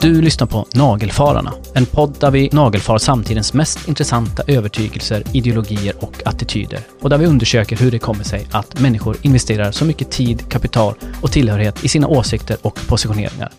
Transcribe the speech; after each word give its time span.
Du 0.00 0.22
lyssnar 0.22 0.46
på 0.46 0.66
Nagelfararna, 0.74 1.52
en 1.74 1.86
podd 1.86 2.16
där 2.20 2.30
vi 2.30 2.48
nagelfar 2.52 2.98
samtidens 2.98 3.54
mest 3.54 3.88
intressanta 3.88 4.42
övertygelser, 4.46 5.22
ideologier 5.32 5.94
och 6.00 6.22
attityder. 6.24 6.80
Och 7.00 7.10
där 7.10 7.18
vi 7.18 7.26
undersöker 7.26 7.76
hur 7.76 7.90
det 7.90 7.98
kommer 7.98 8.24
sig 8.24 8.46
att 8.50 8.80
människor 8.80 9.16
investerar 9.22 9.72
så 9.72 9.84
mycket 9.84 10.10
tid, 10.10 10.48
kapital 10.48 10.94
och 11.22 11.32
tillhörighet 11.32 11.84
i 11.84 11.88
sina 11.88 12.06
åsikter 12.06 12.56
och 12.62 12.78
positioneringar. 12.88 13.52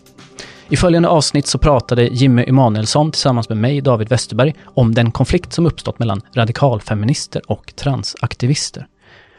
I 0.68 0.76
följande 0.76 1.08
avsnitt 1.08 1.46
så 1.46 1.58
pratade 1.58 2.04
Jimmy 2.04 2.42
Emanuelsson 2.42 3.12
tillsammans 3.12 3.48
med 3.48 3.58
mig, 3.58 3.80
David 3.80 4.08
Westerberg, 4.08 4.54
om 4.64 4.94
den 4.94 5.10
konflikt 5.10 5.52
som 5.52 5.66
uppstått 5.66 5.98
mellan 5.98 6.20
radikalfeminister 6.34 7.42
och 7.46 7.72
transaktivister. 7.76 8.86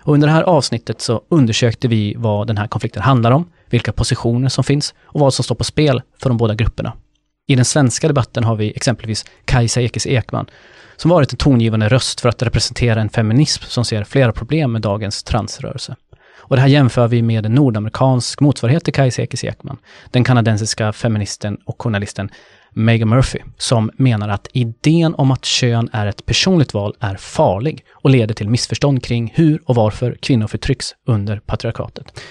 Och 0.03 0.13
under 0.13 0.27
det 0.27 0.33
här 0.33 0.43
avsnittet 0.43 1.01
så 1.01 1.21
undersökte 1.29 1.87
vi 1.87 2.15
vad 2.17 2.47
den 2.47 2.57
här 2.57 2.67
konflikten 2.67 3.01
handlar 3.01 3.31
om, 3.31 3.49
vilka 3.69 3.91
positioner 3.91 4.49
som 4.49 4.63
finns 4.63 4.93
och 5.03 5.19
vad 5.19 5.33
som 5.33 5.43
står 5.43 5.55
på 5.55 5.63
spel 5.63 6.01
för 6.21 6.29
de 6.29 6.37
båda 6.37 6.55
grupperna. 6.55 6.93
I 7.47 7.55
den 7.55 7.65
svenska 7.65 8.07
debatten 8.07 8.43
har 8.43 8.55
vi 8.55 8.73
exempelvis 8.75 9.25
Kajsa 9.45 9.81
Ekis 9.81 10.07
Ekman, 10.07 10.45
som 10.95 11.11
varit 11.11 11.31
en 11.31 11.37
tongivande 11.37 11.89
röst 11.89 12.21
för 12.21 12.29
att 12.29 12.41
representera 12.41 13.01
en 13.01 13.09
feminism 13.09 13.63
som 13.63 13.85
ser 13.85 14.03
flera 14.03 14.31
problem 14.31 14.71
med 14.71 14.81
dagens 14.81 15.23
transrörelse. 15.23 15.95
Och 16.37 16.55
det 16.55 16.61
här 16.61 16.69
jämför 16.69 17.07
vi 17.07 17.21
med 17.21 17.45
en 17.45 17.53
nordamerikansk 17.53 18.39
motsvarighet 18.39 18.83
till 18.83 18.93
Kajsa 18.93 19.21
Ekis 19.21 19.43
Ekman, 19.43 19.77
den 20.11 20.23
kanadensiska 20.23 20.93
feministen 20.93 21.57
och 21.65 21.81
journalisten 21.81 22.29
Megan 22.73 23.09
Murphy, 23.09 23.39
som 23.57 23.91
menar 23.97 24.29
att 24.29 24.47
idén 24.53 25.15
om 25.15 25.31
att 25.31 25.45
kön 25.45 25.89
är 25.93 26.07
ett 26.07 26.25
personligt 26.25 26.73
val 26.73 26.95
är 26.99 27.15
farlig 27.15 27.85
och 27.91 28.09
leder 28.09 28.33
till 28.33 28.49
missförstånd 28.49 29.03
kring 29.03 29.31
hur 29.35 29.61
och 29.65 29.75
varför 29.75 30.17
kvinnor 30.21 30.47
förtrycks 30.47 30.95
under 31.07 31.39
patriarkatet. 31.39 32.21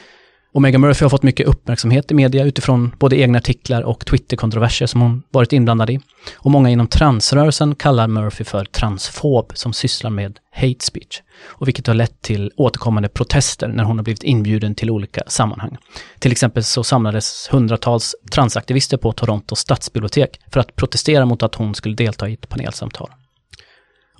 Och 0.54 0.62
Megan 0.62 0.80
Murphy 0.80 1.04
har 1.04 1.10
fått 1.10 1.22
mycket 1.22 1.46
uppmärksamhet 1.46 2.10
i 2.10 2.14
media 2.14 2.44
utifrån 2.44 2.94
både 2.98 3.16
egna 3.16 3.38
artiklar 3.38 3.82
och 3.82 4.06
Twitter-kontroverser 4.06 4.86
som 4.86 5.00
hon 5.00 5.22
varit 5.30 5.52
inblandad 5.52 5.90
i. 5.90 6.00
Och 6.36 6.50
många 6.50 6.70
inom 6.70 6.86
transrörelsen 6.86 7.74
kallar 7.74 8.08
Murphy 8.08 8.44
för 8.44 8.64
transfob 8.64 9.52
som 9.54 9.72
sysslar 9.72 10.10
med 10.10 10.38
hate 10.54 10.84
speech. 10.84 11.22
Och 11.44 11.68
vilket 11.68 11.86
har 11.86 11.94
lett 11.94 12.22
till 12.22 12.52
återkommande 12.56 13.08
protester 13.08 13.68
när 13.68 13.84
hon 13.84 13.98
har 13.98 14.04
blivit 14.04 14.22
inbjuden 14.22 14.74
till 14.74 14.90
olika 14.90 15.22
sammanhang. 15.26 15.76
Till 16.18 16.32
exempel 16.32 16.64
så 16.64 16.84
samlades 16.84 17.48
hundratals 17.50 18.14
transaktivister 18.32 18.96
på 18.96 19.12
Torontos 19.12 19.58
stadsbibliotek 19.58 20.40
för 20.52 20.60
att 20.60 20.76
protestera 20.76 21.26
mot 21.26 21.42
att 21.42 21.54
hon 21.54 21.74
skulle 21.74 21.94
delta 21.94 22.28
i 22.28 22.32
ett 22.32 22.48
panelsamtal. 22.48 23.10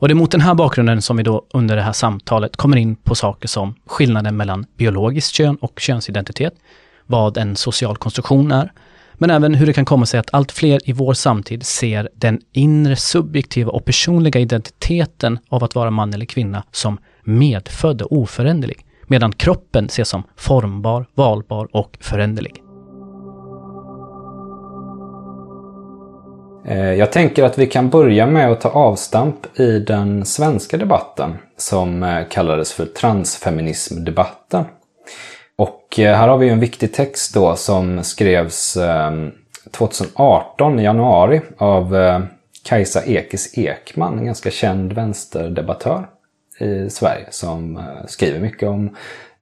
Och 0.02 0.08
det 0.08 0.12
är 0.12 0.16
mot 0.16 0.30
den 0.30 0.40
här 0.40 0.54
bakgrunden 0.54 1.02
som 1.02 1.16
vi 1.16 1.22
då 1.22 1.46
under 1.52 1.76
det 1.76 1.82
här 1.82 1.92
samtalet 1.92 2.56
kommer 2.56 2.76
in 2.76 2.96
på 2.96 3.14
saker 3.14 3.48
som 3.48 3.74
skillnaden 3.86 4.36
mellan 4.36 4.66
biologiskt 4.76 5.34
kön 5.34 5.56
och 5.56 5.80
könsidentitet, 5.80 6.54
vad 7.06 7.36
en 7.36 7.56
social 7.56 7.96
konstruktion 7.96 8.52
är, 8.52 8.72
men 9.14 9.30
även 9.30 9.54
hur 9.54 9.66
det 9.66 9.72
kan 9.72 9.84
komma 9.84 10.06
sig 10.06 10.20
att 10.20 10.34
allt 10.34 10.52
fler 10.52 10.80
i 10.84 10.92
vår 10.92 11.14
samtid 11.14 11.66
ser 11.66 12.08
den 12.14 12.40
inre 12.52 12.96
subjektiva 12.96 13.70
och 13.70 13.84
personliga 13.84 14.40
identiteten 14.40 15.38
av 15.48 15.64
att 15.64 15.74
vara 15.74 15.90
man 15.90 16.14
eller 16.14 16.26
kvinna 16.26 16.64
som 16.72 16.98
medfödd 17.24 18.02
och 18.02 18.12
oföränderlig, 18.12 18.86
medan 19.06 19.32
kroppen 19.32 19.86
ses 19.86 20.08
som 20.08 20.22
formbar, 20.36 21.06
valbar 21.14 21.68
och 21.72 21.98
föränderlig. 22.00 22.71
Eh, 26.64 26.94
jag 26.94 27.12
tänker 27.12 27.44
att 27.44 27.58
vi 27.58 27.66
kan 27.66 27.90
börja 27.90 28.26
med 28.26 28.52
att 28.52 28.60
ta 28.60 28.68
avstamp 28.68 29.60
i 29.60 29.78
den 29.78 30.24
svenska 30.24 30.76
debatten 30.76 31.34
som 31.56 32.02
eh, 32.02 32.28
kallades 32.30 32.72
för 32.72 32.86
transfeminismdebatten. 32.86 34.64
Och 35.56 35.98
eh, 35.98 36.16
här 36.16 36.28
har 36.28 36.38
vi 36.38 36.48
en 36.48 36.60
viktig 36.60 36.92
text 36.92 37.34
då 37.34 37.56
som 37.56 38.04
skrevs 38.04 38.76
ehm, 38.76 39.30
2018 39.70 40.80
i 40.80 40.82
januari 40.82 41.40
av 41.58 41.96
Kajsa 42.64 43.02
Ekis 43.04 43.58
Ekman, 43.58 44.18
en 44.18 44.24
ganska 44.24 44.50
känd 44.50 44.92
vänsterdebattör 44.92 46.06
i 46.60 46.90
Sverige 46.90 47.26
som 47.30 47.82
skriver 48.06 48.40
mycket 48.40 48.68
om 48.68 48.96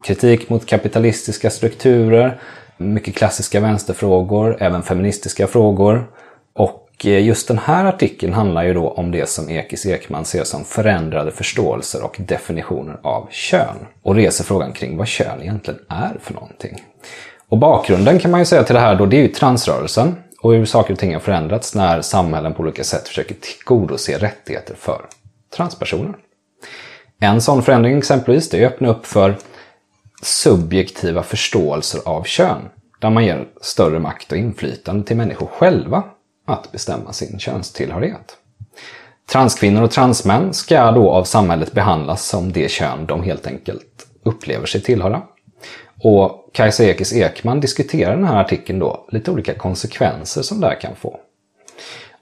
kritik 0.05 0.49
mot 0.49 0.67
kapitalistiska 0.67 1.51
strukturer, 1.51 2.41
mycket 2.77 3.17
klassiska 3.17 3.61
vänsterfrågor, 3.61 4.57
även 4.61 4.83
feministiska 4.83 5.47
frågor. 5.47 6.07
Och 7.01 7.07
eh, 7.07 7.27
just 7.27 7.49
den 7.49 7.59
här 7.59 7.85
artikeln 7.85 8.33
handlar 8.33 8.65
ju 8.65 8.75
då 8.75 8.89
om 8.89 9.11
det 9.11 9.29
som 9.29 9.51
Ekis 9.51 9.87
Ekman 9.87 10.25
ser 10.25 10.45
som 10.45 10.65
förändrade 10.65 11.31
förståelser 11.31 12.05
och 12.05 12.17
definitioner 12.19 13.01
av 13.03 13.29
kön. 13.31 13.77
Och 14.03 14.15
reser 14.15 14.45
frågan 14.45 14.73
kring 14.73 14.97
vad 14.97 15.09
kön 15.09 15.43
egentligen 15.43 15.81
är 15.89 16.17
för 16.21 16.35
någonting. 16.35 16.85
Och 17.49 17.59
bakgrunden 17.59 18.19
kan 18.19 18.31
man 18.31 18.41
ju 18.41 18.47
säga 18.47 18.63
till 18.63 18.75
det 18.75 18.81
här 18.81 18.95
då, 18.95 19.07
det 19.07 19.17
är 19.17 19.23
ju 19.23 19.29
transrörelsen 19.29 20.15
och 20.41 20.55
hur 20.55 20.65
saker 20.65 20.93
och 20.93 20.99
ting 20.99 21.13
har 21.13 21.21
förändrats 21.21 21.75
när 21.75 22.03
samhällen 22.03 22.55
på 22.55 22.63
olika 22.63 22.85
sätt 22.85 23.09
försöker 23.09 23.35
tillgodose 23.35 24.19
rättigheter 24.19 24.75
för 24.75 25.01
transpersoner. 25.57 26.15
En 27.21 27.41
sån 27.41 27.63
förändring 27.63 27.99
exempelvis, 27.99 28.49
det 28.51 28.63
är 28.63 28.67
att 28.67 28.73
öppna 28.73 28.89
upp 28.89 29.07
för 29.07 29.37
subjektiva 30.23 31.23
förståelser 31.23 32.01
av 32.05 32.25
kön. 32.25 32.69
Där 32.99 33.11
man 33.11 33.25
ger 33.25 33.49
större 33.61 33.99
makt 33.99 34.33
och 34.33 34.39
inflytande 34.39 35.07
till 35.07 35.17
människor 35.17 35.47
själva 35.47 36.03
att 36.51 36.73
bestämma 36.73 37.13
sin 37.13 37.39
könstillhörighet. 37.39 38.37
Transkvinnor 39.33 39.83
och 39.83 39.91
transmän 39.91 40.55
ska 40.55 40.91
då 40.91 41.11
av 41.11 41.25
samhället 41.25 41.73
behandlas 41.73 42.27
som 42.27 42.53
det 42.53 42.71
kön 42.71 43.07
de 43.07 43.23
helt 43.23 43.47
enkelt 43.47 44.07
upplever 44.23 44.67
sig 44.67 44.81
tillhöra. 44.83 45.23
Och 46.03 46.51
Kajsa 46.53 46.85
Ekis 46.85 47.13
Ekman 47.13 47.61
diskuterar 47.61 48.17
den 48.17 48.25
här 48.25 48.41
artikeln 48.41 48.79
då 48.79 49.07
lite 49.09 49.31
olika 49.31 49.55
konsekvenser 49.55 50.43
som 50.43 50.61
det 50.61 50.67
här 50.67 50.81
kan 50.81 50.97
få. 50.97 51.21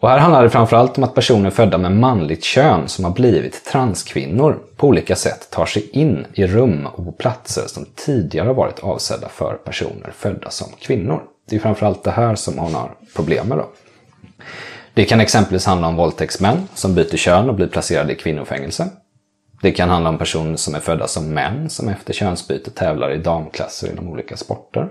Och 0.00 0.08
här 0.08 0.18
handlar 0.18 0.42
det 0.42 0.50
framförallt 0.50 0.98
om 0.98 1.04
att 1.04 1.14
personer 1.14 1.50
födda 1.50 1.78
med 1.78 1.92
manligt 1.92 2.44
kön 2.44 2.88
som 2.88 3.04
har 3.04 3.12
blivit 3.12 3.64
transkvinnor 3.64 4.58
på 4.76 4.86
olika 4.86 5.16
sätt 5.16 5.50
tar 5.50 5.66
sig 5.66 5.90
in 5.90 6.26
i 6.34 6.46
rum 6.46 6.86
och 6.86 7.04
på 7.04 7.12
platser 7.12 7.62
som 7.66 7.86
tidigare 7.94 8.52
varit 8.52 8.78
avsedda 8.78 9.28
för 9.28 9.54
personer 9.54 10.12
födda 10.14 10.50
som 10.50 10.68
kvinnor. 10.80 11.22
Det 11.48 11.56
är 11.56 11.60
framförallt 11.60 12.04
det 12.04 12.10
här 12.10 12.34
som 12.34 12.58
hon 12.58 12.74
har 12.74 12.90
problem 13.16 13.48
med. 13.48 13.58
Då. 13.58 13.66
Det 14.94 15.04
kan 15.04 15.20
exempelvis 15.20 15.66
handla 15.66 15.88
om 15.88 15.96
våldtäktsmän 15.96 16.68
som 16.74 16.94
byter 16.94 17.16
kön 17.16 17.48
och 17.48 17.54
blir 17.54 17.66
placerade 17.66 18.12
i 18.12 18.16
kvinnofängelse. 18.16 18.88
Det 19.62 19.72
kan 19.72 19.88
handla 19.88 20.10
om 20.10 20.18
personer 20.18 20.56
som 20.56 20.74
är 20.74 20.80
födda 20.80 21.06
som 21.06 21.34
män 21.34 21.70
som 21.70 21.88
efter 21.88 22.12
könsbyte 22.12 22.70
tävlar 22.70 23.10
i 23.10 23.18
damklasser 23.18 23.92
inom 23.92 24.08
olika 24.08 24.36
sporter. 24.36 24.88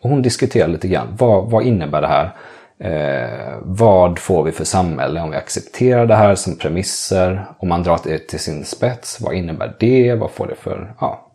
Och 0.00 0.10
hon 0.10 0.22
diskuterar 0.22 0.68
lite 0.68 0.88
grann, 0.88 1.16
vad, 1.18 1.50
vad 1.50 1.66
innebär 1.66 2.02
det 2.02 2.08
här? 2.08 2.34
Eh, 2.80 3.58
vad 3.62 4.18
får 4.18 4.44
vi 4.44 4.52
för 4.52 4.64
samhälle 4.64 5.20
om 5.20 5.30
vi 5.30 5.36
accepterar 5.36 6.06
det 6.06 6.14
här 6.14 6.34
som 6.34 6.56
premisser? 6.56 7.46
Om 7.58 7.68
man 7.68 7.82
drar 7.82 8.00
det 8.04 8.18
till 8.18 8.38
sin 8.38 8.64
spets, 8.64 9.20
vad 9.20 9.34
innebär 9.34 9.76
det? 9.80 10.14
Vad 10.14 10.30
får 10.30 10.46
det 10.46 10.54
för 10.54 10.94
ja, 11.00 11.30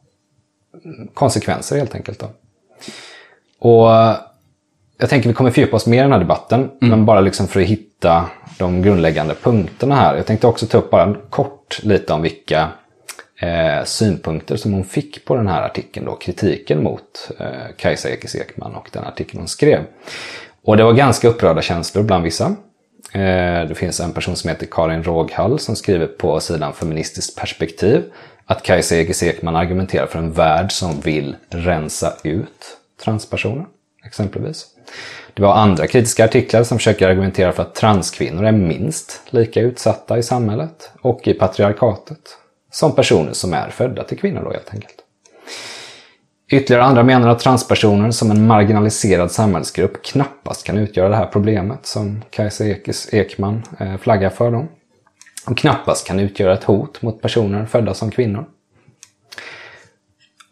konsekvenser 1.13 1.77
helt 1.77 1.95
enkelt? 1.95 2.19
Då? 2.19 2.27
Och 3.69 3.89
jag 5.03 5.09
tänker 5.09 5.29
vi 5.29 5.35
kommer 5.35 5.51
fördjupa 5.51 5.75
oss 5.75 5.85
mer 5.85 5.99
i 5.99 6.01
den 6.01 6.11
här 6.11 6.19
debatten, 6.19 6.59
mm. 6.59 6.89
men 6.89 7.05
bara 7.05 7.21
liksom 7.21 7.47
för 7.47 7.61
att 7.61 7.67
hitta 7.67 8.29
de 8.57 8.81
grundläggande 8.81 9.35
punkterna 9.35 9.95
här. 9.95 10.15
Jag 10.15 10.25
tänkte 10.25 10.47
också 10.47 10.65
ta 10.65 10.77
upp 10.77 10.89
bara 10.89 11.15
kort 11.29 11.79
lite 11.83 12.13
om 12.13 12.21
vilka 12.21 12.67
eh, 13.39 13.83
synpunkter 13.85 14.55
som 14.55 14.73
hon 14.73 14.83
fick 14.83 15.25
på 15.25 15.35
den 15.35 15.47
här 15.47 15.61
artikeln, 15.61 16.05
då, 16.05 16.15
kritiken 16.15 16.83
mot 16.83 17.31
eh, 17.39 17.75
Kajsa 17.77 18.09
Ekis 18.09 18.35
Ekman 18.35 18.75
och 18.75 18.89
den 18.93 19.03
artikeln 19.03 19.39
hon 19.39 19.47
skrev. 19.47 19.79
Och 20.63 20.77
det 20.77 20.83
var 20.83 20.93
ganska 20.93 21.27
upprörda 21.27 21.61
känslor 21.61 22.03
bland 22.03 22.23
vissa. 22.23 22.45
Eh, 23.13 23.67
det 23.67 23.75
finns 23.75 23.99
en 23.99 24.11
person 24.11 24.35
som 24.35 24.49
heter 24.49 24.67
Karin 24.71 25.03
Råghall 25.03 25.59
som 25.59 25.75
skriver 25.75 26.07
på 26.07 26.39
sidan 26.39 26.73
Feministiskt 26.73 27.39
perspektiv 27.39 28.03
att 28.45 28.63
Kajsa 28.63 28.95
Ekis 28.95 29.23
Ekman 29.23 29.55
argumenterar 29.55 30.07
för 30.07 30.19
en 30.19 30.31
värld 30.31 30.71
som 30.71 30.99
vill 30.99 31.35
rensa 31.49 32.13
ut 32.23 32.77
transpersoner, 33.03 33.65
exempelvis. 34.05 34.65
Det 35.33 35.41
var 35.41 35.53
andra 35.53 35.87
kritiska 35.87 36.25
artiklar 36.25 36.63
som 36.63 36.77
försöker 36.77 37.07
argumentera 37.07 37.51
för 37.51 37.63
att 37.63 37.75
transkvinnor 37.75 38.45
är 38.45 38.51
minst 38.51 39.21
lika 39.29 39.61
utsatta 39.61 40.17
i 40.17 40.23
samhället 40.23 40.91
och 41.01 41.27
i 41.27 41.33
patriarkatet 41.33 42.37
som 42.71 42.95
personer 42.95 43.33
som 43.33 43.53
är 43.53 43.69
födda 43.69 44.03
till 44.03 44.17
kvinnor 44.17 44.41
då 44.43 44.51
helt 44.51 44.73
enkelt. 44.73 44.95
Ytterligare 46.51 46.83
andra 46.83 47.03
menar 47.03 47.27
att 47.29 47.39
transpersoner 47.39 48.11
som 48.11 48.31
en 48.31 48.47
marginaliserad 48.47 49.31
samhällsgrupp 49.31 50.03
knappast 50.03 50.65
kan 50.65 50.77
utgöra 50.77 51.09
det 51.09 51.15
här 51.15 51.25
problemet 51.25 51.85
som 51.85 52.21
Kajsa 52.29 52.65
Ekman 53.11 53.63
eh, 53.79 53.97
flaggar 53.97 54.29
för 54.29 54.51
dem. 54.51 54.67
Och 55.47 55.57
knappast 55.57 56.07
kan 56.07 56.19
utgöra 56.19 56.53
ett 56.53 56.63
hot 56.63 57.01
mot 57.01 57.21
personer 57.21 57.65
födda 57.65 57.93
som 57.93 58.11
kvinnor. 58.11 58.45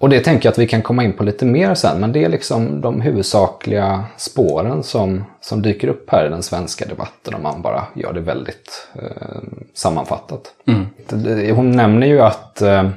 Och 0.01 0.09
det 0.09 0.19
tänker 0.19 0.47
jag 0.47 0.51
att 0.51 0.59
vi 0.59 0.67
kan 0.67 0.81
komma 0.81 1.03
in 1.03 1.13
på 1.13 1.23
lite 1.23 1.45
mer 1.45 1.73
sen, 1.73 1.99
men 1.99 2.11
det 2.11 2.23
är 2.23 2.29
liksom 2.29 2.81
de 2.81 3.01
huvudsakliga 3.01 4.05
spåren 4.17 4.83
som, 4.83 5.23
som 5.41 5.61
dyker 5.61 5.87
upp 5.87 6.09
här 6.11 6.25
i 6.25 6.29
den 6.29 6.43
svenska 6.43 6.85
debatten 6.85 7.33
om 7.33 7.43
man 7.43 7.61
bara 7.61 7.83
gör 7.93 8.13
det 8.13 8.19
väldigt 8.19 8.87
eh, 8.95 9.41
sammanfattat. 9.73 10.41
Mm. 10.67 11.55
Hon 11.55 11.71
nämner 11.71 12.07
ju 12.07 12.21
att 12.21 12.61
eh, 12.61 12.89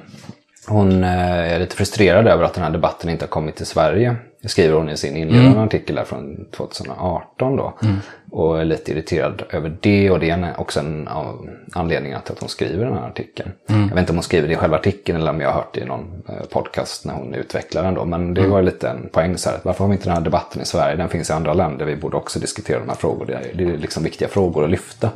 hon 0.66 1.04
eh, 1.04 1.54
är 1.54 1.58
lite 1.58 1.76
frustrerad 1.76 2.26
över 2.26 2.44
att 2.44 2.54
den 2.54 2.64
här 2.64 2.70
debatten 2.70 3.10
inte 3.10 3.24
har 3.24 3.30
kommit 3.30 3.56
till 3.56 3.66
Sverige. 3.66 4.16
Skriver 4.48 4.76
hon 4.76 4.88
i 4.88 4.96
sin 4.96 5.16
inledande 5.16 5.50
mm. 5.50 5.64
artikel 5.64 5.96
där 5.96 6.04
från 6.04 6.46
2018 6.56 7.56
då. 7.56 7.74
Mm. 7.82 7.96
Och 8.30 8.60
är 8.60 8.64
lite 8.64 8.92
irriterad 8.92 9.42
över 9.50 9.76
det 9.80 10.10
och 10.10 10.20
det 10.20 10.30
är 10.30 10.60
också 10.60 10.80
en 10.80 11.08
av 11.08 11.48
anledningarna 11.72 12.22
till 12.22 12.32
att 12.32 12.40
hon 12.40 12.48
skriver 12.48 12.84
den 12.84 12.94
här 12.94 13.08
artikeln. 13.08 13.52
Mm. 13.68 13.80
Jag 13.80 13.88
vet 13.88 13.98
inte 13.98 14.12
om 14.12 14.16
hon 14.16 14.22
skriver 14.22 14.48
det 14.48 14.54
i 14.54 14.56
själva 14.56 14.76
artikeln 14.76 15.20
eller 15.20 15.30
om 15.30 15.40
jag 15.40 15.48
har 15.48 15.54
hört 15.54 15.74
det 15.74 15.80
i 15.80 15.84
någon 15.84 16.22
eh, 16.28 16.46
podcast 16.50 17.04
när 17.04 17.14
hon 17.14 17.34
utvecklar 17.34 17.82
den 17.82 17.94
då. 17.94 18.04
Men 18.04 18.34
det 18.34 18.40
mm. 18.40 18.52
var 18.52 18.62
lite 18.62 18.88
en 18.88 19.08
poäng 19.12 19.36
så 19.36 19.50
här. 19.50 19.58
Varför 19.62 19.84
har 19.84 19.88
vi 19.88 19.94
inte 19.94 20.06
den 20.06 20.16
här 20.16 20.24
debatten 20.24 20.62
i 20.62 20.64
Sverige? 20.64 20.96
Den 20.96 21.08
finns 21.08 21.30
i 21.30 21.32
andra 21.32 21.54
länder. 21.54 21.84
Vi 21.84 21.96
borde 21.96 22.16
också 22.16 22.38
diskutera 22.38 22.78
de 22.78 22.88
här 22.88 22.96
frågorna. 22.96 23.38
Det 23.54 23.64
är 23.64 23.76
liksom 23.76 24.02
viktiga 24.02 24.28
frågor 24.28 24.64
att 24.64 24.70
lyfta. 24.70 25.10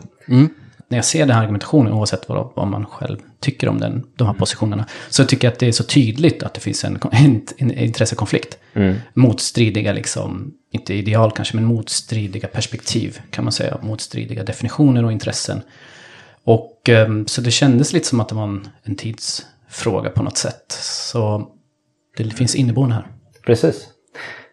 Mm 0.91 0.99
när 0.99 0.99
jag 0.99 1.05
ser 1.05 1.27
den 1.27 1.31
här 1.31 1.43
argumentationen, 1.43 1.93
oavsett 1.93 2.29
vad, 2.29 2.53
vad 2.55 2.67
man 2.67 2.87
själv 2.87 3.17
tycker 3.41 3.69
om 3.69 3.81
den, 3.81 4.07
de 4.17 4.27
här 4.27 4.35
positionerna, 4.35 4.87
så 5.09 5.25
tycker 5.25 5.47
jag 5.47 5.53
att 5.53 5.59
det 5.59 5.69
är 5.69 5.73
så 5.73 5.85
tydligt 5.85 6.43
att 6.43 6.55
det 6.55 6.61
finns 6.61 6.85
en, 6.85 6.99
en, 7.13 7.43
en 7.59 7.79
intressekonflikt. 7.79 8.59
Mm. 8.75 8.97
Motstridiga, 9.15 9.93
liksom, 9.93 10.55
inte 10.73 10.95
ideal 10.95 11.31
kanske, 11.31 11.57
men 11.57 11.65
motstridiga 11.65 12.49
perspektiv 12.49 13.21
kan 13.31 13.45
man 13.45 13.53
säga. 13.53 13.79
Motstridiga 13.83 14.45
definitioner 14.45 15.05
och 15.05 15.13
intressen. 15.13 15.61
Och 16.45 16.89
um, 16.89 17.27
så 17.27 17.41
det 17.41 17.51
kändes 17.51 17.93
lite 17.93 18.07
som 18.07 18.21
att 18.21 18.29
det 18.29 18.35
var 18.35 18.43
en, 18.43 18.69
en 18.83 18.97
tidsfråga 18.97 20.11
på 20.11 20.23
något 20.23 20.37
sätt. 20.37 20.73
Så 20.83 21.49
det 22.17 22.31
finns 22.31 22.55
inneboende 22.55 22.95
här. 22.95 23.07
Precis. 23.47 23.89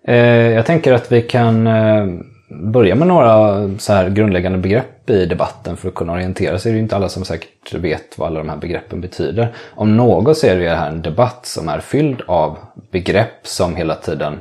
Eh, 0.07 0.15
jag 0.15 0.65
tänker 0.65 0.93
att 0.93 1.11
vi 1.11 1.21
kan 1.21 1.67
eh 1.67 2.05
börja 2.49 2.95
med 2.95 3.07
några 3.07 3.69
så 3.79 3.93
här 3.93 4.09
grundläggande 4.09 4.57
begrepp 4.57 4.94
i 5.09 5.25
debatten 5.25 5.77
för 5.77 5.87
att 5.87 5.95
kunna 5.95 6.13
orientera 6.13 6.59
sig. 6.59 6.71
Det 6.71 6.77
är 6.77 6.81
inte 6.81 6.95
alla 6.95 7.09
som 7.09 7.25
säkert 7.25 7.73
vet 7.73 8.17
vad 8.17 8.27
alla 8.27 8.39
de 8.39 8.49
här 8.49 8.57
begreppen 8.57 9.01
betyder. 9.01 9.55
Om 9.69 9.97
något 9.97 10.37
så 10.37 10.47
är 10.47 10.59
det 10.59 10.69
här 10.69 10.89
en 10.89 11.01
debatt 11.01 11.45
som 11.45 11.69
är 11.69 11.79
fylld 11.79 12.21
av 12.27 12.57
begrepp 12.91 13.47
som 13.47 13.75
hela 13.75 13.95
tiden 13.95 14.39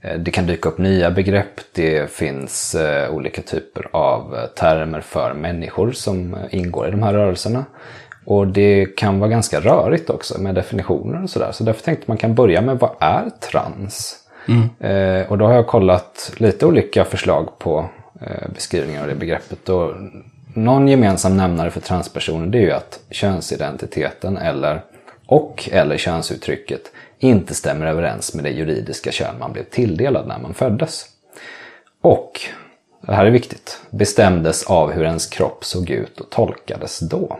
eh, 0.00 0.18
det 0.18 0.30
kan 0.30 0.46
dyka 0.46 0.68
upp 0.68 0.78
nya 0.78 1.10
begrepp, 1.10 1.60
det 1.72 2.10
finns 2.10 2.74
eh, 2.74 3.14
olika 3.14 3.42
typer 3.42 3.88
av 3.92 4.34
eh, 4.34 4.46
termer 4.46 5.00
för 5.00 5.34
människor 5.34 5.92
som 5.92 6.36
ingår 6.50 6.88
i 6.88 6.90
de 6.90 7.02
här 7.02 7.12
rörelserna. 7.12 7.64
Och 8.24 8.46
det 8.46 8.96
kan 8.96 9.18
vara 9.18 9.30
ganska 9.30 9.60
rörigt 9.60 10.10
också 10.10 10.40
med 10.40 10.54
definitioner 10.54 11.22
och 11.22 11.30
sådär. 11.30 11.52
Så 11.52 11.64
därför 11.64 11.82
tänkte 11.82 12.04
man 12.06 12.16
kan 12.16 12.34
börja 12.34 12.60
med 12.60 12.78
vad 12.78 12.90
är 13.00 13.30
trans? 13.50 14.16
Mm. 14.48 15.26
Och 15.28 15.38
då 15.38 15.46
har 15.46 15.54
jag 15.54 15.66
kollat 15.66 16.32
lite 16.36 16.66
olika 16.66 17.04
förslag 17.04 17.58
på 17.58 17.88
beskrivningar 18.54 19.02
av 19.02 19.08
det 19.08 19.14
begreppet. 19.14 19.68
Och 19.68 19.94
någon 20.54 20.88
gemensam 20.88 21.36
nämnare 21.36 21.70
för 21.70 21.80
transpersoner 21.80 22.46
det 22.46 22.58
är 22.58 22.62
ju 22.62 22.72
att 22.72 23.00
könsidentiteten 23.10 24.36
eller, 24.36 24.82
och 25.26 25.68
eller 25.72 25.96
könsuttrycket 25.96 26.82
inte 27.18 27.54
stämmer 27.54 27.86
överens 27.86 28.34
med 28.34 28.44
det 28.44 28.50
juridiska 28.50 29.12
kön 29.12 29.34
man 29.38 29.52
blev 29.52 29.64
tilldelad 29.64 30.28
när 30.28 30.38
man 30.38 30.54
föddes. 30.54 31.06
Och, 32.00 32.40
det 33.00 33.14
här 33.14 33.26
är 33.26 33.30
viktigt, 33.30 33.80
bestämdes 33.90 34.64
av 34.64 34.92
hur 34.92 35.04
ens 35.04 35.26
kropp 35.26 35.64
såg 35.64 35.90
ut 35.90 36.20
och 36.20 36.30
tolkades 36.30 36.98
då. 36.98 37.38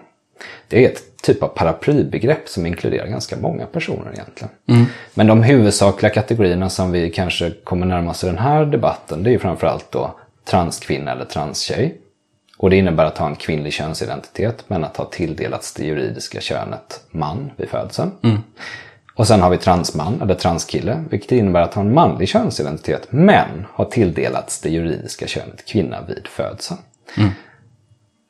Det 0.69 0.85
är 0.85 0.91
ett 0.91 1.23
typ 1.23 1.43
av 1.43 1.49
paraplybegrepp 1.49 2.49
som 2.49 2.67
inkluderar 2.67 3.07
ganska 3.07 3.37
många 3.37 3.67
personer 3.67 4.13
egentligen. 4.13 4.51
Mm. 4.69 4.87
Men 5.15 5.27
de 5.27 5.43
huvudsakliga 5.43 6.13
kategorierna 6.13 6.71
som 6.71 6.93
vi 6.93 7.11
kanske 7.11 7.51
kommer 7.65 7.87
närma 7.87 8.11
oss 8.11 8.25
i 8.25 8.27
den 8.27 8.39
här 8.39 8.65
debatten 8.65 9.23
det 9.23 9.31
är 9.31 9.33
ju 9.33 9.39
framförallt 9.39 9.93
då 9.93 10.15
transkvinna 10.45 11.13
eller 11.13 11.25
transtjej. 11.25 12.01
Och 12.59 12.71
det 12.71 12.77
innebär 12.77 13.05
att 13.05 13.19
ha 13.19 13.27
en 13.27 13.37
kvinnlig 13.37 13.73
könsidentitet 13.73 14.65
men 14.67 14.85
att 14.85 14.97
ha 14.97 15.05
tilldelats 15.05 15.75
det 15.75 15.85
juridiska 15.85 16.41
könet 16.41 17.01
man 17.11 17.51
vid 17.57 17.69
födseln. 17.69 18.11
Mm. 18.23 18.39
Och 19.15 19.27
sen 19.27 19.41
har 19.41 19.51
vi 19.51 19.59
transman 19.59 20.23
eller 20.23 20.35
transkille, 20.35 21.05
vilket 21.11 21.33
innebär 21.33 21.61
att 21.61 21.75
ha 21.75 21.83
en 21.83 21.95
manlig 21.95 22.29
könsidentitet 22.29 23.07
men 23.11 23.67
har 23.73 23.85
tilldelats 23.85 24.61
det 24.61 24.71
juridiska 24.71 25.27
könet 25.27 25.67
kvinna 25.67 25.99
vid 26.09 26.27
födseln. 26.27 26.81
Mm 27.17 27.31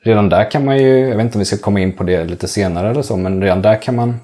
redan 0.02 0.28
där 0.28 0.50
kan 0.50 0.64
man 0.64 0.78
ju, 0.78 0.98
jag 0.98 1.16
vet 1.16 1.24
inte 1.24 1.34
om 1.34 1.38
vi 1.38 1.44
ska 1.44 1.56
komma 1.56 1.80
in 1.80 1.92
på 1.92 2.04
det 2.04 2.24
lite 2.24 2.48
senare 2.48 2.90
eller 2.90 3.02
så, 3.02 3.16
men 3.16 3.42
redan 3.42 3.62
där 3.62 3.82
kan 3.82 3.96
man 3.96 4.20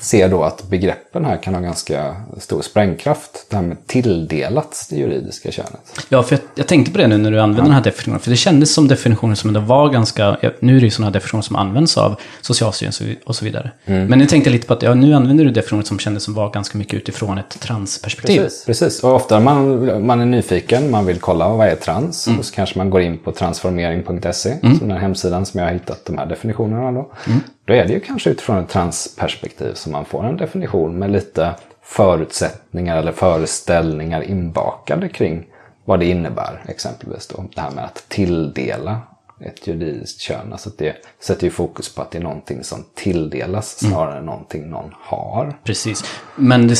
se 0.00 0.28
då 0.28 0.42
att 0.42 0.68
begreppen 0.68 1.24
här 1.24 1.36
kan 1.36 1.54
ha 1.54 1.60
ganska 1.60 2.16
stor 2.38 2.62
sprängkraft. 2.62 3.46
Det 3.48 3.56
här 3.56 3.62
med 3.62 3.86
tilldelats 3.86 4.88
det 4.88 4.96
juridiska 4.96 5.52
könet. 5.52 6.04
Ja, 6.08 6.22
för 6.22 6.34
jag, 6.34 6.42
jag 6.54 6.66
tänkte 6.66 6.92
på 6.92 6.98
det 6.98 7.06
nu 7.06 7.18
när 7.18 7.30
du 7.30 7.40
använde 7.40 7.62
ja. 7.62 7.64
den 7.64 7.74
här 7.74 7.82
definitionen. 7.82 8.20
För 8.20 8.30
det 8.30 8.36
kändes 8.36 8.74
som 8.74 8.88
definitioner 8.88 9.34
som 9.34 9.50
ändå 9.50 9.60
var 9.60 9.88
ganska, 9.88 10.36
nu 10.60 10.76
är 10.76 10.80
det 10.80 10.84
ju 10.84 10.90
sådana 10.90 11.10
definitioner 11.10 11.42
som 11.42 11.56
används 11.56 11.98
av 11.98 12.20
Socialstyrelsen 12.40 13.16
och 13.24 13.36
så 13.36 13.44
vidare. 13.44 13.70
Mm. 13.84 14.06
Men 14.06 14.18
nu 14.18 14.26
tänkte 14.26 14.50
jag 14.50 14.52
lite 14.54 14.66
på 14.66 14.72
att 14.72 14.82
ja, 14.82 14.94
nu 14.94 15.14
använder 15.14 15.44
du 15.44 15.50
definitioner 15.50 15.84
som 15.84 15.98
kändes 15.98 16.24
som 16.24 16.34
var 16.34 16.50
ganska 16.50 16.78
mycket 16.78 16.94
utifrån 16.94 17.38
ett 17.38 17.60
transperspektiv. 17.60 18.42
Precis, 18.42 18.64
precis. 18.66 19.04
och 19.04 19.14
ofta 19.14 19.40
man, 19.40 20.06
man 20.06 20.20
är 20.20 20.26
nyfiken, 20.26 20.90
man 20.90 21.06
vill 21.06 21.20
kolla 21.20 21.48
vad 21.48 21.68
är 21.68 21.76
trans. 21.76 22.26
Mm. 22.26 22.38
Och 22.38 22.44
så 22.44 22.54
kanske 22.54 22.78
man 22.78 22.90
går 22.90 23.00
in 23.00 23.18
på 23.18 23.32
transformering.se, 23.32 24.58
mm. 24.62 24.78
som 24.78 24.88
den 24.88 24.98
hemsidan 24.98 25.46
som 25.46 25.60
jag 25.60 25.66
har 25.66 25.72
hittat 25.72 26.04
de 26.04 26.18
här 26.18 26.26
definitionerna 26.26 26.92
då. 26.92 27.12
Mm. 27.26 27.40
Då 27.70 27.76
är 27.76 27.86
det 27.86 27.92
ju 27.92 28.00
kanske 28.00 28.30
utifrån 28.30 28.58
ett 28.58 28.68
transperspektiv 28.68 29.74
som 29.74 29.92
man 29.92 30.04
får 30.04 30.26
en 30.26 30.36
definition 30.36 30.98
med 30.98 31.10
lite 31.10 31.54
förutsättningar 31.82 32.96
eller 32.96 33.12
föreställningar 33.12 34.22
inbakade 34.22 35.08
kring 35.08 35.46
vad 35.84 36.00
det 36.00 36.06
innebär. 36.06 36.64
Exempelvis 36.68 37.26
då 37.26 37.44
det 37.54 37.60
här 37.60 37.70
med 37.70 37.84
att 37.84 38.04
tilldela 38.08 39.00
ett 39.40 39.66
juridiskt 39.66 40.20
kön. 40.20 40.52
Alltså 40.52 40.70
det 40.78 40.96
sätter 41.20 41.44
ju 41.44 41.50
fokus 41.50 41.94
på 41.94 42.02
att 42.02 42.10
det 42.10 42.18
är 42.18 42.22
någonting 42.22 42.64
som 42.64 42.84
tilldelas 42.94 43.82
mm. 43.82 43.92
snarare 43.92 44.10
mm. 44.10 44.20
än 44.20 44.26
någonting 44.26 44.70
någon 44.70 44.94
har. 45.00 45.58
Precis. 45.64 46.04
Men, 46.36 46.68
det, 46.68 46.76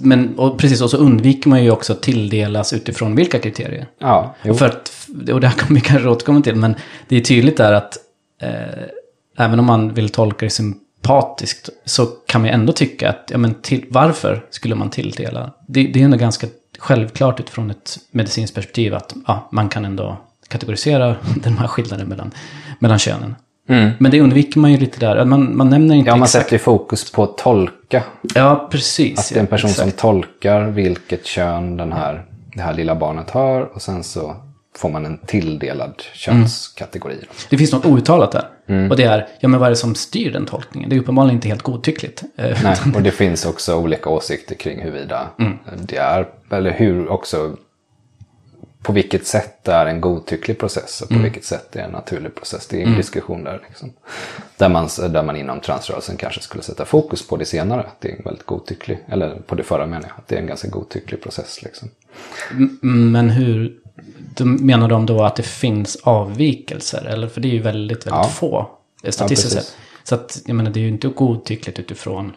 men 0.00 0.38
och 0.38 0.58
precis, 0.58 0.82
och 0.82 0.90
så 0.90 0.96
undviker 0.96 1.48
man 1.48 1.64
ju 1.64 1.70
också 1.70 1.92
att 1.92 2.02
tilldelas 2.02 2.72
utifrån 2.72 3.16
vilka 3.16 3.38
kriterier. 3.38 3.86
Ja, 3.98 4.34
jo. 4.42 4.54
För 4.54 4.66
att, 4.66 4.92
och 5.32 5.40
det 5.40 5.46
här 5.46 5.58
kommer 5.58 5.80
vi 5.80 5.86
kanske 5.86 6.08
återkomma 6.08 6.40
till, 6.40 6.56
men 6.56 6.74
det 7.08 7.16
är 7.16 7.20
tydligt 7.20 7.56
där 7.56 7.72
att 7.72 7.98
eh, 8.42 8.84
även 9.36 9.58
om 9.58 9.66
man 9.66 9.94
vill 9.94 10.08
tolka 10.08 10.46
det 10.46 10.50
sympatiskt 10.50 11.68
så 11.84 12.06
kan 12.06 12.40
man 12.40 12.50
ändå 12.50 12.72
tycka 12.72 13.10
att, 13.10 13.28
ja 13.30 13.38
men 13.38 13.54
till, 13.54 13.84
varför 13.90 14.44
skulle 14.50 14.74
man 14.74 14.90
tilldela? 14.90 15.52
Det, 15.66 15.86
det 15.86 16.00
är 16.00 16.04
ändå 16.04 16.16
ganska 16.16 16.46
självklart 16.78 17.40
utifrån 17.40 17.70
ett 17.70 17.98
medicinskt 18.10 18.54
perspektiv 18.54 18.94
att 18.94 19.14
ja, 19.26 19.48
man 19.52 19.68
kan 19.68 19.84
ändå 19.84 20.16
kategorisera 20.48 21.16
den 21.42 21.58
här 21.58 21.66
skillnaden 21.66 22.08
mellan, 22.08 22.30
mellan 22.78 22.98
könen. 22.98 23.34
Mm. 23.68 23.90
Men 23.98 24.10
det 24.10 24.20
undviker 24.20 24.60
man 24.60 24.72
ju 24.72 24.78
lite 24.78 25.00
där. 25.00 25.24
Man, 25.24 25.56
man 25.56 25.70
nämner 25.70 25.94
inte 25.94 26.08
Ja, 26.08 26.16
man 26.16 26.24
exakt... 26.24 26.44
sätter 26.44 26.52
ju 26.52 26.58
fokus 26.58 27.12
på 27.12 27.22
att 27.22 27.38
tolka. 27.38 28.02
Ja, 28.34 28.68
precis. 28.70 29.18
Att 29.18 29.28
det 29.28 29.36
är 29.36 29.40
en 29.40 29.46
person 29.46 29.70
exakt. 29.70 29.90
som 29.90 29.98
tolkar 29.98 30.62
vilket 30.62 31.26
kön 31.26 31.76
den 31.76 31.92
här, 31.92 32.24
det 32.54 32.62
här 32.62 32.74
lilla 32.74 32.94
barnet 32.94 33.30
har. 33.30 33.60
Och 33.74 33.82
sen 33.82 34.04
så 34.04 34.36
får 34.76 34.90
man 34.90 35.06
en 35.06 35.18
tilldelad 35.18 36.02
könskategori. 36.12 37.14
Mm. 37.14 37.26
Det 37.50 37.58
finns 37.58 37.72
något 37.72 37.86
outtalat 37.86 38.32
där. 38.32 38.48
Mm. 38.66 38.90
Och 38.90 38.96
det 38.96 39.04
är, 39.04 39.28
ja 39.40 39.48
men 39.48 39.60
vad 39.60 39.66
är 39.66 39.70
det 39.70 39.76
som 39.76 39.94
styr 39.94 40.32
den 40.32 40.46
tolkningen? 40.46 40.90
Det 40.90 40.96
är 40.96 41.00
uppenbarligen 41.00 41.34
inte 41.34 41.48
helt 41.48 41.62
godtyckligt. 41.62 42.22
Eh, 42.36 42.58
Nej, 42.62 42.76
och 42.94 43.02
det 43.02 43.10
finns 43.10 43.46
också 43.46 43.76
olika 43.76 44.10
åsikter 44.10 44.54
kring 44.54 44.82
huruvida 44.82 45.28
mm. 45.38 45.58
det 45.76 45.96
är, 45.96 46.28
eller 46.50 46.70
hur 46.70 47.08
också, 47.08 47.56
på 48.82 48.92
vilket 48.92 49.26
sätt 49.26 49.58
det 49.62 49.72
är 49.72 49.86
en 49.86 50.00
godtycklig 50.00 50.58
process 50.58 51.00
och 51.00 51.08
på 51.08 51.14
mm. 51.14 51.24
vilket 51.24 51.44
sätt 51.44 51.68
det 51.72 51.80
är 51.80 51.84
en 51.84 51.90
naturlig 51.90 52.34
process. 52.34 52.66
Det 52.66 52.76
är 52.76 52.80
en 52.80 52.86
mm. 52.86 52.98
diskussion 52.98 53.44
där. 53.44 53.62
Liksom. 53.68 53.92
Där, 54.56 54.68
man, 54.68 54.88
där 55.10 55.22
man 55.22 55.36
inom 55.36 55.60
transrörelsen 55.60 56.16
kanske 56.16 56.40
skulle 56.40 56.62
sätta 56.62 56.84
fokus 56.84 57.28
på 57.28 57.36
det 57.36 57.44
senare. 57.44 57.80
Att 57.80 58.00
det 58.00 58.08
är 58.08 58.16
en 58.16 58.24
väldigt 58.24 58.46
godtycklig, 58.46 58.98
eller 59.08 59.34
på 59.46 59.54
det 59.54 59.62
förra 59.62 59.86
menar 59.86 60.08
jag, 60.08 60.18
att 60.18 60.28
det 60.28 60.36
är 60.36 60.40
en 60.40 60.46
ganska 60.46 60.68
godtycklig 60.68 61.22
process. 61.22 61.62
Liksom. 61.62 61.88
Men 63.12 63.30
hur 63.30 63.83
menar 64.44 64.88
de 64.88 65.06
då 65.06 65.22
att 65.22 65.36
det 65.36 65.42
finns 65.42 65.96
avvikelser? 66.02 67.04
Eller 67.04 67.28
för 67.28 67.40
det 67.40 67.48
är 67.48 67.52
ju 67.52 67.62
väldigt, 67.62 68.06
väldigt 68.06 68.24
ja. 68.24 68.28
få 68.28 68.66
statistiskt 69.08 69.54
ja, 69.54 69.60
sett. 69.60 69.76
Så 70.04 70.14
att, 70.14 70.42
jag 70.46 70.56
menar, 70.56 70.70
det 70.70 70.80
är 70.80 70.82
ju 70.82 70.88
inte 70.88 71.08
godtyckligt 71.08 71.78
utifrån 71.78 72.32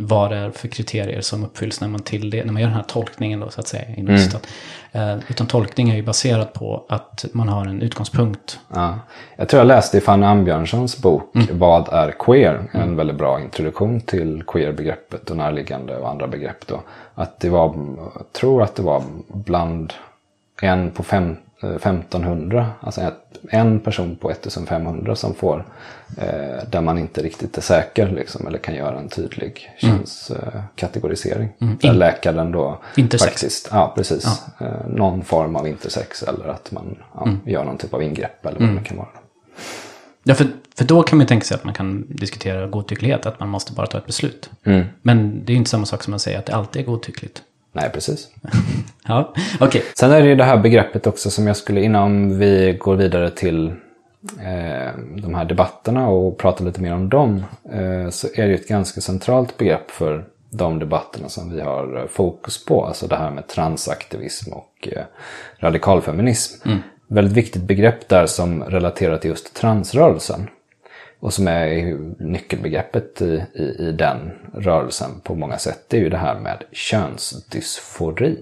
vad 0.00 0.30
det 0.30 0.36
är 0.36 0.50
för 0.50 0.68
kriterier 0.68 1.20
som 1.20 1.44
uppfylls 1.44 1.80
när 1.80 1.88
man, 1.88 2.00
till 2.00 2.30
det, 2.30 2.44
när 2.44 2.52
man 2.52 2.62
gör 2.62 2.68
den 2.68 2.76
här 2.76 2.84
tolkningen 2.84 3.40
då 3.40 3.50
så 3.50 3.60
att 3.60 3.68
säga. 3.68 3.84
Mm. 3.96 4.14
Uh, 4.14 5.18
utan 5.28 5.46
tolkning 5.46 5.90
är 5.90 5.96
ju 5.96 6.02
baserat 6.02 6.52
på 6.52 6.84
att 6.88 7.24
man 7.32 7.48
har 7.48 7.66
en 7.66 7.82
utgångspunkt. 7.82 8.58
Ja. 8.74 8.98
Jag 9.36 9.48
tror 9.48 9.58
jag 9.60 9.66
läste 9.66 9.98
i 9.98 10.00
Fanny 10.00 10.26
Ambjörnssons 10.26 10.98
bok 10.98 11.34
mm. 11.34 11.58
Vad 11.58 11.88
är 11.88 12.14
queer? 12.18 12.68
En 12.72 12.82
mm. 12.82 12.96
väldigt 12.96 13.16
bra 13.16 13.40
introduktion 13.40 14.00
till 14.00 14.42
queer-begreppet 14.46 15.30
och 15.30 15.36
närliggande 15.36 15.96
och 15.96 16.08
andra 16.08 16.26
begrepp. 16.26 16.66
Då. 16.66 16.80
Att 17.14 17.40
det 17.40 17.48
var, 17.48 17.74
jag 18.14 18.32
tror 18.32 18.62
att 18.62 18.74
det 18.74 18.82
var 18.82 19.02
bland 19.28 19.92
en 20.62 20.90
på 20.90 21.02
fem, 21.02 21.36
1500, 21.62 22.60
eh, 22.60 22.66
alltså 22.80 23.12
en 23.50 23.80
person 23.80 24.16
på 24.16 24.30
1500 24.30 25.16
som 25.16 25.34
får 25.34 25.64
eh, 26.16 26.68
där 26.70 26.80
man 26.80 26.98
inte 26.98 27.22
riktigt 27.22 27.58
är 27.58 27.62
säker 27.62 28.10
liksom, 28.10 28.46
eller 28.46 28.58
kan 28.58 28.74
göra 28.74 28.98
en 28.98 29.08
tydlig 29.08 29.70
mm. 29.82 29.98
könskategorisering. 29.98 31.48
Mm. 31.60 31.78
Där 31.80 31.92
läkaren 31.92 32.52
då 32.52 32.78
intersex. 32.96 33.30
faktiskt, 33.30 33.68
ja 33.72 33.92
precis, 33.96 34.42
ja. 34.58 34.66
Eh, 34.66 34.88
någon 34.88 35.24
form 35.24 35.56
av 35.56 35.68
intersex 35.68 36.22
eller 36.22 36.48
att 36.48 36.72
man 36.72 36.96
ja, 37.14 37.22
mm. 37.22 37.40
gör 37.44 37.64
någon 37.64 37.78
typ 37.78 37.94
av 37.94 38.02
ingrepp 38.02 38.46
eller 38.46 38.58
vad 38.58 38.68
mm. 38.68 38.82
det 38.82 38.88
kan 38.88 38.96
vara. 38.96 39.08
Ja, 40.22 40.34
för, 40.34 40.46
för 40.76 40.84
då 40.84 41.02
kan 41.02 41.18
man 41.18 41.24
ju 41.24 41.28
tänka 41.28 41.44
sig 41.44 41.54
att 41.54 41.64
man 41.64 41.74
kan 41.74 42.06
diskutera 42.08 42.66
godtycklighet, 42.66 43.26
att 43.26 43.40
man 43.40 43.48
måste 43.48 43.72
bara 43.72 43.86
ta 43.86 43.98
ett 43.98 44.06
beslut. 44.06 44.50
Mm. 44.64 44.84
Men 45.02 45.44
det 45.44 45.50
är 45.50 45.54
ju 45.54 45.58
inte 45.58 45.70
samma 45.70 45.86
sak 45.86 46.02
som 46.02 46.14
att 46.14 46.20
säga 46.20 46.38
att 46.38 46.46
det 46.46 46.54
alltid 46.54 46.82
är 46.82 46.86
godtyckligt. 46.86 47.42
Nej, 47.80 47.90
precis. 47.90 48.28
Ja, 49.10 49.34
okej. 49.60 49.82
Sen 49.94 50.12
är 50.12 50.20
det 50.20 50.28
ju 50.28 50.34
det 50.34 50.44
här 50.44 50.56
begreppet 50.56 51.06
också 51.06 51.30
som 51.30 51.46
jag 51.46 51.56
skulle, 51.56 51.80
innan 51.80 52.38
vi 52.38 52.76
går 52.80 52.96
vidare 52.96 53.30
till 53.30 53.68
eh, 54.38 54.92
de 55.16 55.34
här 55.34 55.44
debatterna 55.44 56.08
och 56.08 56.38
pratar 56.38 56.64
lite 56.64 56.80
mer 56.80 56.94
om 56.94 57.08
dem, 57.08 57.44
eh, 57.72 58.10
så 58.10 58.28
är 58.34 58.42
det 58.42 58.48
ju 58.48 58.54
ett 58.54 58.68
ganska 58.68 59.00
centralt 59.00 59.56
begrepp 59.56 59.90
för 59.90 60.24
de 60.50 60.78
debatterna 60.78 61.28
som 61.28 61.52
vi 61.54 61.60
har 61.60 61.96
eh, 61.96 62.06
fokus 62.06 62.64
på. 62.64 62.84
Alltså 62.84 63.06
det 63.06 63.16
här 63.16 63.30
med 63.30 63.46
transaktivism 63.48 64.52
och 64.52 64.88
radikalfeminism. 65.58 66.68
Väldigt 67.08 67.36
viktigt 67.36 67.62
begrepp 67.62 68.08
där 68.08 68.26
som 68.26 68.62
relaterar 68.62 69.16
till 69.16 69.30
just 69.30 69.54
transrörelsen. 69.54 70.48
Och 71.20 71.32
som 71.32 71.48
är 71.48 71.98
nyckelbegreppet 72.22 73.22
i, 73.22 73.44
i, 73.54 73.62
i 73.62 73.92
den 73.92 74.30
rörelsen 74.54 75.10
på 75.22 75.34
många 75.34 75.58
sätt. 75.58 75.84
Det 75.88 75.96
är 75.96 76.00
ju 76.00 76.10
det 76.10 76.16
här 76.18 76.40
med 76.40 76.62
könsdysfori. 76.72 78.36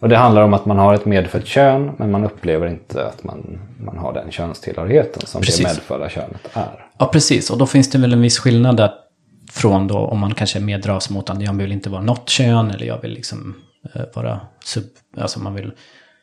Och 0.00 0.08
det 0.08 0.16
handlar 0.16 0.42
om 0.42 0.54
att 0.54 0.66
man 0.66 0.78
har 0.78 0.94
ett 0.94 1.06
medfött 1.06 1.46
kön 1.46 1.92
men 1.96 2.10
man 2.10 2.24
upplever 2.24 2.66
inte 2.66 3.06
att 3.06 3.24
man, 3.24 3.60
man 3.78 3.98
har 3.98 4.12
den 4.12 4.30
könstillhörigheten 4.30 5.26
som 5.26 5.40
Precis. 5.40 5.58
det 5.58 5.68
medfödda 5.68 6.08
könet 6.08 6.48
är. 6.52 6.86
Ja, 6.98 7.06
precis. 7.06 7.50
Och 7.50 7.58
då 7.58 7.66
finns 7.66 7.90
det 7.90 7.98
väl 7.98 8.12
en 8.12 8.20
viss 8.20 8.38
skillnad 8.38 8.76
där 8.76 8.90
från 9.52 9.88
då 9.88 9.98
om 9.98 10.18
man 10.18 10.34
kanske 10.34 10.58
är 10.58 10.62
mer 10.62 10.82
rasmotande. 10.82 11.44
Jag 11.44 11.52
vill 11.52 11.72
inte 11.72 11.90
vara 11.90 12.02
något 12.02 12.28
kön 12.28 12.70
eller 12.70 12.86
jag 12.86 13.00
vill 13.02 13.10
liksom 13.10 13.54
eh, 13.94 14.02
vara 14.14 14.40
sub... 14.64 14.84
Alltså 15.16 15.40
man 15.40 15.54
vill 15.54 15.72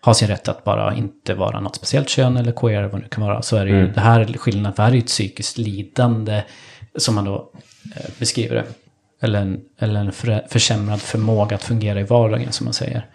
ha 0.01 0.13
sin 0.13 0.27
rätt 0.27 0.47
att 0.47 0.63
bara 0.63 0.95
inte 0.95 1.33
vara 1.33 1.59
något 1.59 1.75
speciellt 1.75 2.09
kön 2.09 2.37
eller 2.37 2.51
queer 2.51 2.83
vad 2.83 2.91
det 2.91 3.03
nu 3.03 3.07
kan 3.07 3.23
vara. 3.23 3.41
Så 3.41 3.57
är 3.57 3.65
det 3.65 3.71
ju, 3.71 3.87
det 3.87 3.99
här 3.99 4.19
är 4.19 4.37
skillnaden, 4.37 4.73
för 4.73 4.83
här 4.83 4.89
är 4.89 4.95
ju 4.95 4.99
ett 4.99 5.07
psykiskt 5.07 5.57
lidande 5.57 6.43
som 6.95 7.15
man 7.15 7.25
då 7.25 7.51
eh, 7.95 8.09
beskriver 8.19 8.55
det. 8.55 8.65
Eller 9.21 9.41
en, 9.41 9.59
eller 9.79 9.99
en 9.99 10.11
för, 10.11 10.45
försämrad 10.49 11.01
förmåga 11.01 11.55
att 11.55 11.63
fungera 11.63 11.99
i 11.99 12.03
vardagen 12.03 12.51
som 12.51 12.65
man 12.65 12.73
säger. 12.73 13.05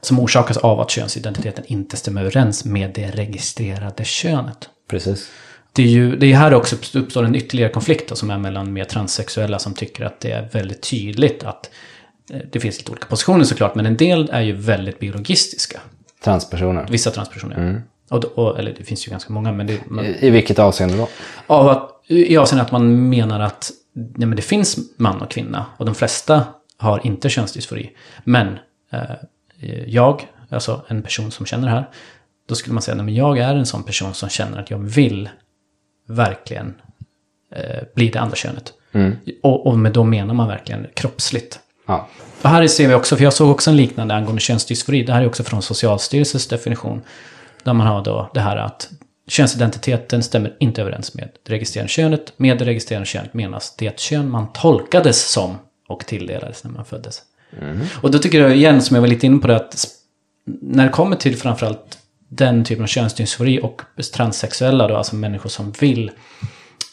Som 0.00 0.20
orsakas 0.20 0.56
av 0.56 0.80
att 0.80 0.90
könsidentiteten 0.90 1.64
inte 1.66 1.96
stämmer 1.96 2.20
överens 2.20 2.64
med 2.64 2.90
det 2.94 3.10
registrerade 3.10 4.04
könet. 4.04 4.68
Precis. 4.90 5.30
Det 5.72 5.82
är 5.82 5.86
ju 5.86 6.16
det 6.16 6.32
är 6.32 6.36
här 6.36 6.54
också 6.54 6.76
uppstår 6.94 7.24
en 7.24 7.34
ytterligare 7.34 7.72
konflikt 7.72 8.08
då, 8.08 8.16
som 8.16 8.30
är 8.30 8.38
mellan 8.38 8.72
mer 8.72 8.84
transsexuella 8.84 9.58
som 9.58 9.74
tycker 9.74 10.04
att 10.04 10.20
det 10.20 10.30
är 10.30 10.48
väldigt 10.52 10.90
tydligt 10.90 11.44
att 11.44 11.70
eh, 12.32 12.40
det 12.52 12.60
finns 12.60 12.78
lite 12.78 12.90
olika 12.90 13.06
positioner 13.06 13.44
såklart, 13.44 13.74
men 13.74 13.86
en 13.86 13.96
del 13.96 14.30
är 14.32 14.40
ju 14.40 14.52
väldigt 14.52 14.98
biologistiska. 14.98 15.80
Transpersoner. 16.30 16.86
Vissa 16.90 17.10
transpersoner. 17.10 17.82
Och, 18.10 18.20
då- 18.20 18.28
och, 18.28 18.58
eller 18.58 18.74
det 18.78 18.84
finns 18.84 19.06
ju 19.06 19.10
ganska 19.10 19.32
många, 19.32 19.52
men 19.52 19.66
det, 19.66 19.80
man, 19.90 20.04
I, 20.04 20.16
I 20.20 20.30
vilket 20.30 20.58
avseende 20.58 20.96
då? 20.96 21.08
av 21.46 21.68
att, 21.68 21.90
i 22.06 22.36
avseende 22.36 22.62
att 22.64 22.72
man 22.72 23.08
menar 23.08 23.40
att 23.40 23.70
nej, 23.92 24.26
men 24.28 24.36
det 24.36 24.42
finns 24.42 24.76
man 24.96 25.22
och 25.22 25.30
kvinna 25.30 25.66
och 25.76 25.86
de 25.86 25.94
flesta 25.94 26.42
har 26.78 27.06
inte 27.06 27.28
könsdysfori. 27.28 27.90
Men 28.24 28.58
eh, 28.92 29.00
jag, 29.86 30.26
alltså 30.50 30.82
en 30.88 31.02
person 31.02 31.30
som 31.30 31.46
känner 31.46 31.64
det 31.68 31.74
här, 31.74 31.88
då 32.48 32.54
skulle 32.54 32.74
man 32.74 32.82
säga 32.82 32.94
nej, 32.94 33.04
men 33.04 33.14
jag 33.14 33.38
är 33.38 33.54
en 33.54 33.66
sån 33.66 33.82
person 33.82 34.14
som 34.14 34.28
känner 34.28 34.60
att 34.60 34.70
jag 34.70 34.78
vill 34.78 35.28
verkligen 36.08 36.74
eh, 37.54 37.82
bli 37.94 38.08
det 38.08 38.18
andra 38.20 38.36
könet. 38.36 38.72
Och, 39.42 39.66
och 39.66 39.78
med 39.78 39.92
då 39.92 40.04
menar 40.04 40.34
man 40.34 40.48
verkligen 40.48 40.86
kroppsligt. 40.94 41.60
Ja. 41.86 42.08
Och 42.42 42.50
här 42.50 42.66
ser 42.66 42.88
vi 42.88 42.94
också, 42.94 43.16
för 43.16 43.24
jag 43.24 43.32
såg 43.32 43.50
också 43.50 43.70
en 43.70 43.76
liknande 43.76 44.14
angående 44.14 44.40
könsdysfori. 44.40 45.02
Det 45.02 45.12
här 45.12 45.22
är 45.22 45.26
också 45.26 45.44
från 45.44 45.62
Socialstyrelsens 45.62 46.46
definition. 46.46 47.02
Där 47.64 47.72
man 47.72 47.86
har 47.86 48.04
då 48.04 48.30
det 48.34 48.40
här 48.40 48.56
att 48.56 48.90
könsidentiteten 49.28 50.22
stämmer 50.22 50.56
inte 50.60 50.82
överens 50.82 51.14
med 51.14 51.28
det 51.42 51.52
registrerade 51.52 51.88
könet. 51.88 52.32
Med 52.36 52.58
det 52.58 52.64
registrerade 52.64 53.06
könet 53.06 53.34
menas 53.34 53.76
det 53.76 54.00
kön 54.00 54.30
man 54.30 54.52
tolkades 54.52 55.30
som 55.30 55.58
och 55.88 56.06
tilldelades 56.06 56.64
när 56.64 56.70
man 56.70 56.84
föddes. 56.84 57.22
Och 58.02 58.10
då 58.10 58.18
tycker 58.18 58.40
jag 58.40 58.56
igen, 58.56 58.82
som 58.82 58.94
jag 58.94 59.00
var 59.00 59.08
lite 59.08 59.26
inne 59.26 59.38
på 59.38 59.46
det, 59.46 59.56
att 59.56 59.86
när 60.44 60.84
det 60.84 60.90
kommer 60.90 61.16
till 61.16 61.36
framförallt 61.36 61.98
den 62.28 62.64
typen 62.64 62.82
av 62.82 62.86
könsdysfori 62.86 63.60
och 63.62 63.82
transsexuella 64.14 64.88
då, 64.88 64.96
alltså 64.96 65.16
människor 65.16 65.50
som 65.50 65.72
vill 65.72 66.10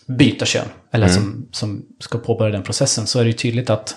byta 0.05 0.45
kön, 0.45 0.67
eller 0.91 1.07
som, 1.07 1.47
som 1.51 1.85
ska 1.99 2.17
påbörja 2.17 2.51
den 2.51 2.63
processen, 2.63 3.07
så 3.07 3.19
är 3.19 3.23
det 3.23 3.29
ju 3.29 3.33
tydligt 3.33 3.69
att 3.69 3.95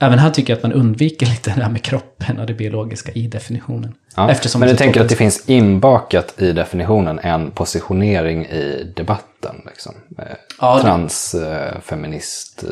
även 0.00 0.18
här 0.18 0.30
tycker 0.30 0.52
jag 0.52 0.56
att 0.56 0.62
man 0.62 0.72
undviker 0.72 1.26
lite 1.30 1.54
det 1.56 1.62
här 1.62 1.70
med 1.70 1.82
kroppen 1.82 2.38
och 2.38 2.46
det 2.46 2.54
biologiska 2.54 3.12
i 3.12 3.26
definitionen. 3.26 3.94
Ja. 4.16 4.30
Eftersom 4.30 4.60
Men 4.60 4.68
du 4.68 4.76
tänker 4.76 5.00
att 5.00 5.08
det 5.08 5.16
finsk 5.16 5.48
inbakat 5.48 6.34
i 6.42 6.52
definitionen 6.52 7.18
en 7.18 7.50
positionering 7.50 8.46
i 8.46 8.92
debatten? 8.96 9.54
Liksom. 9.66 9.94
Eh, 10.18 10.24
Ja, 10.60 10.80
Transfeminist, 10.82 12.64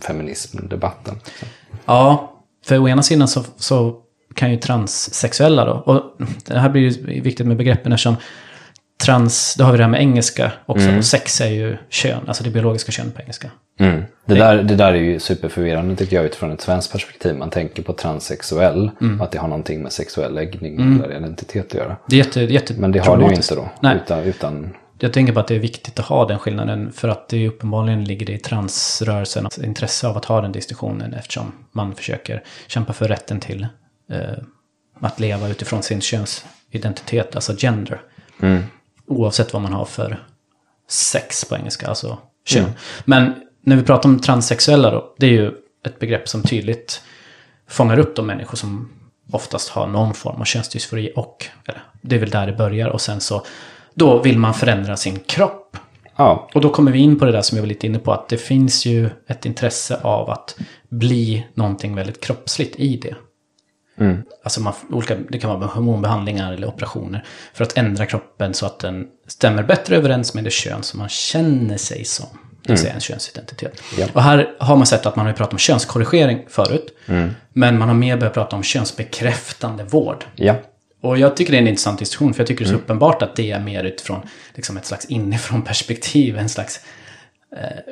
feminismdebatten. 0.00 1.14
Liksom. 1.24 1.48
Ja, 1.84 2.32
för 2.66 2.78
å 2.78 2.88
ena 2.88 3.02
sidan 3.02 3.28
så, 3.28 3.44
så 3.56 3.96
kan 4.34 4.50
ju 4.50 4.56
transsexuella 4.56 5.64
då, 5.64 5.72
och 5.72 6.02
det 6.46 6.58
här 6.58 6.68
blir 6.68 6.82
ju 6.82 7.20
viktigt 7.20 7.46
med 7.46 7.56
begreppen 7.56 7.92
eftersom 7.92 8.16
trans, 9.04 9.54
då 9.58 9.64
har 9.64 9.72
vi 9.72 9.78
det 9.78 9.84
här 9.84 9.90
med 9.90 10.00
engelska 10.00 10.52
också, 10.66 10.96
och 10.96 11.04
sex 11.04 11.40
är 11.40 11.50
ju 11.50 11.76
kön, 11.88 12.20
alltså 12.28 12.44
det 12.44 12.50
biologiska 12.50 12.92
könet 12.92 13.14
på 13.14 13.20
engelska. 13.20 13.50
Mm. 13.80 14.02
Det, 14.24 14.34
där, 14.34 14.62
det 14.62 14.76
där 14.76 14.92
är 14.92 14.96
ju 14.96 15.20
superförvirrande 15.20 15.96
tycker 15.96 16.16
jag 16.16 16.24
utifrån 16.24 16.52
ett 16.52 16.60
svenskt 16.60 16.92
perspektiv. 16.92 17.36
Man 17.36 17.50
tänker 17.50 17.82
på 17.82 17.92
transsexuell 17.92 18.90
Mm. 19.00 19.20
att 19.20 19.30
det 19.32 19.38
har 19.38 19.48
någonting 19.48 19.82
med 19.82 19.92
sexuell 19.92 20.34
läggning 20.34 20.80
eller 21.04 21.16
identitet 21.16 21.66
att 21.66 21.74
göra. 21.74 21.96
Det 22.06 22.16
är 22.16 22.18
jätte, 22.18 22.40
jätte 22.40 22.74
Men 22.74 22.92
det 22.92 22.98
har 22.98 23.16
det 23.16 23.24
ju 23.24 23.34
inte 23.34 23.54
då. 23.54 23.70
Nej. 23.80 23.96
Utan, 23.96 24.18
utan, 24.18 24.74
Jag 24.98 25.12
tänker 25.12 25.32
på 25.32 25.40
att 25.40 25.48
det 25.48 25.54
är 25.54 25.58
viktigt 25.58 25.98
att 25.98 26.04
ha 26.04 26.26
den 26.26 26.38
skillnaden 26.38 26.92
för 26.92 27.08
att 27.08 27.28
det 27.28 27.48
uppenbarligen 27.48 28.04
ligger 28.04 28.30
i 28.30 28.38
transrörelsens 28.38 29.58
intresse 29.58 30.06
av 30.08 30.16
att 30.16 30.24
ha 30.24 30.40
den 30.40 30.52
distinktionen 30.52 31.14
eftersom 31.14 31.52
man 31.72 31.94
försöker 31.94 32.42
kämpa 32.66 32.92
för 32.92 33.08
rätten 33.08 33.40
till 33.40 33.66
eh, 34.12 34.18
att 35.00 35.20
leva 35.20 35.48
utifrån 35.48 35.82
sin 35.82 36.00
könsidentitet, 36.00 37.34
alltså 37.34 37.52
gender. 37.58 38.00
Oavsett 39.12 39.52
vad 39.52 39.62
man 39.62 39.72
har 39.72 39.84
för 39.84 40.26
sex 40.88 41.44
på 41.44 41.56
engelska, 41.56 41.86
alltså 41.86 42.18
kön. 42.44 42.70
Men 43.04 43.34
när 43.64 43.76
vi 43.76 43.82
pratar 43.82 44.08
om 44.08 44.20
transsexuella 44.20 44.90
då, 44.90 45.14
det 45.18 45.26
är 45.26 45.30
ju 45.30 45.52
ett 45.86 45.98
begrepp 45.98 46.28
som 46.28 46.42
tydligt 46.42 47.02
fångar 47.68 47.98
upp 47.98 48.16
de 48.16 48.26
människor 48.26 48.56
som 48.56 48.88
oftast 49.30 49.68
har 49.68 49.86
någon 49.86 50.14
form 50.14 50.40
av 50.40 50.44
könsdysfori 50.44 51.12
och, 51.16 51.46
eller, 51.68 51.82
det 52.02 52.16
är 52.16 52.20
väl 52.20 52.30
där 52.30 52.46
det 52.46 52.52
börjar 52.52 52.88
och 52.88 53.00
sen 53.00 53.20
så, 53.20 53.46
då 53.94 54.22
vill 54.22 54.38
man 54.38 54.54
förändra 54.54 54.96
sin 54.96 55.18
kropp. 55.18 55.76
ja, 56.16 56.48
Och 56.54 56.60
då 56.60 56.70
kommer 56.70 56.92
vi 56.92 56.98
in 56.98 57.18
på 57.18 57.24
det 57.24 57.32
där 57.32 57.42
som 57.42 57.56
jag 57.56 57.62
var 57.62 57.68
lite 57.68 57.86
inne 57.86 57.98
på, 57.98 58.12
att 58.12 58.28
det 58.28 58.38
finns 58.38 58.86
ju 58.86 59.10
ett 59.26 59.46
intresse 59.46 60.00
av 60.02 60.30
att 60.30 60.56
bli 60.88 61.46
någonting 61.54 61.94
väldigt 61.94 62.20
kroppsligt 62.20 62.76
i 62.76 62.96
det. 62.96 63.14
Alltså 64.42 64.60
man, 64.60 64.72
olika, 64.90 65.16
det 65.28 65.38
kan 65.38 65.60
vara 65.60 65.70
hormonbehandlingar 65.70 66.52
eller 66.52 66.66
operationer 66.66 67.24
för 67.54 67.64
att 67.64 67.78
ändra 67.78 68.06
kroppen 68.06 68.54
så 68.54 68.66
att 68.66 68.78
den 68.78 69.06
stämmer 69.26 69.62
bättre 69.62 69.96
överens 69.96 70.34
med 70.34 70.44
det 70.44 70.52
kön 70.52 70.82
som 70.82 70.98
man 70.98 71.08
känner 71.08 71.76
sig 71.76 72.04
som. 72.04 72.26
Det 72.62 72.72
vill 72.72 72.78
säga 72.78 72.92
en 72.94 73.00
könsidentitet. 73.00 73.82
Ja. 73.98 74.06
Och 74.12 74.22
här 74.22 74.54
har 74.58 74.76
man 74.76 74.86
sett 74.86 75.06
att 75.06 75.16
man 75.16 75.26
har 75.26 75.32
pratat 75.32 75.52
om 75.52 75.58
könskorrigering 75.58 76.44
förut. 76.48 76.96
Men 77.52 77.78
man 77.78 77.88
har 77.88 77.94
mer 77.94 78.16
börjat 78.16 78.34
prata 78.34 78.56
om 78.56 78.62
könsbekräftande 78.62 79.84
vård. 79.84 80.24
ja. 80.36 80.54
Och 81.02 81.18
jag 81.18 81.36
tycker 81.36 81.52
det 81.52 81.58
är 81.58 81.62
en 81.62 81.68
intressant 81.68 81.98
diskussion, 81.98 82.34
för 82.34 82.40
jag 82.40 82.46
tycker 82.46 82.64
det 82.64 82.70
är 82.70 82.72
så 82.72 82.78
uppenbart 82.78 83.22
att 83.22 83.36
det 83.36 83.50
är 83.50 83.60
mer 83.60 83.84
utifrån 83.84 84.20
liksom 84.54 84.76
ett 84.76 84.86
slags 84.86 85.04
inifrån 85.06 85.62
perspektiv, 85.64 86.38
en 86.38 86.48
slags 86.48 86.80
eh, 87.56 87.82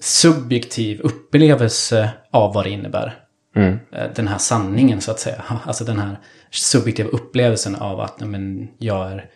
subjektiv 0.00 1.00
upplevelse 1.00 2.10
av 2.30 2.54
vad 2.54 2.64
det 2.64 2.70
innebär. 2.70 3.21
Eh, 3.56 4.04
Den 4.14 4.28
här 4.28 4.38
sanningen 4.38 5.00
så 5.00 5.10
att 5.10 5.20
säga. 5.20 5.44
Alltså 5.64 5.84
den 5.84 5.98
här 5.98 6.18
subjektiva 6.50 7.08
upplevelsen 7.08 7.74
av 7.74 8.00
att 8.00 8.20
men, 8.20 8.68
jag, 8.78 9.12
är, 9.12 9.26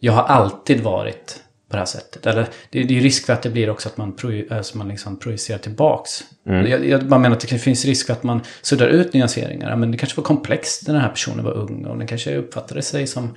jag 0.00 0.12
har 0.12 0.22
alltid 0.22 0.80
varit 0.80 1.42
på 1.68 1.76
det 1.76 1.78
här 1.78 1.86
sättet. 1.86 2.26
Eller 2.26 2.48
det, 2.70 2.82
det 2.82 2.98
är 2.98 3.00
risk 3.00 3.26
för 3.26 3.32
att 3.32 3.42
det 3.42 3.50
blir 3.50 3.70
också 3.70 3.88
att 3.88 3.96
man, 3.96 4.16
alltså 4.50 4.78
man 4.78 4.88
liksom 4.88 5.18
projicerar 5.18 5.58
tillbaks. 5.58 6.24
Jag, 6.44 6.86
jag 6.86 7.04
bara 7.06 7.20
menar 7.20 7.36
att 7.36 7.48
det 7.48 7.58
finns 7.58 7.84
risk 7.84 8.06
för 8.06 8.12
att 8.12 8.22
man 8.22 8.40
suddar 8.62 8.88
ut 8.88 9.12
nyanseringar. 9.12 9.76
Men 9.76 9.90
det 9.90 9.98
kanske 9.98 10.16
var 10.16 10.24
komplext 10.24 10.86
när 10.86 10.94
den 10.94 11.02
här 11.02 11.10
personen 11.10 11.44
var 11.44 11.52
ung 11.52 11.86
och 11.86 11.98
den 11.98 12.06
kanske 12.06 12.36
uppfattade 12.36 12.82
sig 12.82 13.06
som, 13.06 13.34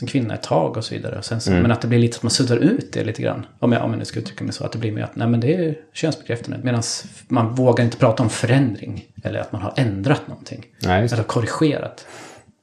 som 0.00 0.08
kvinna 0.08 0.34
ett 0.34 0.42
tag 0.42 0.76
och 0.76 0.84
så 0.84 0.94
vidare. 0.94 1.18
Och 1.18 1.24
sen 1.24 1.40
så, 1.40 1.50
Men 1.50 1.72
att 1.72 1.80
det 1.80 1.88
blir 1.88 1.98
lite 1.98 2.16
att 2.16 2.22
man 2.22 2.30
suddar 2.30 2.56
ut 2.56 2.92
det 2.92 3.04
lite 3.04 3.22
grann. 3.22 3.46
Om 3.58 3.72
jag, 3.72 3.84
om 3.84 3.90
jag 3.90 3.98
nu 3.98 4.04
ska 4.04 4.20
uttrycka 4.20 4.44
mig 4.44 4.52
så. 4.52 4.64
Att 4.64 4.72
det 4.72 4.78
blir 4.78 4.92
mer 4.92 5.02
att 5.02 5.16
nej, 5.16 5.28
men 5.28 5.40
det 5.40 5.54
är 5.54 5.74
könsbekräftande. 5.92 6.60
Medan 6.62 6.82
man 7.28 7.54
vågar 7.54 7.84
inte 7.84 7.96
prata 7.96 8.22
om 8.22 8.30
förändring. 8.30 9.04
Eller 9.24 9.40
att 9.40 9.52
man 9.52 9.62
har 9.62 9.72
ändrat 9.76 10.28
någonting. 10.28 10.66
Nej. 10.82 11.08
Eller 11.12 11.22
korrigerat. 11.22 12.06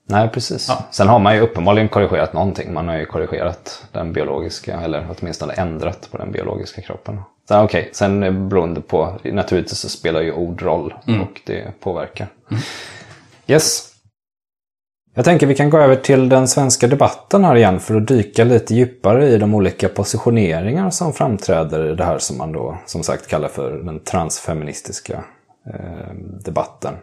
Nej, 0.05 0.29
precis. 0.29 0.71
Sen 0.91 1.07
har 1.07 1.19
man 1.19 1.35
ju 1.35 1.41
uppenbarligen 1.41 1.89
korrigerat 1.89 2.33
någonting. 2.33 2.73
Man 2.73 2.87
har 2.87 2.95
ju 2.95 3.05
korrigerat 3.05 3.85
den 3.91 4.13
biologiska, 4.13 4.79
eller 4.79 5.07
åtminstone 5.17 5.53
ändrat 5.53 6.07
på 6.11 6.17
den 6.17 6.31
biologiska 6.31 6.81
kroppen. 6.81 7.21
Sen, 7.49 7.69
sen 7.91 8.23
eh, 8.23 8.31
beroende 8.31 8.81
på, 8.81 9.19
naturligtvis 9.23 9.79
så 9.79 9.89
spelar 9.89 10.21
ju 10.21 10.31
ord 10.31 10.61
roll 10.61 10.93
och 11.21 11.41
det 11.45 11.79
påverkar. 11.79 12.27
Yes. 13.47 13.96
Jag 15.17 15.25
tänker 15.25 15.47
vi 15.47 15.55
kan 15.55 15.69
gå 15.69 15.77
över 15.77 15.95
till 15.95 16.29
den 16.29 16.47
svenska 16.47 16.87
debatten 16.87 17.43
här 17.43 17.55
igen 17.55 17.79
för 17.79 17.95
att 17.95 18.07
dyka 18.07 18.43
lite 18.43 18.75
djupare 18.75 19.27
i 19.27 19.37
de 19.37 19.55
olika 19.55 19.89
positioneringar 19.89 20.89
som 20.89 21.13
framträder 21.13 21.91
i 21.91 21.95
det 21.95 22.03
här 22.03 22.17
som 22.17 22.37
man 22.37 22.51
då 22.51 22.77
som 22.85 23.03
sagt 23.03 23.27
kallar 23.27 23.47
för 23.47 23.71
den 23.71 23.99
transfeministiska 23.99 25.23
eh, 25.73 26.13
debatten. 26.45 26.93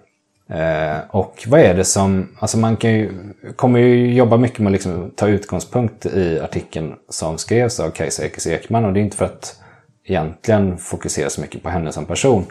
Eh, 0.50 0.96
och 1.10 1.44
vad 1.46 1.60
är 1.60 1.74
det 1.74 1.84
som, 1.84 2.28
alltså 2.38 2.58
man 2.58 2.76
kan 2.76 2.92
ju, 2.92 3.10
kommer 3.56 3.78
ju 3.78 4.14
jobba 4.14 4.36
mycket 4.36 4.58
med 4.58 4.66
att 4.66 4.72
liksom 4.72 5.10
ta 5.16 5.28
utgångspunkt 5.28 6.06
i 6.06 6.40
artikeln 6.40 6.94
som 7.08 7.38
skrevs 7.38 7.80
av 7.80 7.90
Kajsa 7.90 8.24
Ekis 8.24 8.46
Ekman 8.46 8.84
och 8.84 8.92
det 8.92 9.00
är 9.00 9.04
inte 9.04 9.16
för 9.16 9.24
att 9.24 9.60
egentligen 10.04 10.78
fokusera 10.78 11.30
så 11.30 11.40
mycket 11.40 11.62
på 11.62 11.68
henne 11.68 11.92
som 11.92 12.04
person. 12.04 12.44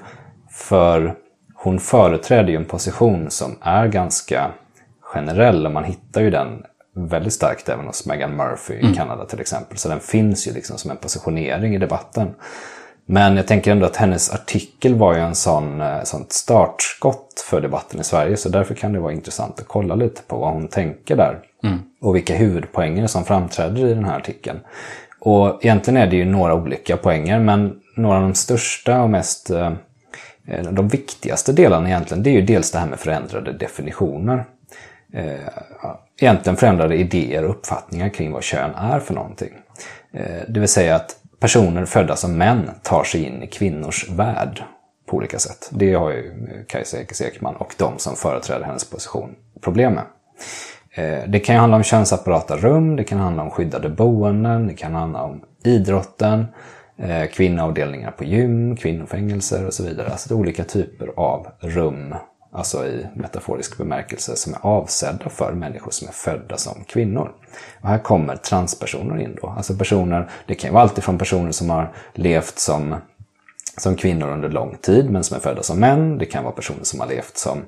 För 0.51 1.15
hon 1.55 1.79
företräder 1.79 2.49
ju 2.49 2.55
en 2.55 2.65
position 2.65 3.29
som 3.29 3.57
är 3.61 3.87
ganska 3.87 4.51
generell 5.13 5.65
och 5.65 5.71
man 5.71 5.83
hittar 5.83 6.21
ju 6.21 6.29
den 6.29 6.63
väldigt 6.95 7.33
starkt 7.33 7.69
även 7.69 7.85
hos 7.85 8.05
Meghan 8.05 8.35
Murphy 8.35 8.73
i 8.73 8.81
mm. 8.81 8.93
Kanada 8.93 9.25
till 9.25 9.39
exempel. 9.39 9.77
Så 9.77 9.89
den 9.89 9.99
finns 9.99 10.47
ju 10.47 10.53
liksom 10.53 10.77
som 10.77 10.91
en 10.91 10.97
positionering 10.97 11.75
i 11.75 11.77
debatten. 11.77 12.35
Men 13.05 13.37
jag 13.37 13.47
tänker 13.47 13.71
ändå 13.71 13.85
att 13.85 13.95
hennes 13.95 14.33
artikel 14.33 14.95
var 14.95 15.13
ju 15.13 15.19
en 15.19 15.35
sån, 15.35 15.81
eh, 15.81 16.03
sånt 16.03 16.31
startskott 16.31 17.45
för 17.49 17.61
debatten 17.61 17.99
i 17.99 18.03
Sverige. 18.03 18.37
Så 18.37 18.49
därför 18.49 18.75
kan 18.75 18.93
det 18.93 18.99
vara 18.99 19.13
intressant 19.13 19.59
att 19.59 19.67
kolla 19.67 19.95
lite 19.95 20.21
på 20.21 20.37
vad 20.37 20.53
hon 20.53 20.67
tänker 20.67 21.15
där. 21.15 21.39
Mm. 21.63 21.79
Och 22.01 22.15
vilka 22.15 22.35
huvudpoänger 22.35 23.07
som 23.07 23.25
framträder 23.25 23.85
i 23.85 23.93
den 23.93 24.05
här 24.05 24.17
artikeln. 24.17 24.59
Och 25.19 25.65
egentligen 25.65 25.97
är 25.97 26.07
det 26.07 26.15
ju 26.15 26.25
några 26.25 26.53
olika 26.53 26.97
poänger, 26.97 27.39
men 27.39 27.79
några 27.95 28.17
av 28.17 28.23
de 28.23 28.33
största 28.33 29.01
och 29.01 29.09
mest 29.09 29.49
eh, 29.49 29.71
de 30.71 30.87
viktigaste 30.87 31.53
delarna 31.53 31.87
egentligen, 31.87 32.23
det 32.23 32.29
är 32.29 32.33
ju 32.33 32.41
dels 32.41 32.71
det 32.71 32.79
här 32.79 32.87
med 32.87 32.99
förändrade 32.99 33.53
definitioner. 33.53 34.45
Eh, 35.13 35.49
egentligen 36.19 36.57
förändrade 36.57 36.95
idéer 36.95 37.43
och 37.43 37.49
uppfattningar 37.49 38.09
kring 38.09 38.31
vad 38.31 38.43
kön 38.43 38.75
är 38.75 38.99
för 38.99 39.13
någonting. 39.13 39.53
Eh, 40.13 40.41
det 40.47 40.59
vill 40.59 40.69
säga 40.69 40.95
att 40.95 41.15
personer 41.39 41.85
födda 41.85 42.15
som 42.15 42.37
män 42.37 42.69
tar 42.83 43.03
sig 43.03 43.23
in 43.23 43.43
i 43.43 43.47
kvinnors 43.47 44.09
värld 44.09 44.63
på 45.05 45.17
olika 45.17 45.39
sätt. 45.39 45.69
Det 45.71 45.93
har 45.93 46.09
ju 46.09 46.27
eh, 46.27 46.65
Kajsa 46.67 46.99
Ekis 47.01 47.21
Ekman 47.21 47.55
och 47.55 47.75
de 47.77 47.97
som 47.97 48.15
företräder 48.15 48.65
hennes 48.65 48.89
position 48.89 49.35
problem 49.61 49.93
med. 49.93 50.03
Eh, 50.91 51.23
det 51.27 51.39
kan 51.39 51.55
ju 51.55 51.59
handla 51.59 51.77
om 51.77 51.83
könsapparata 51.83 52.57
rum, 52.57 52.95
det 52.95 53.03
kan 53.03 53.19
handla 53.19 53.43
om 53.43 53.49
skyddade 53.49 53.89
boenden, 53.89 54.67
det 54.67 54.73
kan 54.73 54.93
handla 54.93 55.23
om 55.23 55.43
idrotten, 55.63 56.45
kvinnoavdelningar 57.31 58.11
på 58.11 58.23
gym, 58.23 58.75
kvinnofängelser 58.75 59.67
och 59.67 59.73
så 59.73 59.83
vidare. 59.83 60.11
Alltså 60.11 60.29
det 60.29 60.35
är 60.35 60.39
olika 60.39 60.63
typer 60.63 61.07
av 61.15 61.47
rum 61.59 62.15
alltså 62.53 62.85
i 62.85 63.07
metaforisk 63.15 63.77
bemärkelse, 63.77 64.35
som 64.35 64.53
är 64.53 64.59
avsedda 64.61 65.29
för 65.29 65.53
människor 65.53 65.91
som 65.91 66.07
är 66.07 66.11
födda 66.11 66.57
som 66.57 66.83
kvinnor. 66.87 67.31
Och 67.81 67.89
här 67.89 67.99
kommer 67.99 68.35
transpersoner 68.35 69.19
in 69.19 69.37
då. 69.41 69.47
Alltså 69.47 69.75
personer, 69.75 70.29
det 70.45 70.55
kan 70.55 70.69
ju 70.69 70.73
vara 70.73 70.83
alltifrån 70.83 71.17
personer 71.17 71.51
som 71.51 71.69
har 71.69 71.93
levt 72.13 72.59
som, 72.59 72.95
som 73.77 73.95
kvinnor 73.95 74.29
under 74.29 74.49
lång 74.49 74.77
tid 74.81 75.09
men 75.09 75.23
som 75.23 75.37
är 75.37 75.41
födda 75.41 75.63
som 75.63 75.79
män. 75.79 76.17
Det 76.17 76.25
kan 76.25 76.43
vara 76.43 76.53
personer 76.53 76.83
som 76.83 76.99
har 76.99 77.07
levt 77.07 77.37
som 77.37 77.61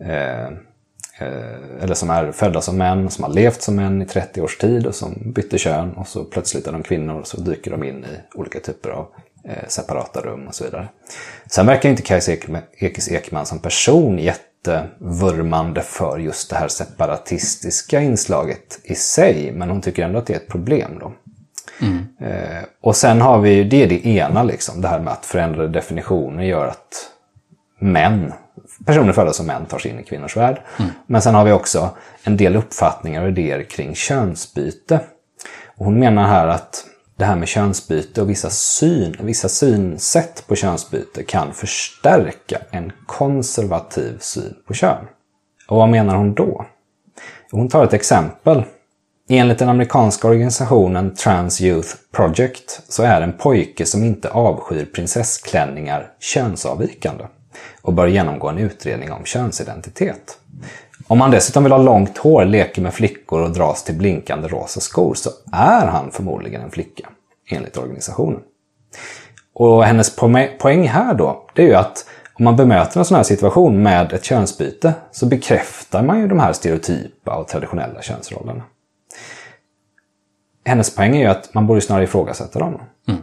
eh, 0.00 0.46
eh 1.18 1.80
eller 1.80 1.94
som 1.94 2.10
är 2.10 2.32
födda 2.32 2.60
som 2.60 2.76
män, 2.76 3.10
som 3.10 3.24
har 3.24 3.32
levt 3.32 3.62
som 3.62 3.76
män 3.76 4.02
i 4.02 4.06
30 4.06 4.40
års 4.40 4.58
tid 4.58 4.86
och 4.86 4.94
som 4.94 5.32
bytte 5.32 5.58
kön 5.58 5.92
och 5.92 6.08
så 6.08 6.24
plötsligt 6.24 6.66
är 6.66 6.72
de 6.72 6.82
kvinnor 6.82 7.20
och 7.20 7.26
så 7.26 7.40
dyker 7.40 7.70
de 7.70 7.84
in 7.84 8.04
i 8.04 8.38
olika 8.38 8.60
typer 8.60 8.90
av 8.90 9.08
separata 9.68 10.20
rum 10.20 10.48
och 10.48 10.54
så 10.54 10.64
vidare. 10.64 10.88
Sen 11.46 11.66
verkar 11.66 11.88
inte 11.88 12.02
Kajsa 12.02 12.32
Ekis 12.78 13.08
Ekman 13.08 13.46
som 13.46 13.58
person 13.58 14.18
jättevurmande 14.18 15.82
för 15.82 16.18
just 16.18 16.50
det 16.50 16.56
här 16.56 16.68
separatistiska 16.68 18.00
inslaget 18.00 18.80
i 18.82 18.94
sig, 18.94 19.52
men 19.52 19.70
hon 19.70 19.80
tycker 19.80 20.04
ändå 20.04 20.18
att 20.18 20.26
det 20.26 20.32
är 20.32 20.36
ett 20.36 20.48
problem. 20.48 20.98
då. 21.00 21.12
Mm. 21.80 22.06
Eh, 22.20 22.62
och 22.80 22.96
sen 22.96 23.20
har 23.20 23.38
vi, 23.38 23.64
det 23.64 23.82
är 23.82 23.88
det 23.88 24.06
ena, 24.06 24.42
liksom, 24.42 24.80
det 24.80 24.88
här 24.88 25.00
med 25.00 25.12
att 25.12 25.26
förändrade 25.26 25.68
definitioner 25.68 26.44
gör 26.44 26.66
att 26.66 27.10
män, 27.78 28.32
personer 28.86 29.12
födda 29.12 29.32
som 29.32 29.46
män 29.46 29.66
tar 29.66 29.78
sig 29.78 29.90
in 29.90 30.00
i 30.00 30.02
kvinnors 30.02 30.36
värld. 30.36 30.62
Mm. 30.78 30.90
Men 31.06 31.22
sen 31.22 31.34
har 31.34 31.44
vi 31.44 31.52
också 31.52 31.90
en 32.22 32.36
del 32.36 32.56
uppfattningar 32.56 33.22
och 33.22 33.28
idéer 33.28 33.62
kring 33.62 33.94
könsbyte. 33.94 35.00
Och 35.76 35.84
hon 35.84 35.98
menar 35.98 36.28
här 36.28 36.46
att 36.46 36.84
det 37.16 37.24
här 37.24 37.36
med 37.36 37.48
könsbyte 37.48 38.22
och 38.22 38.30
vissa, 38.30 38.50
syn, 38.50 39.16
vissa 39.20 39.48
synsätt 39.48 40.44
på 40.46 40.56
könsbyte 40.56 41.22
kan 41.22 41.54
förstärka 41.54 42.60
en 42.70 42.92
konservativ 43.06 44.18
syn 44.20 44.54
på 44.66 44.74
kön. 44.74 45.04
Och 45.68 45.76
vad 45.76 45.88
menar 45.88 46.16
hon 46.16 46.34
då? 46.34 46.66
Hon 47.50 47.68
tar 47.68 47.84
ett 47.84 47.92
exempel. 47.92 48.62
Enligt 49.28 49.58
den 49.58 49.68
amerikanska 49.68 50.28
organisationen 50.28 51.14
Trans 51.14 51.60
Youth 51.60 51.88
Project 52.12 52.82
så 52.88 53.02
är 53.02 53.20
en 53.20 53.32
pojke 53.32 53.86
som 53.86 54.04
inte 54.04 54.28
avskyr 54.28 54.84
prinsessklänningar 54.84 56.12
könsavvikande 56.20 57.24
och 57.82 57.92
bör 57.92 58.06
genomgå 58.06 58.48
en 58.48 58.58
utredning 58.58 59.12
om 59.12 59.24
könsidentitet. 59.24 60.38
Om 61.06 61.20
han 61.20 61.30
dessutom 61.30 61.62
vill 61.62 61.72
ha 61.72 61.78
långt 61.78 62.18
hår, 62.18 62.44
leker 62.44 62.82
med 62.82 62.94
flickor 62.94 63.40
och 63.42 63.50
dras 63.50 63.84
till 63.84 63.94
blinkande 63.94 64.48
rosa 64.48 64.80
skor 64.80 65.14
så 65.14 65.30
är 65.52 65.86
han 65.86 66.10
förmodligen 66.10 66.62
en 66.62 66.70
flicka, 66.70 67.08
enligt 67.50 67.76
organisationen. 67.76 68.40
Och 69.54 69.84
hennes 69.84 70.16
poäng 70.58 70.88
här 70.88 71.14
då, 71.14 71.46
det 71.54 71.62
är 71.62 71.66
ju 71.66 71.74
att 71.74 72.06
om 72.34 72.44
man 72.44 72.56
bemöter 72.56 72.98
en 72.98 73.04
sån 73.04 73.16
här 73.16 73.24
situation 73.24 73.82
med 73.82 74.12
ett 74.12 74.24
könsbyte 74.24 74.94
så 75.10 75.26
bekräftar 75.26 76.02
man 76.02 76.20
ju 76.20 76.28
de 76.28 76.38
här 76.38 76.52
stereotypa 76.52 77.36
och 77.36 77.48
traditionella 77.48 78.02
könsrollerna. 78.02 78.62
Hennes 80.64 80.94
poäng 80.94 81.16
är 81.16 81.20
ju 81.20 81.26
att 81.26 81.54
man 81.54 81.66
borde 81.66 81.80
snarare 81.80 82.04
ifrågasätta 82.04 82.58
dem. 82.58 82.80
Mm. 83.08 83.20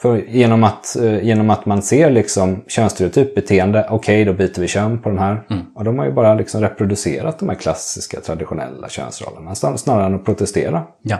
För 0.00 0.16
genom 0.16 0.64
att, 0.64 0.96
eh, 0.96 1.24
genom 1.24 1.50
att 1.50 1.66
man 1.66 1.82
ser 1.82 2.10
liksom 2.10 2.64
könsstereotypt 2.66 3.34
beteende, 3.34 3.86
okej 3.90 4.22
okay, 4.22 4.24
då 4.24 4.32
byter 4.32 4.60
vi 4.60 4.68
kön 4.68 4.98
på 4.98 5.08
den 5.08 5.18
här. 5.18 5.42
Mm. 5.50 5.62
Och 5.74 5.84
de 5.84 5.98
har 5.98 6.06
ju 6.06 6.12
bara 6.12 6.34
liksom 6.34 6.60
reproducerat 6.60 7.38
de 7.38 7.48
här 7.48 7.56
klassiska 7.56 8.20
traditionella 8.20 8.88
könsrollerna 8.88 9.54
snarare 9.54 10.06
än 10.06 10.14
att 10.14 10.24
protestera. 10.24 10.86
Ja. 11.02 11.16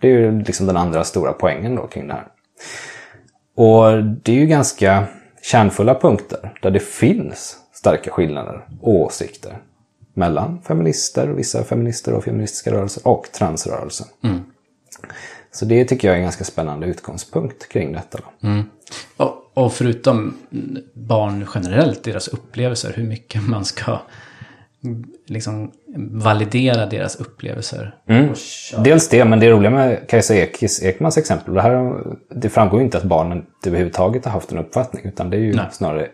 Det 0.00 0.08
är 0.08 0.12
ju 0.12 0.42
liksom 0.42 0.66
den 0.66 0.76
andra 0.76 1.04
stora 1.04 1.32
poängen 1.32 1.74
då 1.74 1.86
kring 1.86 2.08
det 2.08 2.14
här. 2.14 2.26
Och 3.54 4.04
det 4.04 4.32
är 4.32 4.36
ju 4.36 4.46
ganska 4.46 5.04
kärnfulla 5.42 5.94
punkter 5.94 6.54
där 6.62 6.70
det 6.70 6.82
finns 6.82 7.56
starka 7.72 8.10
skillnader 8.10 8.66
och 8.80 8.94
åsikter 8.94 9.58
mellan 10.14 10.60
feminister, 10.62 11.26
vissa 11.26 11.64
feminister 11.64 12.14
och 12.14 12.24
feministiska 12.24 12.72
rörelser 12.72 13.08
och 13.08 13.28
transrörelsen. 13.32 14.06
Mm. 14.24 14.40
Så 15.56 15.64
det 15.64 15.84
tycker 15.84 16.08
jag 16.08 16.14
är 16.14 16.18
en 16.18 16.24
ganska 16.24 16.44
spännande 16.44 16.86
utgångspunkt 16.86 17.68
kring 17.68 17.92
detta. 17.92 18.18
Mm. 18.42 18.64
Och, 19.16 19.50
och, 19.54 19.72
förutom 19.72 20.36
barn 20.92 21.46
generellt, 21.54 22.04
deras 22.04 22.28
upplevelser, 22.28 22.92
hur 22.96 23.04
mycket 23.04 23.48
man 23.48 23.64
ska 23.64 23.98
liksom 25.26 25.72
validera 25.96 26.86
deras 26.86 27.16
upplevelser. 27.16 27.94
Mm. 28.06 28.34
Dels 28.84 29.08
det, 29.08 29.24
men 29.24 29.40
det 29.40 29.50
roliga 29.50 29.70
med 29.70 30.08
Kajsa 30.08 30.34
Ekis, 30.34 30.82
Ekmans 30.82 31.18
exempel, 31.18 31.54
det, 31.54 31.62
här, 31.62 32.02
det 32.28 32.48
framgår 32.48 32.82
inte 32.82 32.98
att 32.98 33.04
barnen 33.04 33.46
överhuvudtaget 33.66 34.24
har 34.24 34.32
haft 34.32 34.52
en 34.52 34.58
uppfattning, 34.58 35.06
utan 35.06 35.30
det 35.30 35.36
är 35.36 35.40
ju 35.40 35.54
Nej. 35.54 35.66
snarare 35.72 36.08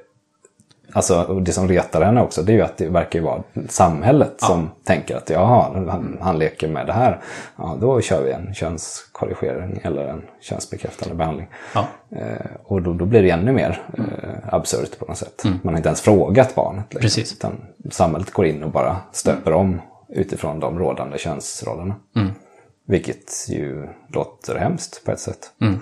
Alltså 0.92 1.40
det 1.40 1.52
som 1.52 1.68
retar 1.68 2.02
henne 2.02 2.20
också, 2.20 2.42
det 2.42 2.52
är 2.52 2.56
ju 2.56 2.62
att 2.62 2.76
det 2.76 2.88
verkar 2.88 3.20
vara 3.20 3.42
samhället 3.68 4.34
ja. 4.40 4.46
som 4.46 4.70
tänker 4.84 5.16
att 5.16 5.30
jaha, 5.30 5.86
han, 5.90 6.18
han 6.20 6.38
leker 6.38 6.68
med 6.68 6.86
det 6.86 6.92
här. 6.92 7.20
Ja, 7.56 7.76
då 7.80 8.00
kör 8.00 8.22
vi 8.22 8.32
en 8.32 8.54
könskorrigering 8.54 9.80
eller 9.82 10.08
en 10.08 10.22
könsbekräftande 10.40 11.14
behandling. 11.14 11.48
Ja. 11.74 11.86
Eh, 12.10 12.46
och 12.64 12.82
då, 12.82 12.92
då, 12.92 13.04
blir 13.04 13.22
det 13.22 13.30
ännu 13.30 13.52
mer 13.52 13.82
eh, 13.98 14.54
absurt 14.54 14.98
på 14.98 15.04
något 15.04 15.16
sätt. 15.16 15.44
Mm. 15.44 15.58
Man 15.62 15.74
har 15.74 15.78
inte 15.78 15.88
ens 15.88 16.00
frågat 16.00 16.54
barnet. 16.54 16.84
Liksom, 16.84 17.00
Precis. 17.00 17.32
Utan 17.32 17.52
samhället 17.90 18.32
går 18.32 18.46
in 18.46 18.62
och 18.62 18.70
bara 18.70 18.96
stöper 19.12 19.52
om 19.52 19.80
utifrån 20.08 20.60
de 20.60 20.78
rådande 20.78 21.18
könsrollerna. 21.18 21.94
Mm. 22.16 22.30
Vilket 22.86 23.48
ju 23.48 23.88
låter 24.08 24.58
hemskt 24.58 25.04
på 25.04 25.12
ett 25.12 25.20
sätt. 25.20 25.52
Mm. 25.60 25.78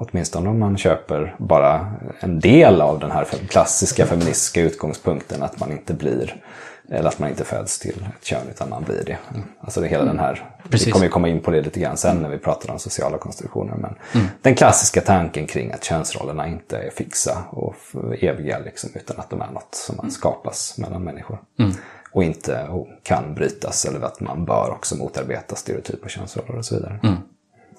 Åtminstone 0.00 0.48
om 0.50 0.58
man 0.58 0.76
köper 0.76 1.34
bara 1.38 1.92
en 2.20 2.40
del 2.40 2.80
av 2.80 2.98
den 2.98 3.10
här 3.10 3.24
klassiska 3.24 4.06
feministiska 4.06 4.60
utgångspunkten 4.60 5.42
att 5.42 5.60
man 5.60 5.72
inte 5.72 5.94
blir 5.94 6.42
eller 6.90 7.08
att 7.08 7.18
man 7.18 7.28
inte 7.28 7.44
föds 7.44 7.78
till 7.78 8.06
ett 8.18 8.24
kön 8.24 8.48
utan 8.50 8.70
man 8.70 8.84
blir 8.84 9.04
det. 9.06 9.18
Alltså 9.60 9.80
det 9.80 9.88
hela 9.88 10.04
den 10.04 10.18
här, 10.18 10.50
Precis. 10.70 10.86
vi 10.86 10.92
kommer 10.92 11.04
ju 11.04 11.10
komma 11.10 11.28
in 11.28 11.40
på 11.40 11.50
det 11.50 11.62
lite 11.62 11.80
grann 11.80 11.96
sen 11.96 12.16
när 12.16 12.28
vi 12.28 12.38
pratar 12.38 12.72
om 12.72 12.78
sociala 12.78 13.18
konstruktioner. 13.18 13.74
Men 13.74 13.94
mm. 14.14 14.26
den 14.42 14.54
klassiska 14.54 15.00
tanken 15.00 15.46
kring 15.46 15.72
att 15.72 15.84
könsrollerna 15.84 16.48
inte 16.48 16.78
är 16.78 16.90
fixa 16.90 17.44
och 17.50 17.74
eviga 18.20 18.58
liksom, 18.58 18.90
utan 18.94 19.20
att 19.20 19.30
de 19.30 19.42
är 19.42 19.50
något 19.50 19.74
som 19.74 19.96
man 19.96 20.10
skapas 20.10 20.78
mellan 20.78 21.04
människor. 21.04 21.38
Mm. 21.58 21.72
Och 22.12 22.24
inte 22.24 22.62
och 22.68 22.88
kan 23.02 23.34
brytas 23.34 23.84
eller 23.84 24.00
att 24.00 24.20
man 24.20 24.44
bör 24.44 24.70
också 24.70 24.96
motarbeta 24.96 25.56
stereotypa 25.56 26.08
könsroller 26.08 26.56
och 26.56 26.64
så 26.64 26.74
vidare. 26.74 27.00
Mm. 27.02 27.16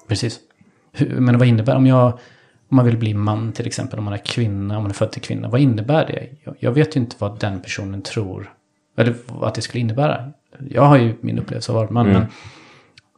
Precis 0.08 0.38
men 0.98 1.38
vad 1.38 1.48
innebär 1.48 1.76
om 1.76 1.86
jag 1.86 2.18
om 2.70 2.76
man 2.76 2.84
vill 2.84 2.96
bli 2.96 3.14
man 3.14 3.52
till 3.52 3.66
exempel, 3.66 3.98
om 3.98 4.04
man 4.04 4.14
är 4.14 4.18
kvinna, 4.18 4.76
om 4.76 4.82
man 4.82 4.90
är 4.90 4.94
född 4.94 5.12
till 5.12 5.22
kvinna. 5.22 5.48
Vad 5.48 5.60
innebär 5.60 6.06
det? 6.06 6.52
Jag, 6.58 6.72
vet 6.72 6.96
ju 6.96 7.00
inte 7.00 7.16
vad 7.18 7.40
den 7.40 7.60
personen 7.60 8.02
tror. 8.02 8.52
Eller 8.96 9.14
att 9.42 9.54
det 9.54 9.62
skulle 9.62 9.80
innebära. 9.80 10.30
jag 10.70 10.82
har 10.82 10.98
ju 10.98 11.14
min 11.20 11.38
upplevelse 11.38 11.72
av 11.72 11.78
att 11.78 11.82
vara 11.82 11.92
man. 11.92 12.10
Mm. 12.10 12.20
Men, 12.20 12.28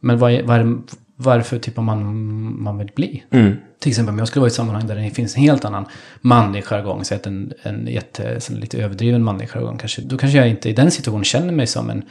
men 0.01 0.17
vad 0.19 0.31
är, 0.31 0.43
vad 0.43 0.59
är, 0.59 0.63
det- 0.63 0.81
varför 1.15 1.59
typ 1.59 1.77
av 1.77 1.83
man 1.83 2.03
man 2.63 2.77
vill 2.77 2.91
bli? 2.95 3.23
Mm. 3.29 3.53
Till 3.79 3.89
exempel 3.89 4.13
om 4.13 4.19
jag 4.19 4.27
skulle 4.27 4.41
vara 4.41 4.47
i 4.47 4.51
ett 4.51 4.53
sammanhang 4.53 4.87
där 4.87 4.95
det 4.95 5.09
finns 5.09 5.35
en 5.35 5.41
helt 5.41 5.65
annan 5.65 5.85
manlig 6.21 6.63
jargong, 6.63 7.03
så 7.05 7.15
att 7.15 7.27
en, 7.27 7.53
en 7.63 7.87
jätte, 7.87 8.41
så 8.41 8.53
lite 8.53 8.77
överdriven 8.77 9.23
manlig 9.23 9.49
jargong 9.49 9.77
kanske, 9.77 10.01
då 10.01 10.17
kanske 10.17 10.37
jag 10.37 10.49
inte 10.49 10.69
i 10.69 10.73
den 10.73 10.91
situationen 10.91 11.23
känner 11.23 11.53
mig 11.53 11.67
som 11.67 11.89
en 11.89 12.03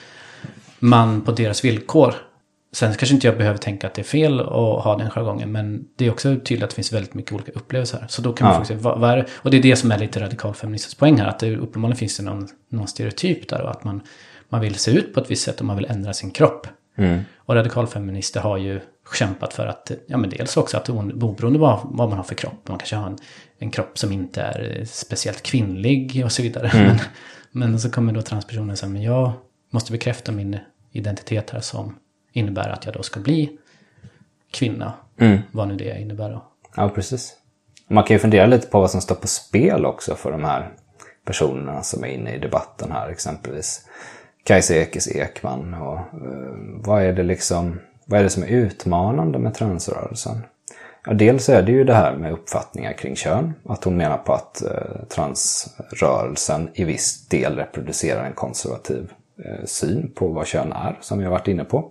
man 0.79 1.21
på 1.21 1.33
deras 1.33 1.65
villkor. 1.65 2.15
Sen 2.75 2.95
kanske 2.95 3.15
inte 3.15 3.27
jag 3.27 3.39
behöver 3.39 3.59
tänka 3.59 3.87
att 3.87 3.95
det 3.95 4.03
är 4.03 4.05
fel 4.05 4.41
att 4.41 4.47
ha 4.85 4.97
den 4.99 5.11
jargongen, 5.11 5.53
men 5.53 5.85
det 5.97 6.07
är 6.07 6.11
också 6.11 6.37
tydligt 6.37 6.63
att 6.63 6.71
det 6.71 6.75
finns 6.77 6.93
väldigt 6.93 7.15
mycket 7.15 7.33
olika 7.33 7.53
upplevelser 7.53 7.99
här. 8.01 8.09
Så 8.09 8.23
då 8.23 8.33
kan 8.33 8.49
man 8.49 8.59
Ja. 8.59 8.65
sig, 8.65 8.77
vad, 8.77 9.01
vad 9.01 9.19
det? 9.19 9.27
Och 9.33 9.51
det 9.51 9.57
är 9.57 9.63
det 9.63 9.77
som 9.77 9.93
är 9.93 9.99
lite 9.99 10.21
radikalfeministiskt 10.21 10.99
poäng 10.99 11.21
här, 11.21 11.29
att 11.29 11.39
det 11.39 11.57
uppenbarligen 11.57 11.97
finns 11.97 12.17
det 12.17 12.23
någon, 12.23 12.49
någon 12.69 12.89
stereotyp 12.89 13.49
där 13.49 13.63
och 13.63 13.71
att 13.71 13.85
man, 13.85 14.01
man 14.49 14.61
vill 14.61 14.75
se 14.75 14.91
ut 14.91 15.15
på 15.15 15.21
ett 15.21 15.31
visst 15.31 15.45
sätt 15.45 15.61
och 15.61 15.67
man 15.67 15.77
vill 15.77 15.87
ändra 15.91 16.13
sin 16.13 16.31
kropp. 16.31 16.67
Mm. 16.97 17.21
Och 17.37 17.55
radikalfeminister 17.55 18.41
har 18.41 18.59
ju 18.59 18.81
kämpat 19.15 19.55
för 19.55 19.67
att, 19.67 19.91
ja 20.07 20.17
men 20.17 20.31
dels 20.31 20.57
också 20.57 20.77
att 20.77 20.89
oberoende 20.89 21.59
vad, 21.59 21.81
vad 21.85 22.09
man 22.09 22.17
har 22.17 22.25
för 22.25 22.35
kropp, 22.35 22.69
man 22.69 22.79
kanske 22.79 22.97
har 22.97 23.07
en, 23.07 23.19
en 23.59 23.71
kropp 23.71 23.99
som 23.99 24.13
inte 24.13 24.43
är 24.43 24.85
speciellt 24.85 25.43
kvinnlig 25.43 26.23
och 26.25 26.33
så 26.33 26.43
vidare. 26.43 26.71
Men, 26.75 26.99
men 27.71 27.81
så 27.81 27.91
kommer 27.91 28.13
då 28.13 28.23
transpersonen 28.23 28.77
säga, 28.77 28.91
men 28.91 29.03
jag 29.03 29.33
måste 29.71 29.93
bekräfta 29.93 30.33
min 30.33 30.59
identitet 30.93 31.51
här 31.51 31.61
som 31.61 31.97
innebär 32.33 32.69
att 32.69 32.85
jag 32.85 32.95
då 32.95 33.03
ska 33.03 33.21
bli 33.21 33.59
kvinna. 34.51 34.93
Mm. 35.19 35.39
Vad 35.53 35.69
nu 35.69 35.77
det 35.77 36.01
innebär 36.01 36.31
då. 36.31 36.45
Ja, 36.77 36.89
precis. 36.89 37.37
Man 37.89 38.05
kan 38.05 38.15
ju 38.15 38.19
fundera 38.19 38.47
lite 38.47 38.67
på 38.67 38.81
vad 38.81 38.91
som 38.91 39.01
står 39.01 39.15
på 39.15 39.27
spel 39.27 39.87
också 39.87 40.15
för 40.15 40.31
de 40.33 40.45
här 40.45 40.71
personerna 41.25 41.83
som 41.83 42.05
är 42.05 42.09
inne 42.09 42.35
i 42.35 42.39
debatten 42.39 42.93
här. 42.93 43.09
Exempelvis 43.09 43.87
Kajsa 44.45 44.75
Ekis 44.75 45.09
Ekman. 45.09 45.75
Och, 45.75 45.99
eh, 45.99 46.55
vad, 46.85 47.03
är 47.03 47.13
det 47.13 47.23
liksom, 47.23 47.81
vad 48.07 48.21
är 48.21 48.25
det 48.25 48.31
som 48.31 48.43
är 48.43 48.49
utmanande 48.49 49.39
med 49.39 49.55
transrörelsen? 49.55 50.39
Ja, 51.05 51.13
dels 51.13 51.49
är 51.49 51.63
det 51.63 51.73
ju 51.73 51.85
det 51.85 51.95
här 51.95 52.17
med 52.17 52.33
uppfattningar 52.33 52.93
kring 52.93 53.17
kön. 53.17 53.55
Att 53.65 53.85
hon 53.85 53.97
menar 53.97 54.19
på 54.19 54.33
att 54.33 54.63
eh, 54.63 55.05
transrörelsen 55.09 56.71
i 56.75 56.85
viss 56.85 57.29
del 57.29 57.57
reproducerar 57.57 58.25
en 58.25 58.33
konservativ 58.33 59.13
syn 59.65 60.11
på 60.15 60.29
vad 60.29 60.47
kön 60.47 60.73
är, 60.73 60.99
som 61.01 61.19
vi 61.19 61.25
har 61.25 61.31
varit 61.31 61.49
inne 61.49 61.65
på. 61.65 61.91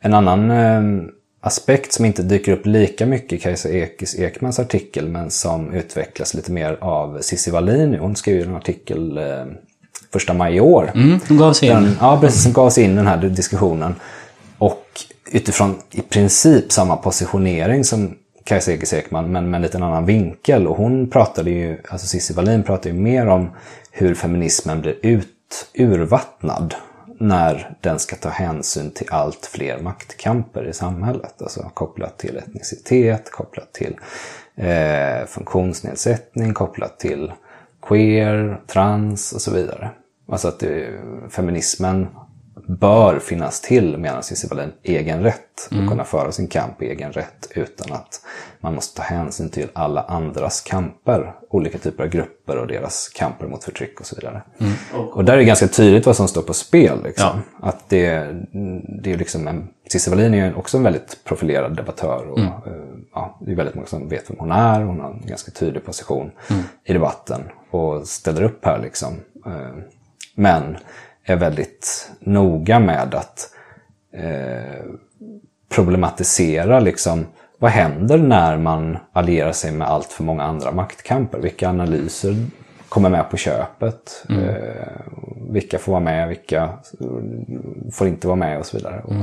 En 0.00 0.14
annan 0.14 0.50
eh, 0.50 1.10
aspekt 1.40 1.92
som 1.92 2.04
inte 2.04 2.22
dyker 2.22 2.52
upp 2.52 2.66
lika 2.66 3.06
mycket 3.06 3.32
i 3.32 3.38
Kajsa 3.38 3.68
Ekis 3.68 4.18
Ekmans 4.18 4.58
artikel, 4.58 5.08
men 5.08 5.30
som 5.30 5.72
utvecklas 5.72 6.34
lite 6.34 6.52
mer 6.52 6.78
av 6.80 7.20
Cissi 7.20 7.50
Wallin. 7.50 7.94
Hon 7.94 8.16
skrev 8.16 8.36
ju 8.36 8.42
en 8.42 8.56
artikel 8.56 9.18
eh, 9.18 9.44
första 10.12 10.34
maj 10.34 10.56
i 10.56 10.60
år. 10.60 10.90
Mm, 10.94 11.18
de 11.28 11.38
gav 11.38 11.52
sig 11.52 11.68
in. 11.68 11.74
Den, 11.74 11.96
ja, 12.00 12.18
precis. 12.20 12.42
Som 12.42 12.52
gav 12.52 12.70
sig 12.70 12.84
in 12.84 12.92
i 12.92 12.96
den 12.96 13.06
här 13.06 13.16
diskussionen. 13.16 13.94
Och 14.58 14.86
utifrån 15.32 15.74
i 15.90 16.00
princip 16.00 16.72
samma 16.72 16.96
positionering 16.96 17.84
som 17.84 18.14
Kajsa 18.44 18.72
Ekis 18.72 18.92
Ekman, 18.92 19.32
men 19.32 19.50
med 19.50 19.58
en 19.58 19.62
liten 19.62 19.82
annan 19.82 20.06
vinkel. 20.06 20.66
Och 20.66 20.76
hon 20.76 21.10
pratade 21.10 21.50
ju, 21.50 21.78
alltså 21.88 22.06
Cissi 22.06 22.34
Wallin 22.34 22.62
pratade 22.62 22.88
ju 22.88 23.00
mer 23.00 23.26
om 23.26 23.50
hur 23.90 24.14
feminismen 24.14 24.80
blir 24.80 24.94
ut, 25.02 25.28
urvattnad 25.74 26.74
när 27.18 27.76
den 27.80 27.98
ska 27.98 28.16
ta 28.16 28.28
hänsyn 28.28 28.90
till 28.90 29.06
allt 29.10 29.46
fler 29.46 29.78
maktkamper 29.78 30.68
i 30.68 30.72
samhället. 30.72 31.42
Alltså 31.42 31.70
kopplat 31.74 32.18
till 32.18 32.36
etnicitet, 32.36 33.30
kopplat 33.30 33.72
till 33.72 33.96
eh, 34.56 35.26
funktionsnedsättning, 35.26 36.54
kopplat 36.54 36.98
till 36.98 37.32
queer, 37.82 38.60
trans 38.66 39.32
och 39.32 39.40
så 39.40 39.50
vidare. 39.50 39.90
Alltså 40.28 40.48
att 40.48 40.58
det, 40.58 41.00
feminismen 41.30 42.06
bör 42.78 43.18
finnas 43.18 43.60
till, 43.60 43.98
menar 43.98 44.22
Cissi 44.22 44.48
egen 44.82 45.22
rätt. 45.22 45.68
Och 45.70 45.88
kunna 45.88 46.04
föra 46.04 46.32
sin 46.32 46.46
kamp 46.48 46.82
i 46.82 46.86
egen 46.86 47.12
rätt 47.12 47.48
utan 47.54 47.92
att 47.92 48.20
man 48.60 48.74
måste 48.74 48.96
ta 48.96 49.02
hänsyn 49.02 49.48
till 49.48 49.68
alla 49.72 50.02
andras 50.02 50.60
kamper. 50.60 51.34
Olika 51.50 51.78
typer 51.78 52.04
av 52.04 52.10
grupper 52.10 52.56
och 52.56 52.66
deras 52.66 53.08
kamper 53.08 53.46
mot 53.46 53.64
förtryck 53.64 54.00
och 54.00 54.06
så 54.06 54.16
vidare. 54.16 54.42
Och 55.12 55.24
där 55.24 55.32
är 55.32 55.36
det 55.36 55.44
ganska 55.44 55.68
tydligt 55.68 56.06
vad 56.06 56.16
som 56.16 56.28
står 56.28 56.42
på 56.42 56.54
spel. 56.54 57.02
Liksom. 57.04 57.42
Att 57.60 57.88
det, 57.88 58.28
det 59.02 59.12
är 59.12 59.16
liksom 59.16 59.48
en, 59.48 59.68
Cissi 59.92 60.10
Wallin 60.10 60.34
är 60.34 60.46
ju 60.46 60.54
också 60.54 60.76
en 60.76 60.82
väldigt 60.82 61.24
profilerad 61.24 61.76
debattör. 61.76 62.26
Och, 62.30 62.38
eh, 62.38 62.54
ja, 63.14 63.38
det 63.40 63.52
är 63.52 63.56
väldigt 63.56 63.74
många 63.74 63.86
som 63.86 64.08
vet 64.08 64.30
vem 64.30 64.36
hon 64.38 64.52
är. 64.52 64.80
Hon 64.80 65.00
har 65.00 65.10
en 65.10 65.26
ganska 65.26 65.50
tydlig 65.50 65.84
position 65.84 66.30
i 66.84 66.92
debatten 66.92 67.40
och 67.70 68.08
ställer 68.08 68.42
upp 68.42 68.64
här. 68.64 68.78
Liksom. 68.78 69.14
Eh, 69.46 69.82
Men 70.34 70.76
är 71.30 71.36
väldigt 71.36 72.10
noga 72.20 72.78
med 72.78 73.14
att 73.14 73.50
eh, 74.14 74.84
problematisera 75.68 76.80
liksom, 76.80 77.26
vad 77.58 77.70
händer 77.70 78.18
när 78.18 78.56
man 78.58 78.98
allierar 79.12 79.52
sig 79.52 79.72
med 79.72 79.88
allt 79.88 80.12
för 80.12 80.24
många 80.24 80.42
andra 80.42 80.72
maktkamper? 80.72 81.38
Vilka 81.38 81.68
analyser 81.68 82.46
kommer 82.88 83.10
med 83.10 83.30
på 83.30 83.36
köpet? 83.36 84.24
Eh, 84.28 84.36
vilka 85.50 85.78
får 85.78 85.92
vara 85.92 86.02
med, 86.02 86.28
vilka 86.28 86.70
får 87.92 88.08
inte 88.08 88.26
vara 88.26 88.36
med 88.36 88.58
och 88.58 88.66
så 88.66 88.76
vidare. 88.76 89.02
Och, 89.04 89.14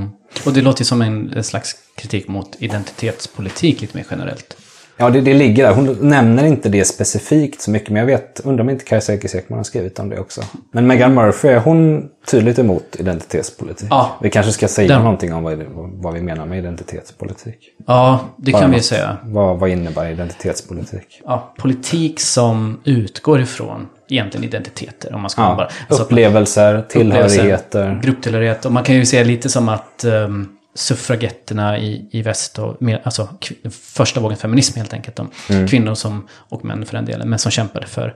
Och 0.46 0.54
det 0.54 0.62
låter 0.62 0.82
ju 0.82 0.86
som 0.86 1.02
en, 1.02 1.34
en 1.34 1.44
slags 1.44 1.76
kritik 1.96 2.28
mot 2.28 2.56
identitetspolitik 2.60 3.82
lite 3.82 3.98
mer 3.98 4.06
generellt. 4.10 4.58
Ja, 5.00 5.10
det, 5.10 5.22
det 5.22 5.34
ligger 5.34 5.64
där. 5.68 5.74
Hon 5.74 5.98
nämner 6.02 6.46
inte 6.46 6.70
det 6.70 6.86
specifikt 6.86 7.62
så 7.62 7.72
mycket, 7.72 7.90
men 7.90 8.00
jag 8.00 8.06
vet, 8.06 8.42
undrar 8.44 8.64
om 8.64 8.70
inte 8.70 8.86
Kajsa 8.86 9.14
Ekis 9.14 9.36
Ekman 9.36 9.60
har 9.60 9.64
skrivit 9.64 10.00
om 10.00 10.10
det 10.10 10.20
också. 10.20 10.42
Men 10.72 10.88
Meghan 10.88 11.14
Murphy, 11.14 11.48
är 11.48 11.60
hon 11.60 12.10
tydligt 12.32 12.60
emot 12.60 12.96
identitetspolitik? 13.00 13.88
Ja. 13.90 14.18
Vi 14.22 14.30
kanske 14.30 14.52
ska 14.52 14.68
säga 14.68 14.88
Den- 14.88 15.02
någonting 15.04 15.34
om 15.34 15.44
vad, 15.44 15.64
vad 15.74 16.14
vi 16.14 16.22
menar 16.22 16.46
med 16.46 16.58
identitetspolitik. 16.60 17.58
Ja, 17.88 18.20
det 18.38 18.52
Bara 18.52 18.62
kan 18.62 18.70
vi 18.72 18.78
något. 18.78 18.86
säga. 18.86 19.18
Vad, 19.24 19.60
vad 19.60 19.70
innebär 19.70 20.10
identitetspolitik? 20.10 21.22
Ja, 21.26 21.54
politik 21.60 22.20
som 22.20 22.80
utgår 22.84 23.42
ifrån 23.42 23.88
egentligen 24.10 24.44
identiteter. 24.44 25.14
Om 25.16 25.22
man 25.22 25.30
ska 25.30 25.42
Ja. 25.42 25.56
bara... 25.56 25.70
alltså 25.90 26.04
Upplevelser, 26.04 26.82
tillhörigheter. 26.90 28.00
Grupptillhörighet. 28.04 28.66
Och 28.66 28.72
man 28.72 28.84
kan 28.84 28.96
ju 28.96 29.06
säga 29.06 29.24
lite 29.24 29.50
som 29.50 29.70
att 29.70 30.06
um, 30.06 30.50
suffragetterna 30.78 31.78
i, 31.80 32.06
i 32.12 32.22
väst, 32.22 32.60
och, 32.60 32.82
mer, 32.82 33.02
alltså 33.04 33.30
första 33.72 34.20
vågen 34.20 34.38
feminism 34.38 34.78
helt 34.78 34.94
enkelt. 34.94 35.16
De, 35.16 35.30
Mm. 35.50 35.68
Kvinnor 35.68 35.96
som, 35.96 36.28
och 36.32 36.66
män 36.66 36.86
för 36.86 36.94
den 36.94 37.06
delen, 37.06 37.30
men 37.30 37.40
som 37.40 37.52
kämpade 37.52 37.88
för, 37.88 38.16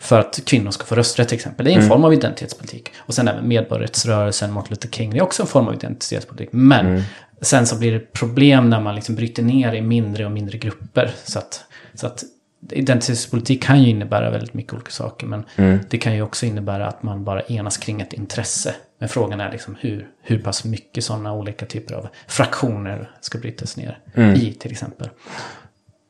för 0.00 0.20
att 0.20 0.40
kvinnor 0.46 0.70
ska 0.70 0.84
få 0.84 0.94
rösträtt 0.94 1.28
till 1.28 1.36
exempel. 1.36 1.64
Det 1.66 1.70
är 1.70 1.72
Mm. 1.72 1.82
en 1.84 1.88
form 1.88 2.04
av 2.04 2.12
identitetspolitik. 2.14 2.90
Och 2.96 3.14
sen 3.14 3.28
även 3.28 3.48
medborgarrättsrörelsen 3.48 4.52
mot 4.52 4.70
Luther 4.70 4.88
King, 4.88 5.10
det 5.10 5.18
är 5.18 5.22
också 5.22 5.42
en 5.42 5.48
form 5.48 5.68
av 5.68 5.74
identitetspolitik. 5.74 6.48
Men 6.52 6.86
Mm. 6.86 7.02
sen 7.40 7.66
så 7.66 7.76
blir 7.76 7.92
det 7.92 8.12
problem 8.12 8.70
när 8.70 8.80
man 8.80 8.94
liksom 8.94 9.14
bryter 9.14 9.42
ner 9.42 9.72
i 9.72 9.80
mindre 9.82 10.24
och 10.24 10.30
mindre 10.32 10.58
grupper. 10.58 11.10
Så 11.24 11.38
att, 11.38 11.64
så 11.94 12.06
att 12.06 12.24
identitetspolitik 12.70 13.62
kan 13.62 13.82
ju 13.82 13.90
innebära 13.90 14.30
väldigt 14.30 14.54
mycket 14.54 14.72
olika 14.72 14.90
saker. 14.90 15.26
Men 15.26 15.44
Mm. 15.56 15.78
det 15.90 15.98
kan 15.98 16.14
ju 16.14 16.22
också 16.22 16.46
innebära 16.46 16.86
att 16.86 17.02
man 17.02 17.24
bara 17.24 17.42
enas 17.42 17.76
kring 17.76 18.00
ett 18.00 18.12
intresse. 18.12 18.74
Men 18.98 19.08
frågan 19.08 19.40
är 19.40 19.52
liksom 19.52 19.76
hur, 19.80 20.08
hur 20.22 20.38
pass 20.38 20.64
mycket 20.64 21.04
sådana 21.04 21.32
olika 21.32 21.66
typer 21.66 21.94
av 21.94 22.08
fraktioner 22.26 23.10
ska 23.20 23.38
brytas 23.38 23.76
ner 23.76 23.98
Mm. 24.14 24.34
i 24.34 24.52
till 24.52 24.72
exempel. 24.72 25.08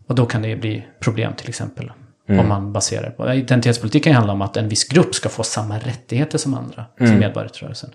Och 0.07 0.15
då 0.15 0.27
kan 0.27 0.43
det 0.43 0.57
bli 0.57 0.87
problem 1.01 1.33
till 1.35 1.49
exempel. 1.49 1.93
Mm. 2.29 2.41
Om 2.41 2.49
man 2.49 2.73
baserar 2.73 3.11
på... 3.11 3.33
Identitetspolitik 3.33 4.05
kan 4.05 4.13
ju 4.13 4.17
handla 4.17 4.33
om 4.33 4.43
att 4.43 4.57
en 4.57 4.69
viss 4.69 4.89
grupp 4.89 5.15
ska 5.15 5.29
få 5.29 5.43
samma 5.43 5.79
rättigheter 5.79 6.39
som 6.39 6.55
andra. 6.55 6.85
Mm. 7.01 7.13
Som 7.13 7.21
medborgarrörelsen. 7.21 7.91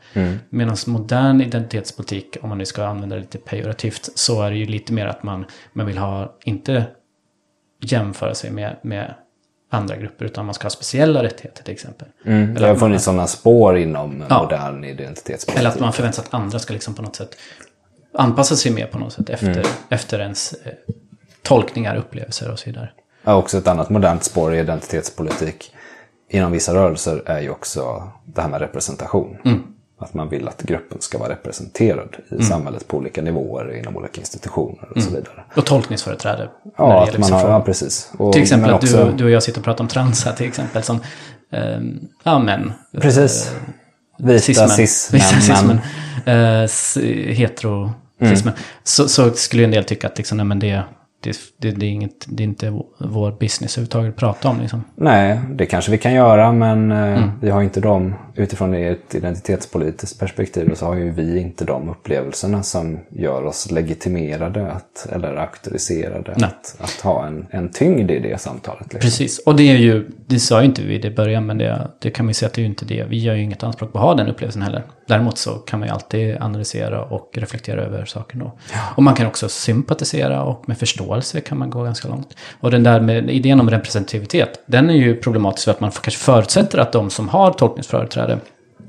Medan 0.50 0.78
modern 0.88 1.42
identitetspolitik, 1.42 2.38
om 2.42 2.50
man 2.50 2.58
nu 2.58 2.66
ska 2.66 2.86
använda 2.86 3.16
det 3.16 3.22
lite 3.22 3.38
pejorativt, 3.38 4.10
så 4.16 4.42
är 4.42 4.52
det 4.52 4.58
ju 4.58 4.66
lite 4.66 4.94
mer 4.94 5.06
att 5.06 5.24
man, 5.24 5.46
man 5.74 5.86
vill 5.86 5.98
ha, 5.98 6.38
inte 6.44 6.86
jämföra 7.82 8.36
sig 8.36 8.52
med, 8.52 8.78
med 8.82 9.14
andra 9.74 9.96
grupper, 9.96 10.26
utan 10.26 10.46
man 10.46 10.54
ska 10.56 10.66
ha 10.66 10.70
speciella 10.70 11.24
rättigheter 11.24 11.64
till 11.64 11.74
exempel. 11.74 12.08
Mm. 12.26 12.54
Det 12.54 12.68
har 12.68 12.76
funnits 12.76 13.04
sådana 13.04 13.28
spår 13.28 13.78
inom 13.78 14.24
Ja. 14.30 14.42
modern 14.44 14.84
identitetspolitik. 14.84 15.60
Eller 15.60 15.70
att 15.70 15.80
man 15.80 15.94
förväntar 15.94 16.16
sig 16.16 16.26
att 16.28 16.34
andra 16.34 16.60
ska 16.60 16.74
liksom 16.74 16.94
på 16.94 17.02
något 17.02 17.16
sätt 17.16 17.36
anpassa 18.14 18.56
sig 18.56 18.72
mer 18.72 18.86
på 18.88 19.00
något 19.00 19.14
sätt 19.14 19.30
efter, 19.30 19.66
efter 19.90 20.20
ens 20.20 20.54
eh, 20.54 20.72
tolkningar, 21.42 21.96
upplevelser 21.96 22.52
och 22.52 22.60
så 22.60 22.70
vidare. 22.70 22.90
Ja, 23.24 23.36
också 23.36 23.58
ett 23.58 23.68
annat 23.68 23.90
modernt 23.90 24.24
spår 24.24 24.56
i 24.56 24.60
identitetspolitik 24.60 25.74
inom 26.30 26.52
vissa 26.52 26.74
rörelser 26.74 27.24
är 27.26 27.40
ju 27.40 27.50
också 27.50 28.12
det 28.26 28.42
här 28.42 28.50
med 28.50 28.62
representation. 28.62 29.38
Mm. 29.46 29.64
Att 30.02 30.14
man 30.14 30.30
vill 30.30 30.48
att 30.48 30.62
gruppen 30.64 30.98
ska 31.02 31.18
vara 31.18 31.30
representerad 31.30 32.16
i 32.40 32.44
samhället 32.44 32.88
på 32.88 32.98
olika 32.98 33.22
nivåer, 33.22 33.78
inom 33.80 33.98
olika 33.98 34.20
institutioner 34.22 34.88
och 34.96 35.02
så 35.04 35.10
vidare. 35.10 35.44
Och 35.56 35.66
tolkningsföreträde. 35.66 36.50
Ja, 36.78 37.04
att 37.04 37.18
man 37.18 37.32
har, 37.32 37.40
frågor. 37.40 37.54
ja 37.56 37.62
precis. 37.62 38.12
Och, 38.18 38.34
Till 38.34 38.42
exempel 38.42 38.70
att 38.74 38.84
också- 38.84 39.06
du, 39.06 39.12
du 39.18 39.24
och 39.24 39.30
jag 39.32 39.44
sitter 39.44 39.60
och 39.60 39.66
pratar 39.66 39.84
om 39.84 39.88
trans 39.88 40.26
här 40.26 40.34
till 40.34 40.48
exempel. 40.48 40.84
Som, 40.84 41.00
ehm, 41.52 42.00
ja 42.24 42.40
men. 42.40 42.74
Precis. 43.02 43.56
Vita 44.18 44.40
Cismen. 44.40 44.70
cis 44.70 45.12
Eh, 46.26 46.62
s- 46.64 46.98
heterocismen. 47.28 48.54
Så, 48.84 49.08
så 49.10 49.32
skulle 49.32 49.64
en 49.64 49.72
del 49.72 49.84
tycka 49.84 50.08
att 50.08 50.18
liksom, 50.18 50.38
nej, 50.38 50.46
men 50.46 50.60
det, 50.60 50.84
det, 51.24 51.38
det, 51.58 51.72
det, 51.72 51.86
är 51.86 51.90
inget, 51.90 52.26
det 52.28 52.44
är 52.44 52.46
inte 52.46 52.80
vår 53.00 53.32
business 53.32 53.78
överhuvudtaget 53.78 54.10
att 54.14 54.20
prata 54.20 54.50
om. 54.50 54.62
Liksom. 54.62 54.84
Nej, 54.96 55.40
det 55.50 55.66
kanske 55.66 55.92
vi 55.92 55.98
kan 55.98 56.14
göra 56.14 56.52
men 56.52 56.92
eh, 56.92 56.98
Mm. 57.18 57.32
vi 57.42 57.50
har 57.50 57.62
inte 57.62 57.80
de 57.80 58.16
utifrån 58.36 58.74
ett 58.74 59.16
identitetspolitiskt 59.16 60.20
perspektiv 60.20 60.76
så 60.76 60.86
har 60.86 60.96
ju 60.96 61.12
vi 61.12 61.40
inte 61.40 61.66
de 61.66 61.90
upplevelserna 61.90 62.64
som 62.64 63.00
gör 63.10 63.46
oss 63.46 63.72
legitimerade 63.72 64.72
att, 64.72 65.08
eller 65.12 65.36
auktoriserade 65.36 66.32
att, 66.32 66.76
att, 66.80 67.02
ha 67.02 67.28
en, 67.28 67.48
en 67.50 67.70
tyngd 67.70 68.12
i 68.12 68.20
det 68.20 68.42
samtalet. 68.42 68.82
Liksom. 68.82 69.00
Precis, 69.00 69.40
och 69.40 69.56
det 69.56 69.64
är 69.64 69.78
ju, 69.78 70.10
det 70.26 70.40
sa 70.40 70.60
ju 70.60 70.66
inte 70.66 70.82
vi 70.82 71.06
i 71.06 71.12
början, 71.12 71.46
men 71.46 71.58
det, 71.58 71.88
det 72.00 72.10
kan 72.10 72.28
vi 72.28 72.34
säga 72.34 72.48
att 72.48 72.54
det 72.54 72.60
är 72.60 72.64
ju 72.64 72.70
inte 72.70 72.86
det. 72.86 73.04
Vi 73.04 73.18
gör 73.18 73.36
ju 73.36 73.44
inget 73.44 73.64
anspråk 73.64 73.92
på 73.92 73.98
att 73.98 74.04
ha 74.04 74.16
den 74.16 74.28
upplevelsen 74.28 74.62
heller. 74.62 74.84
Däremot 75.08 75.38
så 75.38 75.52
kan 75.52 75.80
man 75.80 75.88
ju 75.88 75.94
alltid 75.94 76.38
analysera 76.40 77.04
och 77.04 77.30
reflektera 77.34 77.82
över 77.82 78.06
saker 78.06 78.38
då. 78.38 78.52
Ja. 78.74 78.80
Och 78.96 79.04
man 79.04 79.16
kan 79.16 79.28
också 79.28 79.50
sympatisera 79.50 80.44
och 80.44 80.70
med 80.70 80.78
förståelse 80.78 81.42
kan 81.42 81.58
man 81.58 81.70
gå 81.70 81.84
ganska 81.84 82.08
långt. 82.08 82.36
Och 82.60 82.72
den 82.72 82.84
där 82.84 83.00
med 83.00 83.30
idén 83.30 83.60
om 83.60 83.70
representativitet, 83.70 84.64
den 84.66 84.90
är 84.90 84.94
ju 84.94 85.16
problematisk 85.16 85.66
för 85.66 85.72
att 85.72 85.80
man 85.80 85.92
kanske 85.92 86.20
förutsätter 86.20 86.78
att 86.78 86.92
de 86.92 87.10
som 87.10 87.30
har 87.30 87.52
tolkningsföreträde 87.52 88.21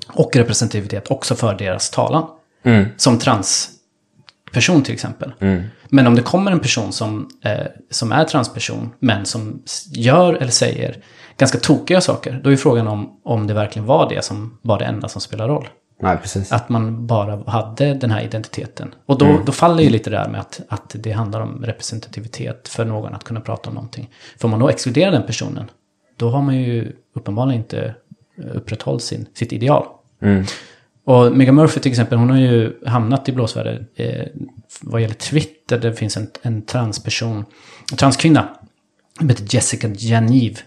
och 0.06 0.36
representativitet 0.36 1.10
också 1.10 1.34
för 1.34 1.54
deras 1.54 1.90
talan. 1.90 2.26
Mm. 2.62 2.86
Som 2.96 3.18
transperson 3.18 4.82
till 4.82 4.94
exempel. 4.94 5.32
Mm. 5.40 5.62
Men 5.88 6.06
om 6.06 6.14
det 6.14 6.22
kommer 6.22 6.52
en 6.52 6.60
person 6.60 6.92
som, 6.92 7.28
eh, 7.44 7.66
som 7.90 8.12
är 8.12 8.24
transperson, 8.24 8.90
men 8.98 9.26
som 9.26 9.62
gör 9.92 10.34
eller 10.34 10.50
säger 10.50 10.96
ganska 11.36 11.58
tokiga 11.58 12.00
saker, 12.00 12.40
då 12.44 12.52
är 12.52 12.56
frågan 12.56 12.88
om, 12.88 13.20
om 13.24 13.46
det 13.46 13.54
verkligen 13.54 13.86
var 13.86 14.08
det 14.08 14.24
som 14.24 14.58
var 14.62 14.78
det 14.78 14.84
enda 14.84 15.08
som 15.08 15.20
spelar 15.20 15.48
roll. 15.48 15.68
Nej. 16.02 16.18
Att 16.50 16.68
man 16.68 17.06
bara 17.06 17.50
hade 17.50 17.94
den 17.94 18.10
här 18.10 18.22
identiteten. 18.22 18.94
Och 19.06 19.18
då, 19.18 19.24
mm. 19.24 19.44
då 19.44 19.52
faller 19.52 19.82
ju 19.82 19.90
lite 19.90 20.10
det 20.10 20.16
där 20.16 20.28
med 20.28 20.40
att, 20.40 20.60
att 20.68 20.96
det 20.98 21.12
handlar 21.12 21.40
om 21.40 21.64
representativitet 21.64 22.68
för 22.68 22.84
någon 22.84 23.14
att 23.14 23.24
kunna 23.24 23.40
prata 23.40 23.68
om 23.68 23.74
någonting. 23.74 24.10
För 24.38 24.44
om 24.44 24.50
man 24.50 24.60
då 24.60 24.68
exkluderar 24.68 25.10
den 25.10 25.26
personen, 25.26 25.70
då 26.16 26.30
har 26.30 26.42
man 26.42 26.56
ju 26.56 26.92
uppenbarligen 27.14 27.62
inte 27.62 27.94
upprätthållit 28.55 29.02
sin, 29.02 29.26
sitt 29.35 29.52
ideal. 29.52 29.87
Mm. 30.22 30.44
Och 31.05 31.37
Megan 31.37 31.55
Murphy 31.55 31.81
till 31.81 31.90
exempel, 31.90 32.18
hon 32.18 32.31
har 32.31 32.38
ju 32.38 32.72
hamnat 32.87 33.28
i 33.28 33.33
blåsväder 33.33 33.87
eh, 33.94 34.26
vad 34.81 35.00
gäller 35.00 35.14
Twitter. 35.14 35.78
Det 35.78 35.92
finns 35.94 36.16
en, 36.16 36.31
en 36.42 36.62
transperson, 36.62 37.44
en 37.90 37.96
transkvinna, 37.96 38.48
som 39.18 39.28
heter 39.28 39.55
Jessica 39.55 39.88
Janiv. 39.94 40.61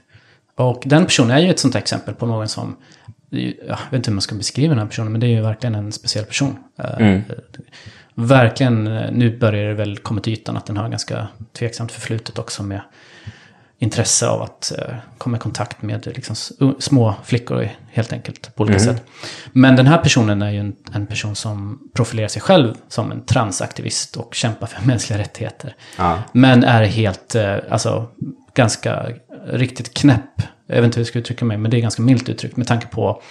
Och 0.56 0.84
den 0.86 1.06
personen 1.06 1.32
är 1.32 1.40
ju 1.40 1.50
ett 1.50 1.60
sånt 1.60 1.76
exempel 1.76 2.14
på 2.14 2.26
någon 2.26 2.48
som 2.48 2.76
jag 3.30 3.78
vet 3.90 3.94
inte 3.94 4.10
hur 4.10 4.16
man 4.16 4.22
ska 4.22 4.36
beskriva 4.36 4.70
den 4.70 4.80
här 4.80 4.88
personen, 4.88 5.12
men 5.12 5.22
det 5.22 5.28
är 5.28 5.32
ju 5.32 5.42
verkligen 5.42 5.76
en 5.76 5.92
speciell 5.92 6.26
person. 6.26 6.58
Eh, 6.78 7.00
mm. 7.00 7.22
Verkligen, 8.16 8.88
eh, 8.88 9.12
nu 9.12 9.38
börjar 9.38 9.68
det 9.68 9.74
väl 9.74 9.98
komma 9.98 10.22
till 10.22 10.34
ytan 10.34 10.58
att 10.58 10.66
den 10.66 10.78
har 10.78 10.90
ganska 10.90 11.28
tveksamt 11.54 11.92
förflutet 11.92 12.40
också 12.40 12.64
med 12.64 12.82
intresse 13.80 14.28
av 14.28 14.42
att 14.42 14.72
uh, 14.78 14.96
komma 15.18 15.38
i 15.38 15.40
kontakt 15.40 15.82
med 15.82 16.08
liksom, 16.16 16.36
små 16.80 17.16
flickor 17.24 17.70
helt 17.92 18.14
enkelt 18.14 18.56
på 18.56 18.64
olika 18.64 18.80
mm. 18.80 18.96
sätt. 18.96 19.06
Men 19.52 19.76
den 19.76 19.88
här 19.88 19.98
personen 19.98 20.42
är 20.42 20.52
ju 20.52 20.60
en, 20.60 20.76
en, 20.94 21.08
person 21.08 21.36
som 21.36 21.80
profilerar 21.94 22.28
sig 22.28 22.42
själv 22.42 22.74
som 22.88 23.12
en 23.12 23.26
transaktivist 23.26 24.18
och 24.18 24.36
kämpar 24.36 24.68
för 24.68 24.82
mänskliga 24.86 25.20
rättigheter. 25.20 25.76
Ja. 25.98 26.20
Men 26.32 26.64
är 26.64 26.84
helt, 26.84 27.36
uh, 27.36 27.56
alltså 27.70 28.08
ganska 28.54 29.06
riktigt 29.48 29.94
knäpp 29.94 30.42
jag 30.68 30.76
vet 30.76 30.86
inte 30.86 30.96
hur 30.98 31.02
jag 31.02 31.08
ska 31.08 31.20
uttrycka 31.20 31.46
mig, 31.46 31.58
men 31.58 31.72
det 31.72 31.78
är 31.78 31.82
ganska 31.82 32.02
milt 32.02 32.30
uttryckt 32.30 32.58
med 32.58 32.68
tanke 32.68 32.88
på 32.88 33.22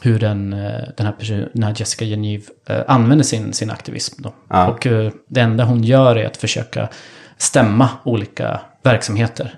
hur 0.00 0.18
den, 0.18 0.52
eh, 0.52 0.82
den 0.96 1.06
här, 1.06 1.12
personen, 1.12 1.48
den 1.52 1.62
här 1.62 1.74
Jessica 1.76 2.04
Geniv 2.04 2.48
eh, 2.68 2.80
använder 2.88 3.24
sin, 3.24 3.52
sin 3.52 3.70
aktivism. 3.70 4.22
Då. 4.22 4.34
Ja. 4.48 4.68
Och 4.68 4.86
eh, 4.86 5.12
det 5.28 5.40
enda 5.40 5.64
hon 5.64 5.84
gör 5.84 6.16
är 6.16 6.26
att 6.26 6.36
försöka 6.36 6.88
stämma 7.36 7.88
olika 8.04 8.60
verksamheter 8.82 9.54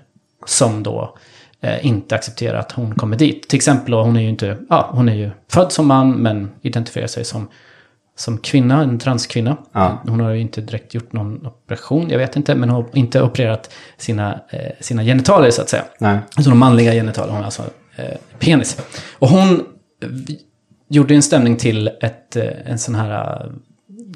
som 0.47 0.83
då 0.83 1.17
eh, 1.61 1.85
inte 1.85 2.15
accepterar 2.15 2.59
att 2.59 2.71
hon 2.71 2.95
kommer 2.95 3.17
dit. 3.17 3.49
Till 3.49 3.57
exempel, 3.57 3.91
då, 3.91 4.01
hon 4.01 4.17
är 4.17 4.21
ju 4.21 4.29
inte, 4.29 4.57
ja, 4.69 4.89
hon 4.91 5.09
är 5.09 5.15
ju 5.15 5.29
född 5.51 5.71
som 5.71 5.87
man 5.87 6.11
men 6.11 6.51
identifierar 6.61 7.07
sig 7.07 7.25
som 7.25 7.47
som 8.17 8.37
kvinna, 8.37 8.83
en 8.83 8.99
transkvinna. 8.99 9.57
Ja. 9.71 10.01
Hon 10.07 10.19
har 10.19 10.31
ju 10.31 10.41
inte 10.41 10.61
direkt 10.61 10.93
gjort 10.93 11.13
någon 11.13 11.47
operation, 11.47 12.09
jag 12.09 12.17
vet 12.17 12.35
inte, 12.35 12.55
men 12.55 12.69
hon 12.69 12.83
har 12.83 12.97
inte 12.97 13.21
opererat 13.21 13.73
sina, 13.97 14.39
eh, 14.49 14.71
sina 14.79 15.03
genitalier 15.03 15.51
så 15.51 15.61
att 15.61 15.69
säga. 15.69 15.83
Nej. 15.99 16.19
Alltså 16.35 16.49
de 16.49 16.59
manliga 16.59 16.91
genitalier, 16.91 17.31
hon 17.31 17.37
har 17.37 17.45
alltså 17.45 17.63
eh, 17.95 18.17
penis. 18.39 18.77
Och 19.19 19.29
hon 19.29 19.65
gjorde 20.89 21.15
en 21.15 21.21
stämning 21.21 21.57
till 21.57 21.87
ett, 22.01 22.35
eh, 22.35 22.51
en 22.65 22.79
sån 22.79 22.95
här 22.95 23.41
eh, 23.45 23.51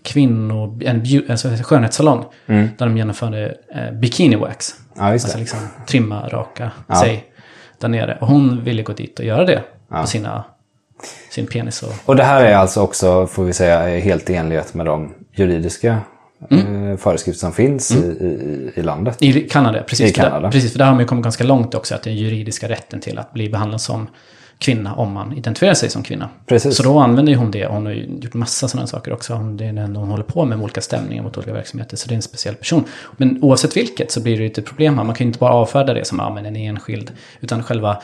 kvinno, 0.04 0.80
en 0.82 1.24
alltså 1.30 1.50
skönhetssalong. 1.64 2.26
Mm. 2.48 2.70
Där 2.78 2.86
de 2.86 2.98
genomförde 2.98 3.58
eh, 3.76 3.92
bikini 3.92 4.36
wax. 4.36 4.76
Ja, 4.96 5.04
alltså 5.04 5.38
liksom 5.38 5.60
trimma, 5.88 6.30
raka 6.30 6.72
ja. 6.88 6.96
sig 6.96 7.26
där 7.80 7.88
nere. 7.88 8.18
Och 8.22 8.28
hon 8.28 8.64
ville 8.64 8.84
gå 8.84 8.94
dit 8.94 9.20
och 9.20 9.26
göra 9.26 9.46
det 9.46 9.64
ja. 9.90 10.02
på 10.02 10.08
sina 10.08 10.44
sin 11.30 11.48
penis. 11.48 11.84
Och, 11.84 11.94
och 12.06 12.16
det 12.16 12.24
här 12.24 12.46
är 12.46 12.56
alltså 12.56 12.82
också, 12.82 13.28
får 13.28 13.44
vi 13.44 13.54
säga, 13.54 14.00
helt 14.00 14.30
i 14.30 14.36
enlighet 14.36 14.74
med 14.74 14.86
de 14.86 15.14
juridiska 15.36 15.98
mm. 16.50 16.92
Eh, 16.92 16.98
föreskrifter 16.98 17.40
som 17.40 17.54
finns 17.54 17.92
mm. 17.92 18.12
i, 18.12 18.14
i, 18.14 18.72
i, 18.76 18.84
landet. 18.84 19.18
I 19.22 19.50
Kanada, 19.50 19.84
precis. 19.84 20.12
I 20.12 20.14
Kanada. 20.14 20.36
För 20.36 20.42
där, 20.42 20.52
precis, 20.52 20.72
för 20.72 20.80
där 20.80 20.86
har 20.86 20.94
man 20.94 21.00
ju 21.00 21.08
kommit 21.08 21.24
ganska 21.24 21.44
långt 21.44 21.76
också, 21.76 21.96
att 21.96 22.04
den 22.04 22.16
juridiska 22.16 22.70
rätten 22.70 23.00
till 23.00 23.20
att 23.20 23.34
bli 23.34 23.50
behandlad 23.50 23.82
som 23.82 24.08
kvinna 24.62 24.95
om 24.95 25.12
man 25.12 25.38
identifierar 25.38 25.74
sig 25.74 25.89
som 25.89 26.04
kvinna. 26.04 26.30
Precis. 26.45 26.78
Så 26.78 26.84
då 26.84 27.00
använder 27.00 27.36
hon 27.36 27.52
det. 27.52 27.65
Hon 27.65 27.86
har 27.86 27.93
ju 27.93 28.19
gjort 28.21 28.34
massa 28.34 28.67
sådana 28.67 28.88
saker 28.88 29.13
också. 29.13 29.38
Det 29.38 29.65
är 29.65 29.74
den 29.74 29.95
hon 29.95 30.10
håller 30.10 30.24
på 30.24 30.45
med, 30.45 30.58
med 30.58 30.63
olika 30.63 30.82
stämningar 30.82 31.24
mot 31.24 31.38
olika 31.38 31.54
verksamheter. 31.54 31.97
Så 31.97 32.08
det 32.08 32.13
är 32.13 32.15
en 32.15 32.21
speciell 32.21 32.56
person. 32.56 32.84
Men 33.17 33.43
oavsett 33.43 33.78
vilket 33.78 34.12
så 34.12 34.21
blir 34.21 34.38
det 34.38 34.43
ju 34.43 34.50
ett 34.50 34.65
problem 34.65 34.97
här. 34.97 35.04
Man 35.04 35.15
kan 35.15 35.26
ju 35.26 35.30
inte 35.30 35.39
bara 35.39 35.54
avfärda 35.54 35.93
det 35.93 36.06
som 36.06 36.19
ja, 36.19 36.34
men 36.34 36.45
en 36.45 36.56
enskild. 36.56 37.12
Utan 37.41 37.63
själva 37.63 38.02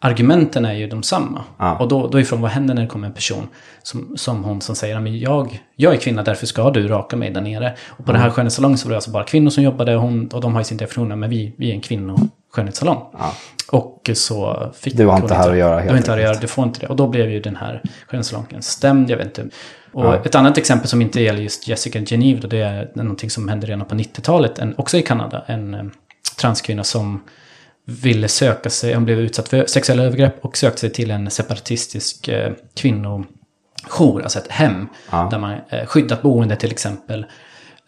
argumenten 0.00 0.64
är 0.64 0.72
ju 0.72 0.86
de 0.86 1.02
samma. 1.02 1.44
Ja. 1.58 1.76
Och 1.76 1.88
då, 1.88 2.08
då 2.08 2.18
är 2.18 2.24
frågan, 2.24 2.42
vad 2.42 2.50
händer 2.50 2.74
när 2.74 2.82
det 2.82 2.88
kommer 2.88 3.06
en 3.06 3.14
person 3.14 3.48
som, 3.82 4.16
som 4.16 4.44
hon 4.44 4.60
som 4.60 4.76
säger, 4.76 5.00
men 5.00 5.18
jag, 5.18 5.62
jag 5.76 5.94
är 5.94 5.98
kvinna, 5.98 6.22
därför 6.22 6.46
ska 6.46 6.70
du 6.70 6.88
raka 6.88 7.16
mig 7.16 7.30
där 7.30 7.40
nere. 7.40 7.74
Och 7.88 7.96
på 7.96 8.10
mm. 8.10 8.14
den 8.14 8.22
här 8.22 8.30
skönhetssalongen 8.30 8.78
så 8.78 8.88
var 8.88 8.90
det 8.90 8.96
alltså 8.96 9.10
bara 9.10 9.24
kvinnor 9.24 9.50
som 9.50 9.64
jobbade 9.64 9.96
och, 9.96 10.02
hon, 10.02 10.28
och 10.28 10.40
de 10.40 10.52
har 10.52 10.60
ju 10.60 10.64
sin 10.64 10.78
definition, 10.78 11.20
men 11.20 11.30
vi, 11.30 11.54
vi 11.56 11.70
är 11.70 11.74
en 11.74 11.80
kvinnoskönhetssalong. 12.52 13.02
Ja. 13.12 13.34
Och 13.72 14.10
så 14.14 14.70
fick 14.74 14.96
Du 14.96 15.16
inte 15.16 15.34
här 15.34 15.50
att 15.50 15.56
göra 15.56 15.82
Du 15.82 15.88
har 15.88 15.96
inte 15.96 16.10
här 16.10 16.18
att 16.18 16.24
göra, 16.24 16.36
du 16.36 16.46
får 16.46 16.64
inte 16.64 16.80
det. 16.80 16.86
Och 16.86 16.96
då 16.96 17.06
blev 17.06 17.30
ju 17.30 17.40
den 17.40 17.56
här 17.56 17.82
skönhetssalongen 18.06 18.62
stämd, 18.62 19.10
jag 19.10 19.16
vet 19.16 19.38
inte. 19.38 19.56
Och 19.92 20.04
ja. 20.04 20.16
ett 20.24 20.34
annat 20.34 20.58
exempel 20.58 20.88
som 20.88 21.02
inte 21.02 21.20
gäller 21.20 21.40
just 21.40 21.68
Jessica 21.68 21.98
Geneve, 21.98 22.48
det 22.48 22.60
är 22.60 22.90
någonting 22.94 23.30
som 23.30 23.48
hände 23.48 23.66
redan 23.66 23.86
på 23.86 23.94
90-talet, 23.94 24.60
också 24.76 24.96
i 24.96 25.02
Kanada. 25.02 25.44
En 25.46 25.74
eh, 25.74 25.84
transkvinna 26.40 26.84
som 26.84 27.22
ville 27.84 28.28
söka 28.28 28.70
sig, 28.70 28.94
hon 28.94 29.04
blev 29.04 29.20
utsatt 29.20 29.48
för 29.48 29.66
sexuella 29.66 30.02
övergrepp 30.02 30.44
och 30.44 30.56
sökte 30.56 30.80
sig 30.80 30.90
till 30.90 31.10
en 31.10 31.30
separatistisk 31.30 32.28
eh, 32.28 32.52
kvinnojour, 32.74 34.22
alltså 34.22 34.38
ett 34.38 34.50
hem. 34.50 34.88
Ja. 35.10 35.28
Där 35.30 35.38
man 35.38 35.56
eh, 35.68 35.86
skyddat 35.86 36.22
boende 36.22 36.56
till 36.56 36.70
exempel, 36.70 37.26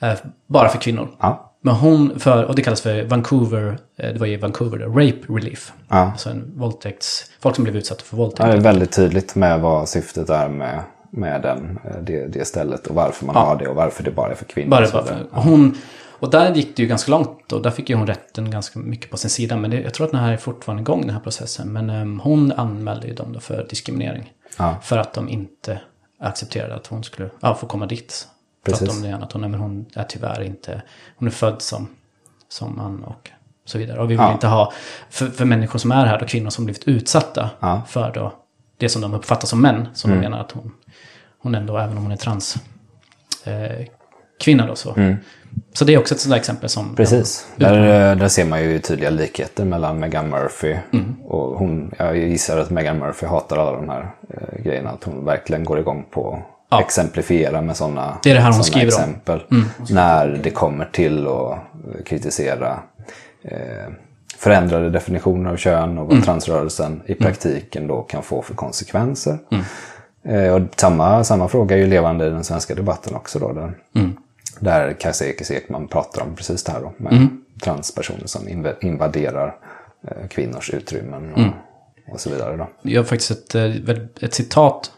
eh, 0.01 0.13
bara 0.47 0.69
för 0.69 0.79
kvinnor. 0.79 1.09
Ja. 1.21 1.50
Men 1.61 1.75
hon, 1.75 2.21
för, 2.21 2.45
och 2.45 2.55
det 2.55 2.63
kallas 2.63 2.81
för 2.81 3.05
Vancouver, 3.05 3.79
eh, 3.97 4.13
det 4.13 4.19
var 4.19 4.27
i 4.27 4.37
Vancouver, 4.37 4.79
Rape 4.79 5.33
Relief. 5.33 5.73
Ja. 5.89 5.97
Alltså 5.97 6.31
en 6.31 6.53
våldtäkts, 6.57 7.31
folk 7.41 7.55
som 7.55 7.65
blev 7.65 7.77
utsatta 7.77 8.05
för 8.05 8.17
våldtäkt. 8.17 8.41
Ja, 8.41 8.47
det 8.47 8.59
är 8.59 8.61
väldigt 8.61 8.93
tydligt 8.93 9.35
med 9.35 9.61
vad 9.61 9.89
syftet 9.89 10.31
är 10.31 10.49
med, 10.49 10.83
med 11.11 11.43
den, 11.43 11.79
eh, 11.85 12.01
det, 12.03 12.27
det 12.27 12.45
stället 12.45 12.87
och 12.87 12.95
varför 12.95 13.27
man 13.27 13.37
har 13.37 13.57
det 13.57 13.69
och 13.69 13.77
varför 13.77 14.03
det 14.03 14.11
bara 14.11 14.31
är 14.31 14.35
för 14.35 14.45
kvinnor. 14.45 14.71
Bara, 14.71 14.91
bara 14.93 15.05
för, 15.05 15.27
hon, 15.31 15.77
och 16.21 16.31
där 16.31 16.55
gick 16.55 16.77
det 16.77 16.83
ju 16.83 16.89
ganska 16.89 17.11
långt 17.11 17.53
och 17.53 17.63
där 17.63 17.71
fick 17.71 17.91
ju 17.91 17.97
hon 17.97 18.07
rätten 18.07 18.51
ganska 18.51 18.79
mycket 18.79 19.11
på 19.11 19.17
sin 19.17 19.31
sida. 19.31 19.57
Men 19.57 19.71
det, 19.71 19.81
jag 19.81 19.95
tror 19.95 20.07
att 20.07 20.13
den 20.13 20.21
här 20.21 20.33
är 20.33 20.37
fortfarande 20.37 20.81
igång 20.81 21.01
den 21.01 21.11
här 21.11 21.21
processen. 21.21 21.73
Men 21.73 21.91
um, 21.91 22.21
hon 22.21 22.53
anmälde 22.53 23.07
ju 23.07 23.15
dem 23.15 23.33
då 23.33 23.41
för 23.41 23.67
diskriminering. 23.69 24.33
Ja. 24.59 24.77
För 24.83 24.99
att 24.99 25.15
de 25.15 25.29
inte 25.29 25.81
accepterade 26.21 26.75
att 26.75 26.87
hon 26.87 27.05
skulle 27.05 27.31
ja, 27.41 27.55
få 27.55 27.67
komma 27.67 27.87
dit. 27.87 28.29
Precis. 28.65 28.79
För 28.79 28.87
att 28.87 29.03
de 29.03 29.09
menade 29.09 29.25
att 29.25 29.33
hon, 29.33 29.41
nej, 29.41 29.51
men 29.51 29.61
hon 29.61 29.87
är 29.95 30.05
tyvärr 30.05 30.43
inte, 30.43 30.83
hon 31.17 31.29
är 31.29 31.33
född 31.33 31.63
som, 31.63 31.89
som 32.49 32.77
man 32.77 33.05
och 33.05 33.31
så 33.65 33.79
vidare. 33.79 34.01
Och 34.01 34.05
vi 34.05 34.15
vill 34.15 34.19
ja. 34.19 34.33
inte 34.33 34.47
ha, 34.47 34.73
för, 35.11 35.27
för 35.27 35.45
människor 35.45 35.79
som 35.79 35.93
är 35.93 36.07
här 36.07 36.19
då, 36.19 36.27
kvinnor 36.27 36.51
som 36.51 36.65
blivit 36.65 36.89
utsatta 36.89 37.51
ja. 37.61 37.83
för 37.89 38.13
då 38.13 38.33
det 38.81 38.89
som 38.89 39.03
de 39.03 39.15
uppfattar 39.15 39.47
som 39.47 39.63
män. 39.63 39.89
Som 39.93 40.11
mm. 40.11 40.23
de 40.23 40.29
menar 40.29 40.41
att 40.41 40.53
hon, 40.53 40.73
hon 41.39 41.55
ändå, 41.55 41.79
även 41.79 41.97
om 41.97 42.03
hon 42.03 42.13
är 42.13 42.17
trans, 42.17 42.57
eh, 43.45 43.87
kvinna 44.41 44.67
då 44.67 44.75
så. 44.75 44.95
Mm. 44.95 45.17
Så 45.73 45.85
det 45.85 45.95
är 45.95 45.99
också 45.99 46.15
ett 46.15 46.21
sådant 46.21 46.39
exempel 46.39 46.69
som... 46.69 46.97
Precis. 46.97 47.47
Där, 47.57 48.15
där 48.15 48.29
ser 48.29 48.45
man 48.45 48.63
ju 48.63 48.79
tydliga 48.79 49.11
likheter 49.11 49.65
mellan 49.65 50.01
Megan 50.01 50.31
Murphy 50.31 50.77
mm. 50.93 51.17
och 51.25 51.59
hon. 51.59 51.95
Jag 51.99 52.17
gissar 52.19 52.59
att 52.59 52.71
Megan 52.71 52.99
Murphy 52.99 53.27
hatar 53.27 53.57
alla 53.57 53.73
de 53.73 53.89
här 53.89 54.11
eh, 54.29 54.63
grejerna. 54.63 54.91
Att 54.91 55.05
hon 55.05 55.25
verkligen 55.25 55.65
går 55.65 55.79
igång 55.79 56.07
på 56.11 56.43
ja. 56.71 56.81
exemplifiera 56.81 57.63
med 57.63 57.77
sådana 57.77 58.19
det 58.23 58.31
är 58.31 58.35
det 58.35 58.41
här 58.41 58.53
hon 58.53 58.65
skriver 58.65 58.87
exempel. 58.87 59.43
Mm. 59.51 59.65
När 59.91 60.41
det 60.43 60.51
kommer 60.51 60.85
till 60.85 61.27
att 61.27 61.59
kritisera 62.07 62.79
eh, 63.43 63.93
förändrade 64.39 64.91
definitioner 64.91 65.51
av 65.51 65.57
kön 65.57 65.99
och 65.99 66.05
vad 66.05 66.13
mm. 66.13 66.25
transrörelsen 66.25 67.03
i 67.07 67.15
praktiken 67.15 67.87
då 67.87 68.03
kan 68.03 68.23
få 68.23 68.43
för 68.43 68.55
konsekvenser. 68.55 69.39
Mm. 69.51 69.65
Eh, 70.23 70.55
och 70.55 70.63
samma, 70.77 71.25
samma 71.25 71.49
fråga 71.49 71.77
är 71.77 71.81
ju 71.81 71.87
levande 71.87 72.27
i 72.27 72.31
den 72.31 72.45
svenska 72.45 72.75
debatten 72.75 73.15
också. 73.15 73.39
Då, 73.39 73.53
där, 73.53 73.75
mm. 73.95 74.17
där 74.59 74.93
Kajsa 74.93 75.25
Ekis 75.25 75.51
Ekman 75.51 75.89
pratar 75.89 76.23
om 76.23 76.37
precis 76.37 76.65
det 76.65 76.73
här 76.73 76.81
då, 76.81 76.93
med 76.97 77.13
mm. 77.13 77.45
transpersoner 77.63 78.27
som 78.27 78.49
invaderar 78.81 79.57
eh, 80.09 80.29
kvinnors 80.29 80.71
utrymmen 80.71 81.33
och, 81.33 81.39
mm. 81.39 81.51
och 82.13 82.21
så 82.21 82.31
vidare. 82.31 82.57
Då. 82.57 82.67
Jag 82.83 83.01
har 83.01 83.07
faktiskt 83.07 83.31
ett, 83.31 83.55
eh, 83.55 83.97
ett 84.21 84.35
citat 84.35 84.93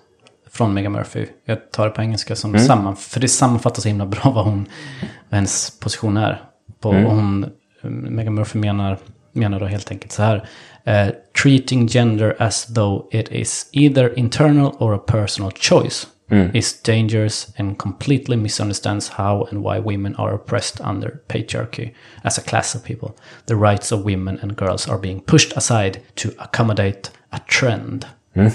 från 0.52 0.74
Megan 0.74 0.92
Murphy. 0.92 1.26
Jag 1.44 1.70
tar 1.70 1.84
det 1.84 1.90
på 1.90 2.02
engelska 2.02 2.36
som 2.36 2.50
mm. 2.50 2.66
samman, 2.66 2.96
för 2.96 3.20
det 3.20 3.28
sammanfattar 3.28 3.82
så 3.82 3.88
himla 3.88 4.06
bra 4.06 4.30
vad, 4.30 4.44
hon, 4.44 4.68
vad 5.00 5.36
hennes 5.36 5.80
position 5.80 6.16
är. 6.16 6.42
På, 6.80 6.92
mm. 6.92 7.04
hon, 7.04 7.46
Megan 7.82 8.34
Murphy 8.34 8.58
menar, 8.58 8.98
menar 9.32 9.60
då 9.60 9.66
helt 9.66 9.90
enkelt 9.90 10.12
så 10.12 10.22
här. 10.22 10.48
Uh, 10.88 11.12
treating 11.42 11.88
gender 11.88 12.36
as 12.38 12.74
though 12.74 13.08
it 13.10 13.28
is 13.32 13.68
either 13.72 14.18
internal 14.18 14.72
or 14.78 14.94
a 14.94 14.98
personal 14.98 15.50
choice 15.50 16.06
mm. 16.30 16.56
is 16.56 16.82
dangerous 16.82 17.52
and 17.56 17.78
completely 17.78 18.36
misunderstands 18.36 19.08
how 19.08 19.48
and 19.50 19.62
why 19.62 19.78
women 19.78 20.16
are 20.16 20.34
oppressed 20.34 20.80
under 20.80 21.20
patriarchy 21.28 21.94
as 22.24 22.38
a 22.38 22.42
class 22.42 22.74
of 22.74 22.84
people. 22.84 23.16
The 23.46 23.56
rights 23.56 23.92
of 23.92 24.04
women 24.04 24.38
and 24.42 24.56
girls 24.56 24.88
are 24.88 24.98
being 24.98 25.20
pushed 25.20 25.56
aside 25.56 26.02
to 26.14 26.28
accommodate 26.38 27.10
a 27.30 27.40
trend. 27.46 28.06
Mm. 28.34 28.50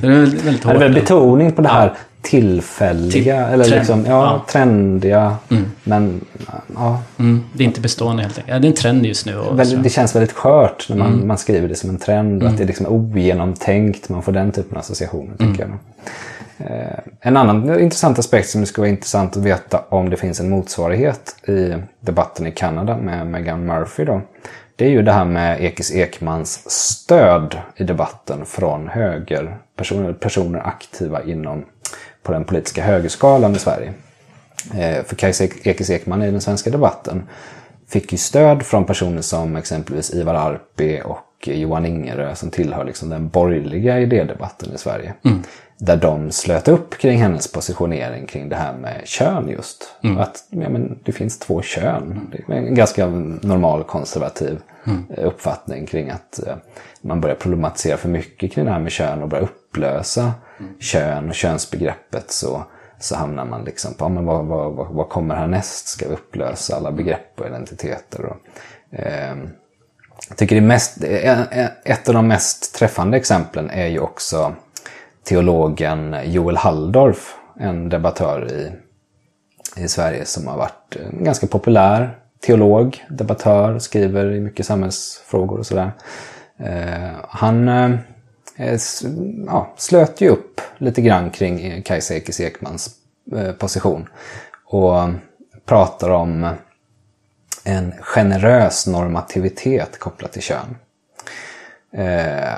det 0.00 0.06
är 0.06 0.10
väldigt 0.10 0.64
hårt. 0.64 0.78
Det 0.78 0.84
är 0.84 0.92
betoning 0.92 1.52
på 1.52 1.62
det 1.62 1.68
här 1.68 1.86
ja. 1.86 1.94
tillfälliga, 2.22 3.10
Till, 3.10 3.54
eller 3.54 3.64
trend. 3.64 3.78
liksom, 3.78 4.04
ja, 4.06 4.10
ja. 4.10 4.44
trendiga. 4.48 5.36
Mm. 5.50 5.64
Men, 5.84 6.20
ja. 6.74 7.02
Mm. 7.18 7.44
Det 7.52 7.64
är 7.64 7.66
inte 7.66 7.80
bestående 7.80 8.22
helt 8.22 8.38
enkelt. 8.38 8.62
Det 8.62 8.66
är 8.66 8.70
en 8.70 8.76
trend 8.76 9.06
just 9.06 9.26
nu. 9.26 9.36
Och, 9.36 9.56
det 9.56 9.90
känns 9.90 10.14
väldigt 10.14 10.32
skört 10.32 10.86
när 10.88 10.96
man, 10.96 11.12
mm. 11.12 11.28
man 11.28 11.38
skriver 11.38 11.68
det 11.68 11.74
som 11.74 11.90
en 11.90 11.98
trend. 11.98 12.42
Och 12.42 12.48
att 12.48 12.54
mm. 12.54 12.56
det 12.56 12.64
är 12.64 12.66
liksom 12.66 12.86
ogenomtänkt. 12.86 14.08
Man 14.08 14.22
får 14.22 14.32
den 14.32 14.52
typen 14.52 14.76
av 14.76 14.80
associationer, 14.80 15.36
tycker 15.36 15.62
jag. 15.62 15.78
Eh, 16.58 16.98
en 17.20 17.36
annan 17.36 17.80
intressant 17.80 18.18
aspekt 18.18 18.48
som 18.48 18.60
det 18.60 18.66
skulle 18.66 18.82
vara 18.82 18.90
intressant 18.90 19.36
att 19.36 19.42
veta 19.42 19.84
om 19.88 20.10
det 20.10 20.16
finns 20.16 20.40
en 20.40 20.50
motsvarighet 20.50 21.48
i 21.48 21.74
debatten 22.00 22.46
i 22.46 22.50
Kanada 22.50 22.96
med 22.96 23.26
Megan 23.26 23.66
Murphy 23.66 24.04
då. 24.04 24.20
Det 24.76 24.84
är 24.84 24.90
ju 24.90 25.02
det 25.02 25.12
här 25.12 25.24
med 25.24 25.64
Ekis 25.64 25.92
Ekmans 25.92 26.70
stöd 26.70 27.58
i 27.76 27.84
debatten 27.84 28.46
från 28.46 28.88
höger, 28.88 29.56
personer 30.20 30.66
aktiva 30.66 31.22
inom 31.22 31.64
på 32.22 32.32
den 32.32 32.44
politiska 32.44 32.82
högerskalan 32.82 33.56
i 33.56 33.58
Sverige. 33.58 33.92
Eh, 34.74 35.04
för 35.04 35.16
Kajsa 35.16 35.44
Ekis 35.44 35.90
Ekman 35.90 36.22
i 36.22 36.30
den 36.30 36.40
svenska 36.40 36.70
debatten 36.70 37.22
fick 37.88 38.12
ju 38.12 38.18
stöd 38.18 38.62
från 38.62 38.84
personer 38.84 39.22
som 39.22 39.56
exempelvis 39.56 40.14
Ivar 40.14 40.34
Arpi 40.34 41.02
och 41.04 41.48
Johan 41.48 41.86
Ingerö 41.86 42.34
som 42.34 42.50
tillhör 42.50 42.84
liksom 42.84 43.08
den 43.08 43.28
borgerliga 43.28 43.98
idédebatten 43.98 44.74
i 44.74 44.78
Sverige. 44.78 45.14
Mm 45.24 45.42
där 45.78 45.96
de 45.96 46.30
slöt 46.30 46.68
upp 46.68 46.98
kring 46.98 47.18
hennes 47.18 47.52
positionering 47.52 48.26
kring 48.26 48.48
det 48.48 48.56
här 48.56 48.72
med 48.72 49.00
kön 49.04 49.48
just. 49.48 49.94
Mm. 50.02 50.18
Att 50.18 50.44
ja, 50.50 50.68
men 50.68 50.98
det 51.04 51.12
finns 51.12 51.38
två 51.38 51.62
kön. 51.62 52.30
Det 52.32 52.52
är 52.52 52.56
en 52.56 52.74
ganska 52.74 53.06
normal 53.06 53.84
konservativ 53.84 54.58
mm. 54.86 55.04
uppfattning 55.16 55.86
kring 55.86 56.10
att 56.10 56.46
eh, 56.46 56.54
man 57.00 57.20
börjar 57.20 57.36
problematisera 57.36 57.96
för 57.96 58.08
mycket 58.08 58.52
kring 58.52 58.64
det 58.64 58.70
här 58.70 58.80
med 58.80 58.92
kön 58.92 59.22
och 59.22 59.28
börjar 59.28 59.44
upplösa 59.44 60.32
mm. 60.60 60.72
kön 60.80 61.28
och 61.28 61.34
könsbegreppet 61.34 62.30
så, 62.30 62.64
så 62.98 63.16
hamnar 63.16 63.44
man 63.44 63.64
liksom 63.64 63.94
på, 63.94 64.04
ja, 64.04 64.08
men 64.08 64.24
vad, 64.24 64.44
vad, 64.44 64.72
vad, 64.72 64.86
vad 64.86 65.08
kommer 65.08 65.34
härnäst? 65.34 65.88
Ska 65.88 66.08
vi 66.08 66.14
upplösa 66.14 66.76
alla 66.76 66.92
begrepp 66.92 67.40
och 67.40 67.46
identiteter? 67.46 68.24
Och, 68.24 68.36
eh, 68.98 69.36
jag 70.28 70.36
tycker 70.36 70.54
det 70.54 70.60
mest, 70.60 71.04
ett 71.84 72.08
av 72.08 72.14
de 72.14 72.28
mest 72.28 72.74
träffande 72.74 73.16
exemplen 73.16 73.70
är 73.70 73.86
ju 73.86 73.98
också 73.98 74.54
teologen 75.24 76.16
Joel 76.24 76.56
Halldorf, 76.56 77.34
en 77.60 77.88
debattör 77.88 78.52
i, 78.52 78.72
i 79.82 79.88
Sverige 79.88 80.24
som 80.24 80.46
har 80.46 80.56
varit 80.56 80.96
en 80.96 81.24
ganska 81.24 81.46
populär 81.46 82.18
teolog, 82.46 83.04
debattör, 83.08 83.78
skriver 83.78 84.32
i 84.32 84.40
mycket 84.40 84.66
samhällsfrågor 84.66 85.58
och 85.58 85.66
sådär. 85.66 85.92
Eh, 86.58 87.10
han 87.28 87.68
eh, 87.68 87.90
eh 88.56 88.78
ja, 89.46 89.72
slöt 89.76 90.20
ju 90.20 90.28
upp 90.28 90.60
lite 90.78 91.02
grann 91.02 91.30
kring 91.30 91.82
Kajsa 91.82 92.14
Ekis 92.14 92.40
Ekmans 92.40 92.90
eh, 93.36 93.52
position 93.52 94.08
och 94.64 95.08
pratar 95.66 96.10
om 96.10 96.50
en 97.64 97.92
generös 98.00 98.86
normativitet 98.86 99.98
kopplat 99.98 100.32
till 100.32 100.42
kön. 100.42 100.76
Eh, 101.92 102.54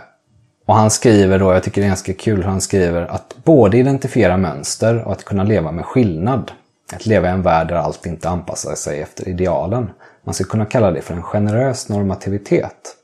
och 0.66 0.74
han 0.74 0.90
skriver 0.90 1.38
då, 1.38 1.52
jag 1.52 1.62
tycker 1.62 1.80
det 1.80 1.86
är 1.86 1.88
ganska 1.88 2.14
kul 2.14 2.42
han 2.42 2.60
skriver, 2.60 3.02
att 3.02 3.34
både 3.44 3.78
identifiera 3.78 4.36
mönster 4.36 5.02
och 5.04 5.12
att 5.12 5.24
kunna 5.24 5.44
leva 5.44 5.72
med 5.72 5.84
skillnad. 5.84 6.52
Att 6.92 7.06
leva 7.06 7.28
i 7.28 7.30
en 7.30 7.42
värld 7.42 7.68
där 7.68 7.76
allt 7.76 8.06
inte 8.06 8.28
anpassar 8.28 8.74
sig 8.74 9.00
efter 9.02 9.28
idealen. 9.28 9.90
Man 10.24 10.34
skulle 10.34 10.48
kunna 10.48 10.64
kalla 10.64 10.90
det 10.90 11.00
för 11.00 11.14
en 11.14 11.22
generös 11.22 11.88
normativitet. 11.88 12.96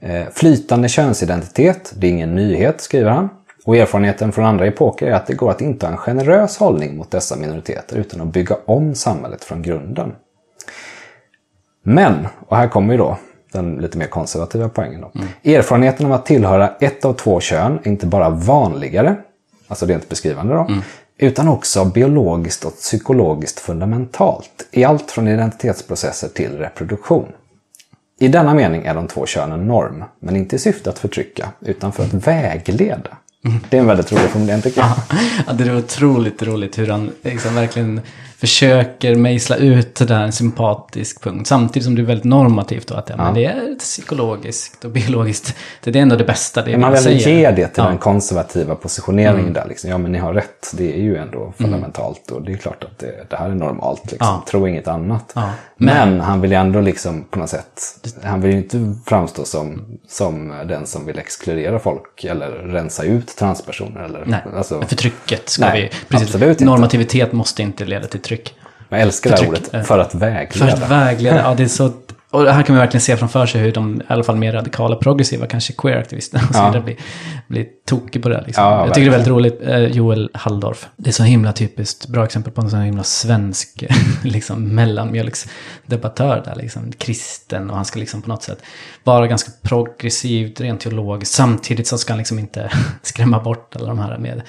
Eh, 0.00 0.24
flytande 0.32 0.88
könsidentitet, 0.88 1.92
det 1.96 2.06
är 2.06 2.10
ingen 2.10 2.34
nyhet, 2.34 2.80
skriver 2.80 3.10
han. 3.10 3.28
Och 3.64 3.76
erfarenheten 3.76 4.32
från 4.32 4.44
andra 4.44 4.66
epoker 4.66 5.06
är 5.06 5.12
att 5.12 5.26
det 5.26 5.34
går 5.34 5.50
att 5.50 5.60
inta 5.60 5.88
en 5.88 5.96
generös 5.96 6.56
hållning 6.56 6.96
mot 6.96 7.10
dessa 7.10 7.36
minoriteter 7.36 7.96
utan 7.96 8.20
att 8.20 8.26
bygga 8.26 8.56
om 8.64 8.94
samhället 8.94 9.44
från 9.44 9.62
grunden. 9.62 10.12
Men, 11.82 12.26
och 12.48 12.56
här 12.56 12.68
kommer 12.68 12.92
ju 12.92 12.98
då 12.98 13.18
den 13.52 13.76
lite 13.76 13.98
mer 13.98 14.06
konservativa 14.06 14.68
poängen. 14.68 15.00
Då. 15.00 15.10
Mm. 15.14 15.28
Erfarenheten 15.58 16.06
av 16.06 16.12
att 16.12 16.26
tillhöra 16.26 16.72
ett 16.80 17.04
av 17.04 17.12
två 17.12 17.40
kön 17.40 17.78
är 17.82 17.88
inte 17.88 18.06
bara 18.06 18.30
vanligare, 18.30 19.16
alltså 19.68 19.86
rent 19.86 20.08
beskrivande 20.08 20.54
då, 20.54 20.60
mm. 20.60 20.82
utan 21.18 21.48
också 21.48 21.84
biologiskt 21.84 22.64
och 22.64 22.76
psykologiskt 22.76 23.60
fundamentalt 23.60 24.66
i 24.70 24.84
allt 24.84 25.10
från 25.10 25.28
identitetsprocesser 25.28 26.28
till 26.28 26.58
reproduktion. 26.58 27.26
I 28.18 28.28
denna 28.28 28.54
mening 28.54 28.86
är 28.86 28.94
de 28.94 29.06
två 29.06 29.26
könen 29.26 29.66
norm, 29.66 30.04
men 30.20 30.36
inte 30.36 30.56
i 30.56 30.58
syfte 30.58 30.90
att 30.90 30.98
förtrycka, 30.98 31.48
utan 31.60 31.92
för 31.92 32.04
att 32.04 32.14
vägleda. 32.14 33.16
Mm. 33.44 33.58
Det 33.70 33.76
är 33.76 33.80
en 33.80 33.86
väldigt 33.86 34.12
rolig 34.12 34.30
formulering 34.30 34.62
tycker 34.62 34.80
jag. 34.80 34.90
Ja, 35.46 35.52
det 35.52 35.64
är 35.64 35.78
otroligt 35.78 36.42
roligt 36.42 36.78
hur 36.78 36.88
han 36.88 37.10
liksom 37.22 37.54
verkligen 37.54 38.00
försöker 38.38 39.14
mejsla 39.14 39.56
ut 39.56 39.94
det 39.94 40.04
där 40.04 40.20
en 40.20 40.32
sympatisk 40.32 41.22
punkt. 41.22 41.46
Samtidigt 41.46 41.84
som 41.84 41.94
det 41.94 42.02
är 42.02 42.06
väldigt 42.06 42.24
normativt 42.24 42.86
då 42.88 42.94
att 42.94 43.08
ja, 43.08 43.14
ja. 43.18 43.24
Men 43.24 43.34
det 43.34 43.44
är 43.44 43.78
psykologiskt 43.78 44.84
och 44.84 44.90
biologiskt. 44.90 45.56
Det 45.84 45.98
är 45.98 46.02
ändå 46.02 46.16
det 46.16 46.24
bästa. 46.24 46.62
Det 46.62 46.78
man 46.78 46.92
vill 46.92 47.26
ge 47.26 47.50
det 47.50 47.66
till 47.66 47.82
ja. 47.82 47.88
den 47.88 47.98
konservativa 47.98 48.74
positioneringen 48.74 49.40
mm. 49.40 49.52
där. 49.52 49.66
Liksom. 49.68 49.90
Ja 49.90 49.98
men 49.98 50.12
ni 50.12 50.18
har 50.18 50.34
rätt, 50.34 50.72
det 50.74 50.98
är 50.98 51.02
ju 51.02 51.16
ändå 51.16 51.52
fundamentalt. 51.58 52.30
Mm. 52.30 52.40
Och 52.40 52.46
det 52.46 52.52
är 52.52 52.56
klart 52.56 52.84
att 52.84 52.98
det, 52.98 53.30
det 53.30 53.36
här 53.36 53.50
är 53.50 53.54
normalt. 53.54 54.02
Liksom. 54.10 54.26
Ja. 54.26 54.44
Tro 54.48 54.68
inget 54.68 54.88
annat. 54.88 55.32
Men, 55.34 55.50
men, 55.76 56.20
han 56.20 56.40
vill 56.40 56.50
ju 56.50 56.56
ändå 56.56 56.80
liksom 56.80 57.24
på 57.24 57.38
något 57.38 57.50
sätt, 57.50 57.82
han 58.22 58.40
vill 58.40 58.52
ju 58.52 58.58
inte 58.58 58.94
framstå 59.06 59.44
som, 59.44 59.84
som 60.08 60.48
den 60.68 60.86
som 60.86 61.06
vill 61.06 61.18
exkludera 61.18 61.78
folk 61.78 62.24
eller 62.24 62.50
rensa 62.50 63.02
ut 63.02 63.36
transpersoner. 63.36 64.00
Eller, 64.00 64.24
Nej, 64.26 64.40
alltså, 64.56 64.82
förtrycket 64.82 65.48
ska 65.48 65.64
nej, 65.64 65.90
vi... 65.92 66.16
Precis, 66.18 66.60
normativitet 66.60 67.32
måste 67.32 67.62
inte 67.62 67.84
leda 67.84 68.06
till 68.06 68.20
tryck. 68.26 68.54
Jag 68.88 69.00
älskar 69.00 69.30
det 69.30 69.36
här 69.36 69.48
ordet, 69.48 69.86
för 69.86 69.98
att 69.98 70.14
vägleda. 70.14 70.76
För 70.76 70.84
att 70.84 70.90
vägleda, 70.90 71.36
ja 71.36 71.54
det 71.54 71.62
är 71.62 71.68
så... 71.68 71.92
Och 72.30 72.42
här 72.42 72.62
kan 72.62 72.74
man 72.74 72.80
verkligen 72.80 73.00
se 73.00 73.16
framför 73.16 73.46
sig 73.46 73.60
hur 73.60 73.72
de, 73.72 74.00
i 74.00 74.04
alla 74.08 74.24
fall 74.24 74.36
mer 74.36 74.52
radikala, 74.52 74.96
progressiva, 74.96 75.46
kanske 75.46 75.72
queer-aktivisterna 75.72 76.42
och 76.48 76.54
så 76.54 76.66
vidare 76.66 76.82
blir, 76.82 76.96
blir 77.48 77.66
tokig 77.86 78.22
på 78.22 78.28
det. 78.28 78.44
Liksom. 78.46 78.64
Ja, 78.64 78.86
jag 78.86 78.94
tycker 78.94 79.10
det 79.10 79.16
är 79.16 79.18
väldigt 79.18 79.28
roligt, 79.28 79.62
eh, 79.62 79.78
Joel 79.78 80.30
Halldorf. 80.34 80.88
Det 80.96 81.10
är 81.10 81.12
så 81.12 81.22
himla 81.22 81.52
typiskt, 81.52 82.08
bra 82.08 82.24
exempel 82.24 82.52
på 82.52 82.60
en 82.60 82.70
sån 82.70 82.80
himla 82.80 83.02
svensk 83.02 83.84
liksom, 84.24 84.74
mellanmjölksdebattör 84.74 86.42
där, 86.44 86.54
liksom, 86.54 86.92
kristen 86.92 87.70
och 87.70 87.76
han 87.76 87.84
ska 87.84 87.98
liksom 88.00 88.22
på 88.22 88.28
något 88.28 88.42
sätt 88.42 88.58
vara 89.04 89.26
ganska 89.26 89.50
progressivt, 89.62 90.60
rent 90.60 90.80
teologiskt. 90.80 91.34
Samtidigt 91.34 91.86
så 91.86 91.98
ska 91.98 92.12
han 92.12 92.18
liksom 92.18 92.38
inte 92.38 92.70
skrämma 93.02 93.40
bort 93.40 93.76
alla 93.76 93.88
de 93.88 93.98
här 93.98 94.18
med 94.18 94.42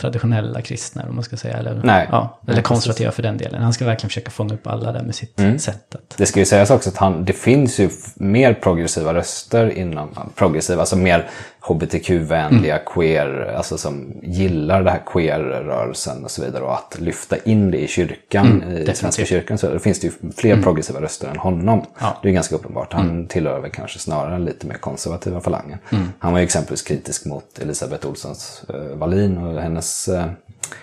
traditionella 0.00 0.62
kristna, 0.62 1.04
om 1.08 1.14
man 1.14 1.24
ska 1.24 1.36
säga. 1.36 1.56
Eller, 1.56 1.80
Nej, 1.84 2.08
ja, 2.10 2.38
eller 2.46 2.62
konservativa 2.62 3.08
precis. 3.08 3.16
för 3.16 3.22
den 3.22 3.38
delen. 3.38 3.62
Han 3.62 3.72
ska 3.72 3.84
verkligen 3.84 4.08
försöka 4.08 4.30
fånga 4.30 4.54
upp 4.54 4.66
alla 4.66 4.92
där 4.92 5.02
med 5.02 5.14
sitt 5.14 5.40
mm. 5.40 5.58
sätt. 5.58 5.94
Att... 5.94 6.14
Det 6.16 6.26
ska 6.26 6.38
ju 6.40 6.46
sägas 6.46 6.70
också 6.70 6.90
att 6.90 6.96
han, 6.96 7.24
det 7.24 7.32
finns 7.32 7.80
ju 7.80 7.90
mer 8.14 8.54
progressiva 8.54 9.14
röster 9.14 9.70
inom, 9.70 10.08
progressiva, 10.34 10.80
alltså 10.80 10.96
mer 10.96 11.28
hbtq-vänliga, 11.68 12.74
mm. 12.74 12.86
queer, 12.86 13.54
alltså 13.56 13.78
som 13.78 14.12
gillar 14.22 14.82
det 14.82 14.90
här 14.90 15.02
queer-rörelsen 15.06 16.24
och 16.24 16.30
så 16.30 16.44
vidare 16.44 16.62
och 16.62 16.74
att 16.74 16.96
lyfta 17.00 17.36
in 17.36 17.70
det 17.70 17.78
i 17.78 17.88
kyrkan, 17.88 18.62
mm, 18.62 18.76
i 18.76 18.94
Svenska 18.94 19.24
kyrkan. 19.24 19.58
Så 19.58 19.78
finns 19.78 20.00
det 20.00 20.06
ju 20.06 20.12
fler 20.36 20.52
mm. 20.52 20.62
progressiva 20.62 21.00
röster 21.00 21.28
än 21.28 21.36
honom. 21.36 21.86
Ja. 21.98 22.18
Det 22.22 22.28
är 22.28 22.32
ganska 22.32 22.54
uppenbart. 22.54 22.92
Han 22.92 23.10
mm. 23.10 23.26
tillhör 23.26 23.60
väl 23.60 23.70
kanske 23.70 23.98
snarare 23.98 24.30
den 24.30 24.44
lite 24.44 24.66
mer 24.66 24.74
konservativa 24.74 25.40
falangen. 25.40 25.78
Mm. 25.90 26.08
Han 26.18 26.32
var 26.32 26.38
ju 26.38 26.44
exempelvis 26.44 26.82
kritisk 26.82 27.24
mot 27.24 27.58
Elisabeth 27.58 28.06
Olssons 28.06 28.62
uh, 28.74 28.96
Wallin 28.96 29.38
och 29.38 29.62
hennes 29.62 30.08
uh, 30.08 30.24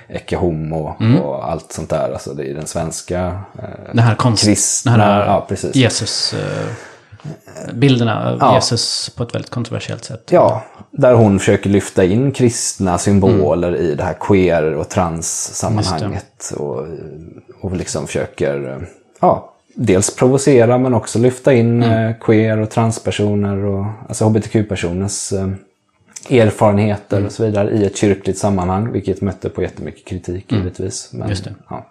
Ecce 0.08 0.36
Homo 0.36 0.96
mm. 1.00 1.22
och 1.22 1.52
allt 1.52 1.72
sånt 1.72 1.90
där. 1.90 2.12
Alltså 2.14 2.34
det 2.34 2.50
är 2.50 2.54
den 2.54 2.68
svenska 2.68 3.28
uh, 3.56 3.94
det 3.94 4.02
här 4.02 4.16
konst, 4.16 4.46
kristna, 4.46 4.98
det 4.98 5.04
här 5.04 5.26
ja, 5.26 5.46
precis. 5.50 5.76
Jesus... 5.76 6.34
Uh 6.34 6.40
bilderna 7.74 8.32
av 8.32 8.38
ja. 8.40 8.56
Jesus 8.56 9.10
på 9.18 9.24
ett 9.24 9.36
väldigt 9.36 9.52
kontroversiellt 9.52 10.04
sätt. 10.04 10.30
Ja, 10.32 10.64
där 10.92 11.14
hon 11.14 11.40
försöker 11.40 11.70
lyfta 11.70 12.04
in 12.04 12.32
kristna 12.32 12.98
symboler 12.98 13.68
mm. 13.68 13.82
i 13.82 13.96
det 13.96 14.04
här 14.04 14.16
queer 14.20 14.74
och 14.74 14.90
trans-sammanhanget. 14.90 16.54
Och, 16.58 16.86
och 17.62 17.76
liksom 17.78 18.08
försöker 18.08 18.88
ja, 19.20 19.52
dels 19.76 20.16
provocera 20.16 20.78
men 20.78 20.94
också 20.94 21.20
lyfta 21.20 21.54
in 21.54 21.84
Mm. 21.84 22.08
eh, 22.10 22.16
queer 22.20 22.58
och 22.60 22.70
transpersoner 22.70 23.58
och 23.66 23.86
alltså 24.08 24.26
hbtq-personers 24.26 25.34
eh, 25.34 25.48
erfarenheter 26.30 27.18
Mm. 27.18 27.28
och 27.28 27.32
så 27.34 27.46
vidare 27.46 27.70
i 27.72 27.86
ett 27.86 27.98
kyrkligt 27.98 28.38
sammanhang. 28.38 28.92
Vilket 28.92 29.22
mötte 29.22 29.50
på 29.50 29.62
jättemycket 29.62 30.06
kritik 30.08 30.52
givetvis. 30.52 31.10
Men, 31.12 31.22
Mm. 31.22 31.30
Just 31.30 31.44
det. 31.44 31.54
Ja. 31.70 31.86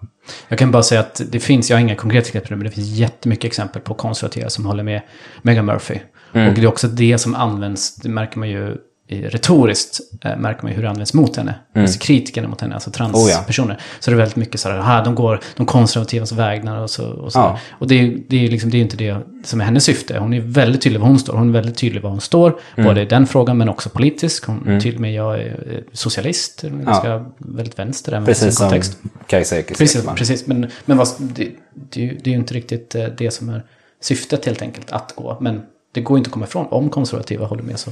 Jag 0.49 0.59
kan 0.59 0.71
bara 0.71 0.83
säga 0.83 1.01
att 1.01 1.21
det 1.31 1.41
finns, 1.41 1.71
jag 1.71 1.77
har 1.77 1.81
inga 1.81 1.97
konkreta 1.97 2.27
exempel 2.27 2.51
nu, 2.51 2.57
men 2.57 2.65
det 2.65 2.71
finns 2.71 2.89
jättemycket 2.89 3.45
exempel 3.45 3.83
på 3.83 3.95
konservativa 3.95 4.51
som 4.51 4.67
håller 4.67 4.83
med 4.83 5.03
Meghan 5.43 5.65
Murphy. 5.65 5.99
Mm. 6.33 6.49
Och 6.49 6.55
det 6.55 6.63
är 6.63 6.67
också 6.67 6.89
det 6.89 7.19
som 7.19 7.35
används, 7.35 7.97
det 7.97 8.09
märker 8.09 8.39
man 8.39 8.49
ju 8.49 8.77
retoriskt, 9.09 10.01
eh, 10.25 10.37
märker 10.37 10.63
man 10.63 10.71
ju 10.71 10.77
hur 10.77 10.83
det 10.83 10.91
används 10.91 11.15
mot 11.15 11.37
henne. 11.37 11.55
Alltså 11.77 11.99
kritikerna 11.99 12.49
mot 12.49 12.61
henne, 12.61 12.75
alltså 12.75 12.91
Mm. 13.01 13.15
Oh 13.15 13.21
ja. 13.21 13.27
transpersoner. 13.35 13.81
Så 14.01 14.11
det 14.11 14.15
är 14.15 14.19
väldigt 14.19 14.37
mycket 14.37 14.61
så 14.61 14.69
här, 14.69 15.05
de 15.05 15.15
går 15.15 15.41
de 15.57 15.67
konservativas 15.67 16.33
vägnar 16.33 16.81
och 16.81 16.91
så. 16.91 17.07
Och, 17.11 17.33
så 17.33 17.39
Ja. 17.39 17.59
och 17.71 17.87
det, 17.89 17.95
är, 18.01 18.19
det, 18.29 18.45
är 18.47 18.51
liksom, 18.51 18.71
det 18.71 18.77
är 18.79 18.83
inte 18.83 18.97
det 18.97 19.17
som 19.45 19.61
är 19.61 19.65
hennes 19.65 19.85
syfte. 19.85 20.19
Hon 20.19 20.33
är 20.35 20.41
väldigt 20.41 20.83
tydlig 20.83 21.01
var 21.01 21.09
hon 21.09 21.19
står. 21.19 21.35
Hon 21.37 21.49
är 21.49 21.53
väldigt 21.53 21.77
tydlig 21.77 22.03
var 22.03 22.11
hon 22.11 22.21
står. 22.21 22.59
Mm. 22.77 22.89
Både 22.89 23.03
i 23.03 23.05
den 23.05 23.27
frågan 23.27 23.59
men 23.59 23.69
också 23.69 23.89
politisk. 23.89 24.47
Hon 24.47 24.69
är 24.69 24.81
tydlig 24.81 25.01
med 25.01 25.13
jag 25.15 25.41
är 25.41 25.73
eh, 25.73 25.79
socialist, 25.93 26.65
eller 26.65 26.77
ganska 26.77 27.25
väldigt 27.39 27.79
vänster 27.79 28.13
även 28.13 28.31
i 28.31 28.35
sin 28.35 28.45
Precis 28.47 28.59
kontext. 28.59 28.99
Kajsa 29.27 29.59
Ekis 29.59 29.79
Precis, 29.79 30.07
precis. 30.17 30.47
Men, 30.47 30.71
men 30.85 30.97
vad, 30.97 31.09
det, 31.19 31.51
det, 31.75 32.01
är 32.01 32.05
ju- 32.05 32.19
det 32.25 32.31
är 32.31 32.33
ju 32.33 32.39
inte 32.39 32.55
riktigt 32.55 32.95
eh, 32.95 33.05
det 33.19 33.31
som 33.31 33.49
är 33.49 33.63
syftet 34.03 34.45
helt 34.47 34.63
enkelt, 34.63 34.93
att 34.93 35.13
gå. 35.17 35.37
Men 35.41 35.63
det 35.93 36.01
går 36.01 36.19
inte 36.19 36.29
att 36.29 36.33
komma 36.33 36.47
ifrån 36.47 36.67
om 36.71 36.91
konservativa 36.91 37.47
håller 37.47 37.63
med 37.63 37.79
så. 37.79 37.91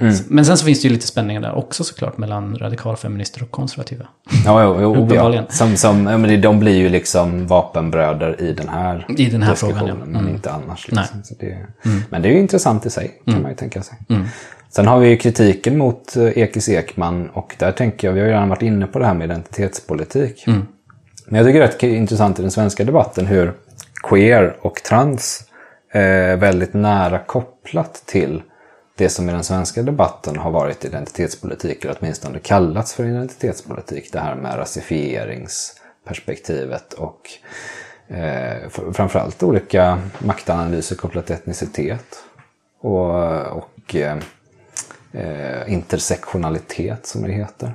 Mm. 0.00 0.14
Men 0.28 0.44
sen 0.44 0.56
så 0.58 0.64
finns 0.66 0.82
det 0.82 0.88
ju 0.88 0.94
lite 0.94 1.06
spänningar 1.06 1.40
där 1.40 1.54
också 1.54 1.84
såklart 1.84 2.18
mellan 2.18 2.58
radikalfeminister 2.58 3.42
och 3.42 3.50
konservativa. 3.50 4.06
Ja, 4.44 4.64
jo, 4.64 4.78
jo, 4.80 4.90
Uppenbarligen. 5.04 5.44
ja. 5.48 5.54
Som, 5.54 5.76
som, 5.76 6.06
ja, 6.06 6.18
men 6.18 6.40
de 6.40 6.60
blir 6.60 6.76
ju 6.76 6.88
liksom 6.88 7.46
vapenbröder 7.46 8.40
i 8.40 8.52
den 8.52 8.68
här 8.68 9.06
I 9.18 9.26
den 9.26 9.42
här 9.42 9.54
frågan, 9.54 9.86
ja. 9.86 9.94
men 9.94 10.16
Mm. 10.16 10.28
inte 10.28 10.50
annars. 10.50 10.88
Liksom. 10.88 11.22
Det, 11.40 11.58
Men 12.10 12.22
det 12.22 12.28
är 12.28 12.32
ju 12.32 12.38
intressant 12.38 12.86
i 12.86 12.90
sig, 12.90 13.10
kan 13.24 13.42
man 13.42 13.50
ju 13.50 13.56
tänka 13.56 13.82
sig. 13.82 13.98
Mm. 14.08 14.24
Sen 14.70 14.86
har 14.86 14.98
vi 14.98 15.08
ju 15.08 15.16
kritiken 15.16 15.78
mot 15.78 16.16
eh, 16.16 16.38
Ekis 16.38 16.68
Ekman 16.68 17.28
och 17.30 17.54
där 17.58 17.72
tänker 17.72 18.08
jag, 18.08 18.14
vi 18.14 18.20
har 18.20 18.26
ju 18.26 18.32
redan 18.32 18.48
varit 18.48 18.62
inne 18.62 18.86
på 18.86 18.98
det 18.98 19.06
här 19.06 19.14
med 19.14 19.24
identitetspolitik. 19.24 20.46
Mm. 20.46 20.66
Men 21.28 21.38
jag 21.38 21.46
tycker 21.46 21.60
det 21.60 21.66
är 21.66 21.70
rätt 21.70 21.82
intressant 21.82 22.38
i 22.38 22.42
den 22.42 22.50
svenska 22.50 22.84
debatten 22.84 23.26
hur 23.26 23.52
queer 24.02 24.56
och 24.60 24.74
trans 24.82 25.44
är 25.92 26.36
väldigt 26.36 26.74
nära 26.74 27.18
kopplat 27.18 28.02
till 28.06 28.42
det 28.96 29.08
som 29.08 29.28
i 29.28 29.32
den 29.32 29.44
svenska 29.44 29.82
debatten 29.82 30.36
har 30.36 30.50
varit 30.50 30.84
identitetspolitik, 30.84 31.84
eller 31.84 31.96
åtminstone 32.00 32.38
kallats 32.38 32.94
för 32.94 33.04
identitetspolitik. 33.04 34.12
Det 34.12 34.20
här 34.20 34.34
med 34.34 34.58
rasifieringsperspektivet 34.58 36.92
och 36.92 37.20
eh, 38.08 38.68
fr- 38.68 38.92
framförallt 38.92 39.42
olika 39.42 39.98
maktanalyser 40.18 40.96
kopplat 40.96 41.26
till 41.26 41.34
etnicitet 41.34 42.24
och, 42.80 43.10
och 43.46 43.94
eh, 43.94 44.18
eh, 45.12 45.72
intersektionalitet 45.72 47.06
som 47.06 47.22
det 47.22 47.32
heter. 47.32 47.74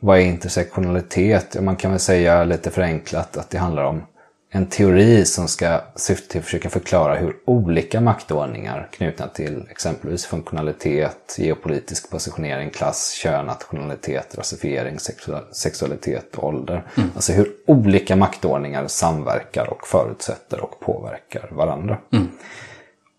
Vad 0.00 0.18
är 0.18 0.22
intersektionalitet? 0.22 1.54
Ja, 1.54 1.60
man 1.60 1.76
kan 1.76 1.90
väl 1.90 2.00
säga 2.00 2.44
lite 2.44 2.70
förenklat 2.70 3.36
att 3.36 3.50
det 3.50 3.58
handlar 3.58 3.84
om 3.84 4.02
en 4.50 4.66
teori 4.66 5.24
som 5.24 5.48
ska 5.48 5.80
syfta 5.96 6.28
till 6.32 6.38
att 6.38 6.44
försöka 6.44 6.70
förklara 6.70 7.14
hur 7.16 7.36
olika 7.44 8.00
maktordningar 8.00 8.88
knutna 8.92 9.26
till 9.28 9.62
exempelvis 9.70 10.24
funktionalitet, 10.26 11.36
geopolitisk 11.38 12.10
positionering, 12.10 12.70
klass, 12.70 13.12
kön, 13.12 13.46
nationalitet, 13.46 14.34
rasifiering, 14.38 14.96
sexua- 14.96 15.52
sexualitet 15.52 16.36
och 16.36 16.44
ålder. 16.48 16.82
Alltså 17.14 17.32
hur 17.32 17.48
olika 17.66 18.16
maktordningar 18.16 18.86
samverkar 18.86 19.70
och 19.70 19.86
förutsätter 19.86 20.60
och 20.60 20.80
påverkar 20.80 21.48
varandra. 21.52 21.98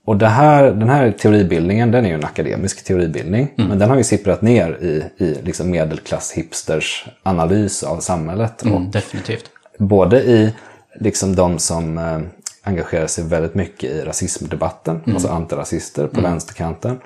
Och 0.06 0.18
det 0.18 0.28
här, 0.28 0.64
den 0.72 0.90
här 0.90 1.12
teoribildningen, 1.12 1.92
den 1.92 2.06
är 2.06 2.10
ju 2.10 2.16
en 2.16 2.26
akademisk 2.26 2.84
teoribildning. 2.84 3.54
Men 3.56 3.80
den 3.80 3.90
har 3.90 3.98
ju 3.98 4.04
sipprat 4.04 4.42
ner 4.42 4.78
i, 4.82 5.04
i 5.26 5.38
liksom 5.44 5.76
medelklass-hipsters 5.76 7.08
analys 7.24 7.84
av 7.84 8.00
samhället. 8.00 8.62
Och 8.62 8.68
Mm, 8.68 8.92
definitivt. 8.92 9.46
både 9.78 10.22
i 10.22 10.54
liksom 11.00 11.36
de 11.36 11.60
som 11.60 11.97
eh, 11.97 12.20
engagerar 12.64 13.08
sig 13.08 13.24
väldigt 13.24 13.56
mycket 13.56 13.91
i 13.91 14.02
rasismdebatten, 14.02 15.02
alltså 15.14 15.28
antirasister 15.28 16.08
på 16.08 16.22
vänsterkanten. 16.22 17.00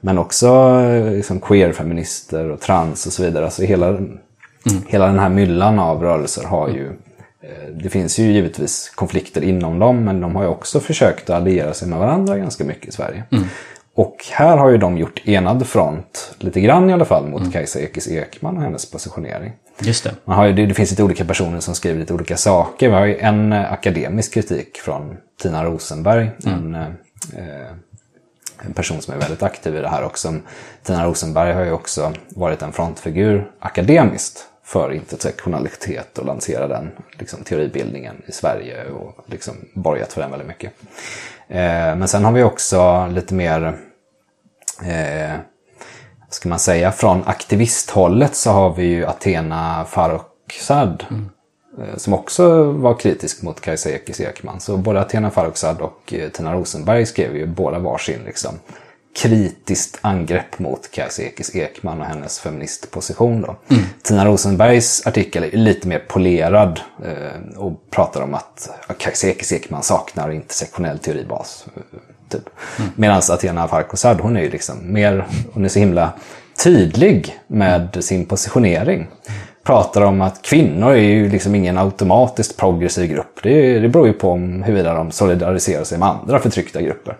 Men 0.00 0.18
också 0.18 0.48
eh, 0.80 1.12
liksom 1.12 1.40
queer-feminister 1.40 2.50
och 2.50 2.60
trans 2.60 3.06
och 3.06 3.12
så 3.12 3.22
vidare. 3.22 3.44
Alltså 3.44 3.62
hela, 3.62 3.98
hela 4.86 5.06
den 5.06 5.18
här 5.18 5.28
myllan 5.28 5.78
av 5.78 6.02
rörelser 6.02 6.44
har 6.44 6.68
ju 6.68 6.86
eh, 7.42 7.74
det 7.82 7.88
finns 7.88 8.18
ju 8.18 8.32
givetvis 8.32 8.92
konflikter 8.94 9.44
inom 9.44 9.78
dem, 9.78 10.04
men 10.04 10.20
de 10.20 10.36
har 10.36 10.42
ju 10.42 10.48
också 10.48 10.80
försökt 10.80 11.30
att 11.30 11.36
alliera 11.36 11.74
sig 11.74 11.88
med 11.88 11.98
varandra 11.98 12.38
ganska 12.38 12.64
mycket 12.64 12.88
i 12.88 12.92
Sverige. 12.92 13.24
Och 13.94 14.16
här 14.32 14.56
har 14.56 14.70
ju 14.70 14.78
de 14.78 14.98
gjort 14.98 15.28
enad 15.28 15.66
front, 15.66 16.34
lite 16.38 16.60
grann 16.60 16.90
i 16.90 16.92
alla 16.92 17.04
fall, 17.04 17.26
mot 17.26 17.52
Kajsa 17.52 17.80
Ekis 17.80 18.08
Ekman 18.08 18.56
och 18.56 18.62
hennes 18.62 18.90
positionering. 18.90 19.52
Just 19.80 20.04
det. 20.04 20.14
Man 20.24 20.36
har 20.36 20.46
ju, 20.46 20.66
det, 20.66 20.74
finns 20.74 20.90
lite 20.90 21.02
olika 21.02 21.24
personer 21.24 21.60
som 21.60 21.74
skriver 21.74 22.00
lite 22.00 22.14
olika 22.14 22.36
saker. 22.36 22.88
Vi 22.88 22.94
har 22.94 23.06
ju 23.06 23.18
en 23.18 23.52
eh, 23.52 23.72
akademisk 23.72 24.34
kritik 24.34 24.78
från 24.78 25.16
Tina 25.42 25.64
Rosenberg. 25.64 26.30
En, 26.46 26.74
eh, 26.74 26.86
eh, 27.36 27.72
en 28.66 28.72
person 28.72 29.02
som 29.02 29.14
är 29.14 29.18
väldigt 29.18 29.42
aktiv 29.42 29.76
i 29.76 29.80
det 29.80 29.88
här 29.88 30.04
också. 30.04 30.34
Tina 30.82 31.06
Rosenberg 31.06 31.52
har 31.52 31.64
ju 31.64 31.72
också 31.72 32.12
varit 32.28 32.62
en 32.62 32.72
frontfigur 32.72 33.50
akademiskt 33.60 34.46
för 34.64 34.92
intersektionalitet 34.92 36.18
och 36.18 36.26
lansera 36.26 36.68
den 36.68 36.90
liksom, 37.18 37.44
teoribildningen 37.44 38.22
i 38.26 38.32
Sverige 38.32 38.84
och 38.84 39.24
liksom 39.26 39.54
borgat 39.74 40.12
för 40.12 40.20
den 40.20 40.30
väldigt 40.30 40.48
mycket. 40.48 40.72
Eh, 41.50 41.96
men 41.96 42.08
sen 42.08 42.24
har 42.24 42.32
vi 42.32 42.42
också 42.42 43.06
lite 43.06 43.34
mer 43.34 43.62
eh, 44.82 45.36
vad 46.20 46.34
ska 46.34 46.48
man 46.48 46.58
säga, 46.58 46.92
från 46.92 47.22
aktivisthållet 47.26 48.34
så 48.34 48.50
har 48.50 48.74
vi 48.74 48.84
ju 48.84 49.06
Athena 49.06 49.84
Farrokhzad. 49.88 51.04
eh, 51.78 51.96
Som 51.96 52.14
också 52.14 52.64
var 52.72 52.94
kritisk 52.94 53.42
mot 53.42 53.60
Kajsa 53.60 53.90
Ekis 53.90 54.20
Ekman. 54.20 54.60
Så 54.60 54.76
både 54.76 55.00
Athena 55.00 55.30
Farrokhzad 55.30 55.80
och 55.80 56.14
eh, 56.14 56.28
Tina 56.28 56.54
Rosenberg 56.54 57.06
skrev 57.06 57.36
ju 57.36 57.46
båda 57.46 57.78
varsin 57.78 58.20
liksom, 58.26 58.54
kritiskt 59.16 59.98
angrepp 60.00 60.58
mot 60.58 60.90
Kajsa 60.90 61.22
Ekis 61.22 61.56
Ekman 61.56 62.00
och 62.00 62.06
hennes 62.06 62.38
feministposition. 62.40 63.40
Då. 63.42 63.56
Tina 64.02 64.26
Rosenbergs 64.26 65.06
artikel 65.06 65.44
är 65.44 65.50
lite 65.56 65.88
mer 65.88 65.98
polerad 66.08 66.80
eh, 67.04 67.58
och 67.58 67.90
pratar 67.90 68.20
om 68.22 68.34
att 68.34 68.70
Kajsa 68.98 69.28
Ekis 69.28 69.52
Ekman 69.52 69.82
saknar 69.82 70.30
intersektionell 70.30 70.98
teoribas. 70.98 71.64
eh, 71.76 71.82
Typ. 72.28 72.50
Medan 72.96 73.22
Athena 73.30 73.68
Farrokhzad, 73.68 74.20
hon 74.20 74.36
är 74.36 74.40
ju 74.40 74.50
liksom 74.50 74.92
mer, 74.92 75.26
hon 75.52 75.64
är 75.64 75.68
så 75.68 75.78
himla 75.78 76.12
tydlig 76.64 77.38
med 77.46 77.96
sin 78.00 78.26
positionering. 78.26 79.08
Pratar 79.62 80.02
om 80.02 80.20
att 80.20 80.42
kvinnor 80.42 80.90
är 80.90 80.96
ju 80.96 81.28
liksom 81.28 81.54
ingen 81.54 81.78
automatiskt 81.78 82.56
progressiv 82.56 83.10
grupp. 83.10 83.40
Det, 83.42 83.78
det 83.78 83.88
beror 83.88 84.06
ju 84.06 84.12
på 84.12 84.30
om 84.30 84.62
huruvida 84.62 84.94
de 84.94 85.10
solidariserar 85.10 85.84
sig 85.84 85.98
med 85.98 86.08
andra 86.08 86.38
förtryckta 86.38 86.80
grupper. 86.82 87.16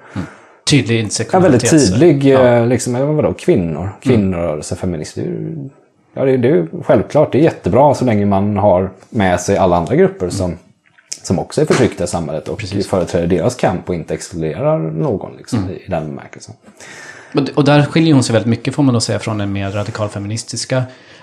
Tydlig 0.71 0.97
Ja, 0.97 1.01
intersektionalitet. 1.01 1.73
väldigt 1.73 1.91
tydlig, 1.91 2.25
Ja. 2.25 2.47
eh, 2.47 2.66
liksom, 2.66 3.16
vadå, 3.16 3.33
kvinnor, 3.33 3.91
kvinnorörelse, 4.03 4.77
feminism. 4.77 5.21
Det 5.21 5.27
är 5.27 5.31
ju, 5.31 5.68
ja, 6.14 6.25
det, 6.25 6.33
är- 6.33 6.39
det 6.39 6.49
är 6.49 6.66
självklart, 6.85 7.33
det 7.33 7.39
är 7.39 7.43
jättebra 7.43 7.95
så 7.95 8.05
länge 8.05 8.27
man 8.27 8.57
har 8.57 8.91
med 9.11 9.41
sig 9.41 9.57
alla 9.57 9.77
andra 9.77 9.95
grupper 9.97 10.29
som, 10.29 10.57
som 11.23 11.39
också 11.39 11.61
är 11.61 11.64
förtryckta 11.64 12.05
i 12.05 12.07
samhället 12.07 12.49
och 12.49 12.61
företräder 12.62 13.27
deras 13.27 13.55
kamp 13.55 13.89
och 13.89 13.95
inte 13.95 14.14
exkluderar 14.14 14.79
någon 14.79 15.37
liksom, 15.37 15.71
i, 15.71 15.73
i 15.73 15.85
den 15.89 16.07
bemärkelsen. 16.07 16.55
Och, 17.35 17.43
och 17.55 17.64
där 17.64 17.83
skiljer 17.83 18.14
hon 18.14 18.23
sig 18.23 18.33
väldigt 18.33 18.49
mycket 18.51 18.75
får 18.75 18.83
man 18.83 18.95
då 18.95 19.01
säga 19.01 19.18
från 19.18 19.39
den 19.39 19.53
mer 19.53 19.71
radikalfeministiska 19.71 20.83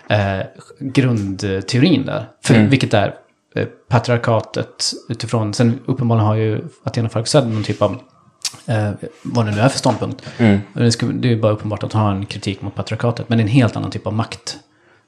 eh, 0.09 0.45
grundteorin 0.79 2.05
där. 2.05 2.25
För, 2.45 2.53
Mm. 2.55 2.69
Vilket 2.69 2.93
är 2.93 3.15
eh, 3.55 3.65
patriarkatet 3.89 4.91
utifrån, 5.09 5.53
sen 5.53 5.79
uppenbarligen 5.85 6.27
har 6.27 6.35
ju 6.35 6.61
Athena 6.83 7.09
Farrokhzad 7.09 7.47
någon 7.53 7.63
typ 7.63 7.81
av, 7.81 7.95
eh, 8.65 8.91
vad 9.23 9.45
det 9.45 9.51
nu 9.51 9.59
är 9.59 9.69
för 9.69 9.77
ståndpunkt. 9.77 10.23
Mm. 10.37 10.59
Det, 10.73 10.91
ska, 10.91 11.05
det 11.05 11.31
är 11.31 11.35
bara 11.35 11.51
uppenbart 11.51 11.83
att 11.83 11.93
har 11.93 12.11
en 12.11 12.25
kritik 12.25 12.61
mot 12.61 12.75
patriarkatet, 12.75 13.29
men 13.29 13.37
det 13.37 13.41
är 13.41 13.45
en 13.45 13.51
helt 13.51 13.75
annan 13.75 13.91
typ 13.91 14.07
av 14.07 14.13
makt. 14.13 14.57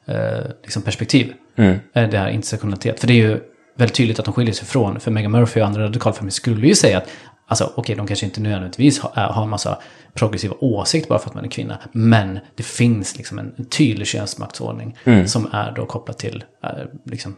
Eh, 0.06 0.16
liksom 0.64 0.82
perspektiv. 0.82 1.34
Mm. 1.56 1.80
Eh, 1.94 2.10
det 2.10 2.18
här 2.18 2.30
intersektionalitet. 2.30 3.00
För 3.00 3.08
det 3.08 3.14
är 3.14 3.28
ju 3.28 3.40
väldigt 3.78 3.96
tydligt 3.96 4.20
att 4.20 4.26
de 4.26 4.34
skiljer 4.34 4.54
sig 4.54 4.68
från, 4.68 5.00
för 5.00 5.12
Meghan 5.12 5.32
Murphy 5.32 5.62
och 5.62 5.68
andra 5.68 5.84
radikalfeminister 5.84 6.42
skulle 6.42 6.68
ju 6.68 6.76
säga 6.76 6.98
att, 6.98 7.10
alltså 7.48 7.74
okej, 7.76 7.96
de 7.96 8.08
kanske 8.08 8.26
inte 8.26 8.42
nödvändigtvis 8.42 9.00
har, 9.00 9.22
har 9.22 9.44
en 9.44 9.50
massa 9.50 9.78
progressiva 10.14 10.56
åsikter 10.60 11.10
bara 11.10 11.20
för 11.20 11.30
att 11.30 11.36
man 11.36 11.46
är 11.46 11.50
kvinna, 11.50 11.78
men 11.92 12.40
det 12.56 12.64
finns 12.64 13.18
liksom 13.18 13.40
en, 13.40 13.54
en 13.58 13.66
tydlig 13.66 14.08
könsmaktsordning 14.08 14.98
Mm. 15.04 15.28
som 15.28 15.50
är 15.52 15.72
då 15.72 15.86
kopplat 15.86 16.18
till 16.18 16.44
eh, 16.64 16.70
liksom 17.06 17.36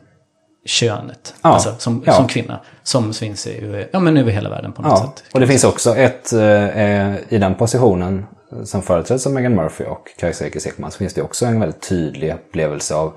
könet, 0.66 1.34
Ja, 1.42 1.50
alltså 1.50 1.76
som, 1.78 2.04
ja. 2.06 2.14
som 2.14 2.28
kvinna, 2.28 2.60
som 2.84 3.14
finns 3.14 3.48
i, 3.48 3.58
över- 3.66 3.90
ja, 3.94 4.00
men 4.00 4.18
över 4.18 4.32
hela 4.32 4.50
världen 4.50 4.72
på 4.74 4.82
något 4.82 4.92
Ja, 4.92 5.14
sätt. 5.16 5.34
och 5.34 5.40
det 5.40 5.48
finns 5.48 5.64
också 5.64 5.96
ett, 5.96 6.34
eh, 6.34 7.16
i 7.34 7.38
den 7.38 7.56
positionen 7.56 8.26
eh, 8.52 8.64
som 8.64 8.82
företräds 8.82 9.26
av 9.28 9.34
Meghan 9.34 9.56
Murphy 9.56 9.84
och 9.84 10.08
Kajsa 10.20 10.46
Ekis 10.48 10.68
Ekman 10.68 10.92
så 10.92 10.98
finns 10.98 11.14
det 11.14 11.22
också 11.22 11.46
en 11.46 11.60
väldigt 11.60 11.90
tydlig 11.90 12.34
upplevelse 12.34 12.96
av 12.96 13.14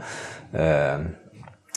eh, 0.53 0.99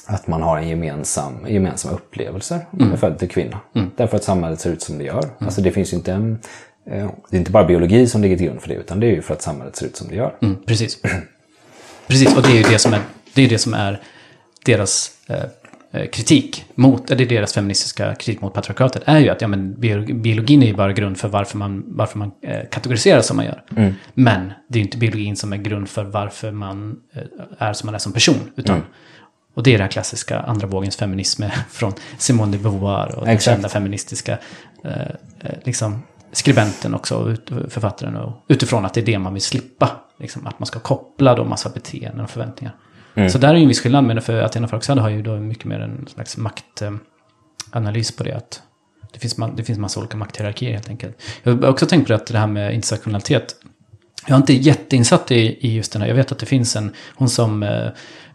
att 0.05 0.27
man 0.27 0.41
har 0.41 0.57
en 0.57 0.67
gemensam, 0.67 1.45
gemensamma 1.47 1.93
upplevelser 1.95 2.55
om 2.71 2.77
man 2.79 2.91
är 2.93 2.97
född 2.97 3.19
till 3.19 3.29
kvinna. 3.29 3.59
Därför 3.97 4.17
att 4.17 4.23
samhället 4.23 4.59
ser 4.59 4.69
ut 4.69 4.81
som 4.81 4.97
det 4.97 5.03
gör. 5.03 5.23
Alltså 5.39 5.61
det 5.61 5.71
finns 5.71 5.93
ju 5.93 5.97
inte 5.97 6.13
en, 6.13 6.39
eh, 6.91 7.07
det 7.29 7.35
är 7.37 7.39
inte 7.39 7.51
bara 7.51 7.63
biologi 7.65 8.07
som 8.07 8.21
ligger 8.21 8.37
till 8.37 8.45
grund 8.45 8.61
för 8.61 8.67
det, 8.69 8.75
utan 8.75 8.99
det 8.99 9.07
är 9.07 9.11
ju 9.11 9.21
för 9.21 9.33
att 9.33 9.41
samhället 9.41 9.75
ser 9.75 9.85
ut 9.85 9.95
som 9.95 10.07
det 10.07 10.15
gör. 10.15 10.35
Mm, 10.41 10.55
precis. 10.65 10.97
precis, 12.07 12.35
och 12.35 12.41
det 12.41 12.49
är 12.49 12.55
ju 12.55 12.63
det 12.63 12.79
som 12.79 12.93
är, 12.93 13.01
det 13.33 13.41
är, 13.41 13.49
det 13.49 13.57
som 13.57 13.73
är 13.73 14.01
deras 14.65 15.11
eh, 15.27 15.35
eh 15.37 15.43
kritik 16.11 16.65
mot, 16.75 17.11
eller 17.11 17.25
deras 17.25 17.53
feministiska 17.53 18.15
kritik 18.15 18.41
mot 18.41 18.53
patriarkatet, 18.53 19.03
är 19.05 19.19
ju 19.19 19.29
att 19.29 19.41
ja, 19.41 19.47
men 19.47 19.73
biologin 20.21 20.63
är 20.63 20.67
ju 20.67 20.73
bara 20.73 20.93
grund 20.93 21.17
för 21.17 21.27
varför 21.27 21.57
man, 21.57 21.83
varför 21.87 22.19
man 22.19 22.31
eh, 22.41 22.69
kategoriserar 22.71 23.21
som 23.21 23.37
man 23.37 23.45
gör. 23.45 23.63
Mm. 23.75 23.93
Men 24.13 24.53
det 24.69 24.79
är 24.79 24.79
ju 24.79 24.85
inte 24.85 24.97
biologin 24.97 25.35
som 25.35 25.53
är 25.53 25.57
grund 25.57 25.89
för 25.89 26.03
varför 26.03 26.51
man 26.51 26.99
eh, 27.13 27.21
är 27.57 27.73
som 27.73 27.87
man 27.87 27.95
är 27.95 27.99
som 27.99 28.13
person, 28.13 28.51
utan 28.55 28.75
mm. 28.75 28.87
Och 29.57 29.63
det 29.63 29.73
är 29.73 29.77
den 29.77 29.89
klassiska 29.89 30.39
andra 30.39 30.67
vågens 30.67 30.95
feminism 30.95 31.43
från 31.69 31.93
Simone 32.17 32.51
de 32.51 32.57
Beauvoir 32.57 33.15
och 33.15 33.25
den 33.25 33.39
kända 33.39 33.69
feministiska 33.69 34.37
eh, 34.83 35.01
eh, 35.39 35.57
liksom, 35.63 36.03
skribenten 36.31 36.95
också, 36.95 37.35
författaren. 37.69 38.15
Och, 38.15 38.45
utifrån 38.47 38.85
att 38.85 38.93
det 38.93 39.01
är 39.01 39.05
det 39.05 39.19
man 39.19 39.33
vill 39.33 39.41
slippa. 39.41 39.89
Liksom, 40.19 40.47
att 40.47 40.59
man 40.59 40.67
ska 40.67 40.79
koppla 40.79 41.35
då 41.35 41.43
massa 41.43 41.69
beteenden 41.69 42.23
och 42.23 42.29
förväntningar. 42.29 42.75
Mm. 43.17 43.29
Så 43.29 43.37
där 43.37 43.49
är 43.49 43.55
ju 43.55 43.61
en 43.61 43.67
viss 43.67 43.81
skillnad, 43.81 44.03
men 44.03 44.21
för 44.21 44.41
Athena 44.41 44.67
Farrokhzad 44.67 44.97
har 44.97 45.09
ju 45.09 45.21
då 45.21 45.37
mycket 45.37 45.65
mer 45.65 45.79
en 45.79 46.07
slags 46.07 46.37
maktanalys 46.37 48.11
på 48.11 48.23
det. 48.23 48.33
Att 48.33 48.61
det 49.13 49.19
finns, 49.19 49.35
det 49.55 49.63
finns 49.63 49.79
massa 49.79 49.99
olika 49.99 50.17
makthierarkier 50.17 50.71
helt 50.71 50.89
enkelt. 50.89 51.21
Jag 51.43 51.55
har 51.55 51.69
också 51.69 51.85
tänkt 51.85 52.07
på 52.07 52.13
det, 52.13 52.15
att 52.15 52.27
det 52.27 52.37
här 52.37 52.47
med 52.47 52.73
intersektionalitet. 52.73 53.55
Jag 54.27 54.33
är 54.33 54.37
inte 54.37 54.53
jätteinsatt 54.53 55.31
i, 55.31 55.67
i 55.67 55.75
just 55.75 55.93
den 55.93 56.01
här. 56.01 56.09
Jag 56.09 56.15
vet 56.15 56.31
att 56.31 56.39
det 56.39 56.45
finns 56.45 56.75
en, 56.75 56.93
hon 57.15 57.29
som 57.29 57.63
eh, 57.63 57.87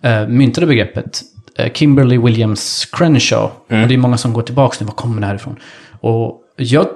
eh, 0.02 0.28
myntade 0.28 0.66
begreppet, 0.66 1.22
eh, 1.56 1.72
Kimberly 1.72 2.18
Williams 2.18 2.88
Crenshaw. 2.92 3.52
Mm. 3.68 3.82
Och 3.82 3.88
det 3.88 3.94
är 3.94 3.98
många 3.98 4.16
som 4.16 4.32
går 4.32 4.42
tillbaka 4.42 4.76
nu, 4.80 4.86
var 4.86 4.94
kommer 4.94 5.20
det 5.20 5.26
här 5.26 5.34
ifrån? 5.34 5.56
Och 6.00 6.40
jag 6.56 6.86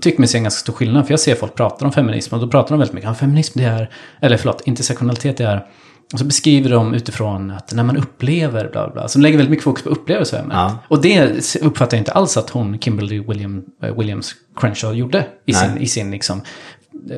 tycker 0.00 0.18
mig 0.18 0.28
se 0.28 0.38
en 0.38 0.44
ganska 0.44 0.60
stor 0.60 0.72
skillnad, 0.72 1.06
för 1.06 1.12
jag 1.12 1.20
ser 1.20 1.34
folk 1.34 1.54
prata 1.54 1.84
om 1.84 1.92
feminism 1.92 2.34
och 2.34 2.40
då 2.40 2.48
pratar 2.48 2.70
de 2.70 2.78
väldigt 2.78 2.94
mycket 2.94 3.08
om 3.08 3.16
feminism, 3.16 3.58
det 3.58 3.64
är, 3.64 3.90
eller 4.20 4.36
förlåt, 4.36 4.62
intersektionalitet 4.64 5.36
det 5.36 5.44
är, 5.44 5.66
och 6.12 6.18
så 6.18 6.24
beskriver 6.24 6.70
de 6.70 6.94
utifrån 6.94 7.50
att 7.50 7.72
när 7.74 7.84
man 7.84 7.96
upplever 7.96 8.68
bla 8.68 8.90
bla, 8.90 9.08
så 9.08 9.18
de 9.18 9.22
lägger 9.22 9.36
väldigt 9.36 9.50
mycket 9.50 9.64
fokus 9.64 9.84
på 9.84 9.90
upplevelser. 9.90 10.44
Ja. 10.50 10.78
Och 10.88 11.02
det 11.02 11.44
uppfattar 11.62 11.96
jag 11.96 12.00
inte 12.00 12.12
alls 12.12 12.36
att 12.36 12.50
hon, 12.50 12.78
Kimberly 12.78 13.20
William, 13.20 13.64
eh, 13.82 13.98
Williams 13.98 14.34
Crenshaw, 14.56 14.98
gjorde 14.98 15.26
i 15.46 15.52
sin, 15.52 15.78
i 15.78 15.86
sin 15.86 16.10
liksom, 16.10 16.42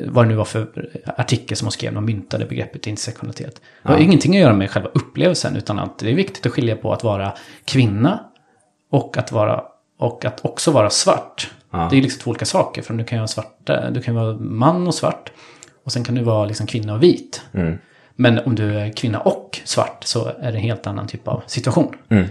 vad 0.07 0.25
det 0.25 0.29
nu 0.29 0.35
var 0.35 0.45
för 0.45 0.89
artikel 1.17 1.57
som 1.57 1.65
hon 1.65 1.71
skrev, 1.71 1.93
de 1.93 2.05
myntade 2.05 2.45
begreppet 2.45 2.87
intersektionalitet. 2.87 3.61
Det 3.83 3.89
har 3.89 3.95
ja. 3.97 4.03
ingenting 4.03 4.35
att 4.35 4.41
göra 4.41 4.53
med 4.53 4.71
själva 4.71 4.89
upplevelsen, 4.93 5.55
utan 5.55 5.79
att 5.79 5.99
det 5.99 6.09
är 6.09 6.15
viktigt 6.15 6.45
att 6.45 6.51
skilja 6.51 6.75
på 6.75 6.93
att 6.93 7.03
vara 7.03 7.33
kvinna 7.65 8.19
och 8.91 9.17
att, 9.17 9.31
vara, 9.31 9.63
och 9.99 10.25
att 10.25 10.45
också 10.45 10.71
vara 10.71 10.89
svart. 10.89 11.51
Ja. 11.71 11.87
Det 11.91 11.97
är 11.97 12.01
liksom 12.01 12.21
två 12.21 12.29
olika 12.29 12.45
saker, 12.45 12.81
för 12.81 12.93
du 12.93 13.03
kan 13.03 13.17
ju 13.17 13.19
vara, 13.19 13.27
svarta, 13.27 13.91
du 13.91 14.01
kan 14.01 14.15
vara 14.15 14.33
man 14.33 14.87
och 14.87 14.95
svart, 14.95 15.31
och 15.83 15.91
sen 15.91 16.03
kan 16.03 16.15
du 16.15 16.23
vara 16.23 16.45
liksom 16.45 16.67
kvinna 16.67 16.93
och 16.93 17.03
vit. 17.03 17.41
Mm. 17.53 17.77
Men 18.15 18.39
om 18.39 18.55
du 18.55 18.79
är 18.79 18.91
kvinna 18.91 19.19
och 19.19 19.59
svart 19.63 20.03
så 20.03 20.25
är 20.25 20.51
det 20.51 20.57
en 20.57 20.63
helt 20.63 20.87
annan 20.87 21.07
typ 21.07 21.27
av 21.27 21.43
situation. 21.47 21.95
Mm. 22.09 22.27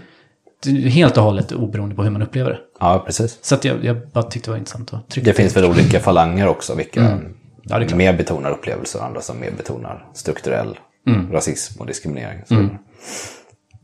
Helt 0.89 1.17
och 1.17 1.25
hållet 1.25 1.53
oberoende 1.53 1.95
på 1.95 2.03
hur 2.03 2.11
man 2.11 2.23
upplever 2.23 2.51
det. 2.51 2.59
Ja, 2.81 3.03
precis. 3.07 3.39
Så 3.43 3.55
att 3.55 3.65
jag, 3.65 3.85
jag 3.85 4.09
bara 4.09 4.25
tyckte 4.25 4.47
det 4.47 4.51
var 4.51 4.59
intressant 4.59 4.93
att 4.93 5.09
trycka 5.09 5.31
Det 5.31 5.35
finns 5.35 5.57
väl 5.57 5.65
olika 5.65 6.01
falanger 6.01 6.49
också, 6.49 6.75
vilka 6.75 7.01
mm. 7.01 7.35
ja, 7.63 7.97
mer 7.97 8.13
betonar 8.13 8.51
upplevelser 8.51 8.99
och 8.99 9.05
andra 9.05 9.21
som 9.21 9.41
mer 9.41 9.51
betonar 9.51 10.07
strukturell 10.15 10.79
mm. 11.07 11.33
rasism 11.33 11.81
och 11.81 11.87
diskriminering. 11.87 12.43
Mm. 12.51 12.71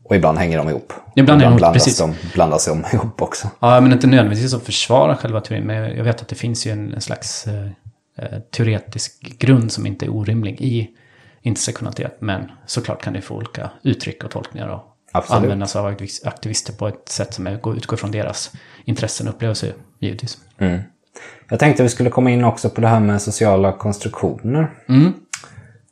Och 0.05 0.16
ibland 0.16 0.38
hänger 0.38 0.59
de 0.59 0.68
ihop. 0.68 0.92
Ibland, 1.16 1.40
ibland 1.40 1.57
blandas 1.57 1.84
precis. 1.84 1.99
de 1.99 2.14
blandas 2.34 2.66
de 2.66 2.84
ihop 2.92 3.22
också. 3.22 3.49
Ja, 3.61 3.80
men 3.80 3.92
inte 3.92 4.07
nödvändigtvis 4.07 4.55
att 4.55 4.62
försvara 4.62 5.16
själva 5.16 5.40
teorin. 5.40 5.64
Men 5.64 5.96
jag 5.96 6.05
vet 6.05 6.22
att 6.22 6.28
det 6.28 6.34
finns 6.34 6.66
ju 6.66 6.70
en, 6.70 6.94
en 6.94 7.01
slags 7.01 7.46
eh, 7.46 7.64
eh 8.18 8.38
teoretisk 8.57 9.38
grund 9.38 9.72
som 9.72 9.86
inte 9.86 10.07
är 10.07 10.11
orimlig 10.11 10.61
i 10.61 10.90
intersektionalitet. 11.49 12.16
Men 12.20 12.51
såklart 12.66 13.03
kan 13.03 13.12
det 13.12 13.20
få 13.20 13.34
olika 13.34 13.70
uttryck 13.82 14.24
och 14.24 14.30
tolkningar 14.30 14.68
och 14.68 14.82
Absolut. 15.12 15.42
användas 15.42 15.76
av 15.76 15.86
aktivister 16.24 16.72
på 16.72 16.88
ett 16.88 17.09
sätt 17.09 17.34
som 17.34 17.46
är, 17.46 17.76
utgår 17.76 17.96
från 17.96 18.11
deras 18.11 18.53
intressen 18.84 19.28
och 19.28 19.34
upplevelser 19.34 19.72
givetvis. 19.99 20.38
Mm. 20.59 20.80
Jag 21.49 21.59
tänkte 21.59 21.82
att 21.82 21.84
vi 21.84 21.92
skulle 21.92 22.11
komma 22.11 22.30
in 22.30 22.44
också 22.44 22.70
på 22.70 22.80
det 22.80 22.88
här 22.88 23.01
med 23.01 23.22
sociala 23.22 23.72
konstruktioner. 23.72 24.70
Mm. 24.88 25.12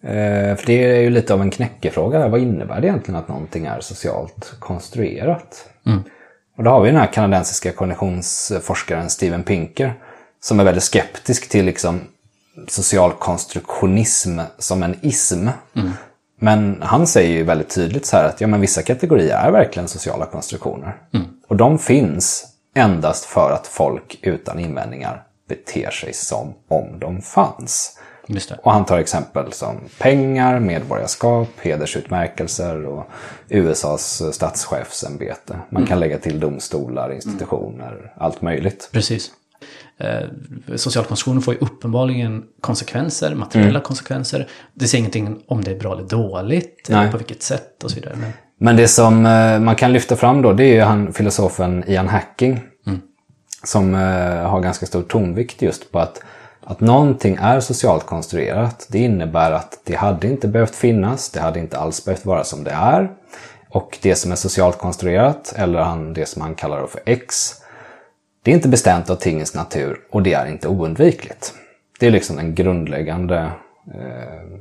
Eh, 0.02 0.56
för 0.56 0.66
det 0.66 0.84
är 0.84 1.00
ju 1.00 1.10
lite 1.10 1.34
av 1.34 1.42
en 1.42 1.50
knäckefråga. 1.50 2.28
Vad 2.28 2.40
innebär 2.40 2.80
det 2.80 2.86
egentligen 2.86 3.20
att 3.20 3.28
någonting 3.28 3.66
är 3.66 3.80
socialt 3.80 4.54
konstruerat? 4.58 5.68
Mm. 5.86 6.02
Och 6.56 6.64
då 6.64 6.70
har 6.70 6.80
vi 6.80 6.90
den 6.90 7.00
här 7.00 7.12
kanadensiska 7.12 7.72
kognitionsforskaren 7.72 9.10
Steven 9.10 9.42
Pinker 9.42 9.94
som 10.40 10.60
är 10.60 10.64
väldigt 10.64 10.84
skeptisk 10.84 11.48
till 11.48 11.64
liksom 11.64 12.00
social 12.68 13.12
konstruktionism 13.12 14.40
som 14.58 14.82
en 14.82 14.96
ism. 15.02 15.48
Mm. 15.74 15.90
Men 16.38 16.82
han 16.82 17.06
säger 17.06 17.32
ju 17.32 17.42
väldigt 17.42 17.74
tydligt 17.74 18.06
så 18.06 18.16
här 18.16 18.24
att 18.24 18.40
ja, 18.40 18.46
men 18.46 18.60
vissa 18.60 18.82
kategorier 18.82 19.36
är 19.36 19.50
verkligen 19.50 19.88
sociala 19.88 20.26
konstruktioner. 20.26 20.96
Mm. 21.14 21.26
Och 21.48 21.56
de 21.56 21.78
finns 21.78 22.46
endast 22.74 23.24
för 23.24 23.50
att 23.50 23.66
folk 23.66 24.18
utan 24.22 24.60
invändningar 24.60 25.22
beter 25.48 25.90
sig 25.90 26.12
som 26.12 26.54
om 26.68 26.98
de 26.98 27.22
fanns. 27.22 27.98
Och 28.62 28.72
han 28.72 28.84
tar 28.84 28.98
exempel 28.98 29.52
som 29.52 29.80
pengar, 29.98 30.60
medborgarskap, 30.60 31.48
hedersutmärkelser 31.60 32.86
och 32.86 33.06
USAs 33.48 34.22
statschefsämbete. 34.32 35.58
Man 35.70 35.82
mm. 35.82 35.86
kan 35.88 36.00
lägga 36.00 36.18
till 36.18 36.40
domstolar, 36.40 37.12
institutioner, 37.12 37.92
mm. 37.92 38.08
allt 38.16 38.42
möjligt. 38.42 38.88
Precis. 38.92 39.30
Eh, 40.00 40.76
socialkonstruktionen 40.76 41.42
får 41.42 41.54
ju 41.54 41.60
uppenbarligen 41.60 42.44
konsekvenser, 42.60 43.34
materiella 43.34 43.70
mm. 43.70 43.82
konsekvenser. 43.82 44.48
Det 44.74 44.86
säger 44.86 44.98
ingenting 44.98 45.42
om 45.48 45.64
det 45.64 45.70
är 45.70 45.78
bra 45.78 45.92
eller 45.92 46.08
dåligt, 46.08 46.90
eller 46.90 47.10
på 47.10 47.16
vilket 47.16 47.42
sätt 47.42 47.84
och 47.84 47.90
så 47.90 47.94
vidare. 47.94 48.14
Men... 48.16 48.32
Men 48.58 48.76
det 48.76 48.88
som 48.88 49.26
eh, 49.26 49.58
man 49.58 49.74
kan 49.74 49.92
lyfta 49.92 50.16
fram 50.16 50.42
då, 50.42 50.52
det 50.52 50.64
är 50.64 50.74
ju 50.74 50.80
han 50.80 51.12
filosofen 51.12 51.84
Ian 51.86 52.08
Hacking. 52.08 52.60
Mm. 52.86 53.00
Som 53.64 53.94
eh, 53.94 54.00
har 54.50 54.60
ganska 54.60 54.86
stor 54.86 55.02
tonvikt 55.02 55.62
just 55.62 55.92
på 55.92 55.98
att, 55.98 56.22
att 56.64 56.80
någonting 56.80 57.38
är 57.40 57.60
socialt 57.60 58.06
konstruerat. 58.06 58.86
Det 58.90 58.98
innebär 58.98 59.52
att 59.52 59.80
det 59.84 59.96
hade 59.96 60.26
inte 60.26 60.48
behövt 60.48 60.74
finnas, 60.74 61.30
det 61.30 61.40
hade 61.40 61.60
inte 61.60 61.78
alls 61.78 62.04
behövt 62.04 62.26
vara 62.26 62.44
som 62.44 62.64
det 62.64 62.70
är. 62.70 63.10
Och 63.70 63.98
det 64.02 64.14
som 64.14 64.32
är 64.32 64.36
socialt 64.36 64.78
konstruerat, 64.78 65.54
eller 65.56 65.80
han, 65.80 66.12
det 66.12 66.28
som 66.28 66.42
han 66.42 66.54
kallar 66.54 66.86
för 66.86 67.00
X, 67.04 67.54
det 68.46 68.52
är 68.52 68.54
inte 68.54 68.68
bestämt 68.68 69.10
av 69.10 69.16
tingens 69.16 69.54
natur 69.54 70.00
och 70.10 70.22
det 70.22 70.32
är 70.32 70.46
inte 70.46 70.68
oundvikligt. 70.68 71.54
Det 72.00 72.06
är 72.06 72.10
liksom 72.10 72.36
den 72.36 72.54
grundläggande 72.54 73.50
eh, 73.94 74.60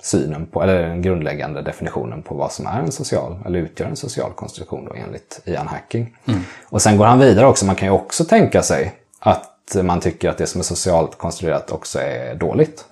synen 0.00 0.46
på, 0.46 0.62
eller 0.62 0.82
den 0.82 1.02
grundläggande 1.02 1.62
definitionen 1.62 2.22
på 2.22 2.34
vad 2.34 2.52
som 2.52 2.66
är 2.66 2.80
en 2.80 2.92
social, 2.92 3.38
eller 3.46 3.58
utgör 3.58 3.86
en 3.86 3.96
social 3.96 4.32
konstruktion 4.32 4.84
då, 4.84 4.94
enligt 4.94 5.40
Ian 5.44 5.66
Hacking. 5.66 6.16
Mm. 6.24 6.40
Och 6.64 6.82
sen 6.82 6.96
går 6.96 7.04
han 7.04 7.18
vidare 7.18 7.46
också, 7.46 7.66
man 7.66 7.76
kan 7.76 7.88
ju 7.88 7.94
också 7.94 8.24
tänka 8.24 8.62
sig 8.62 8.92
att 9.18 9.76
man 9.82 10.00
tycker 10.00 10.30
att 10.30 10.38
det 10.38 10.46
som 10.46 10.58
är 10.58 10.64
socialt 10.64 11.18
konstruerat 11.18 11.70
också 11.70 11.98
är 11.98 12.34
dåligt. 12.34 12.84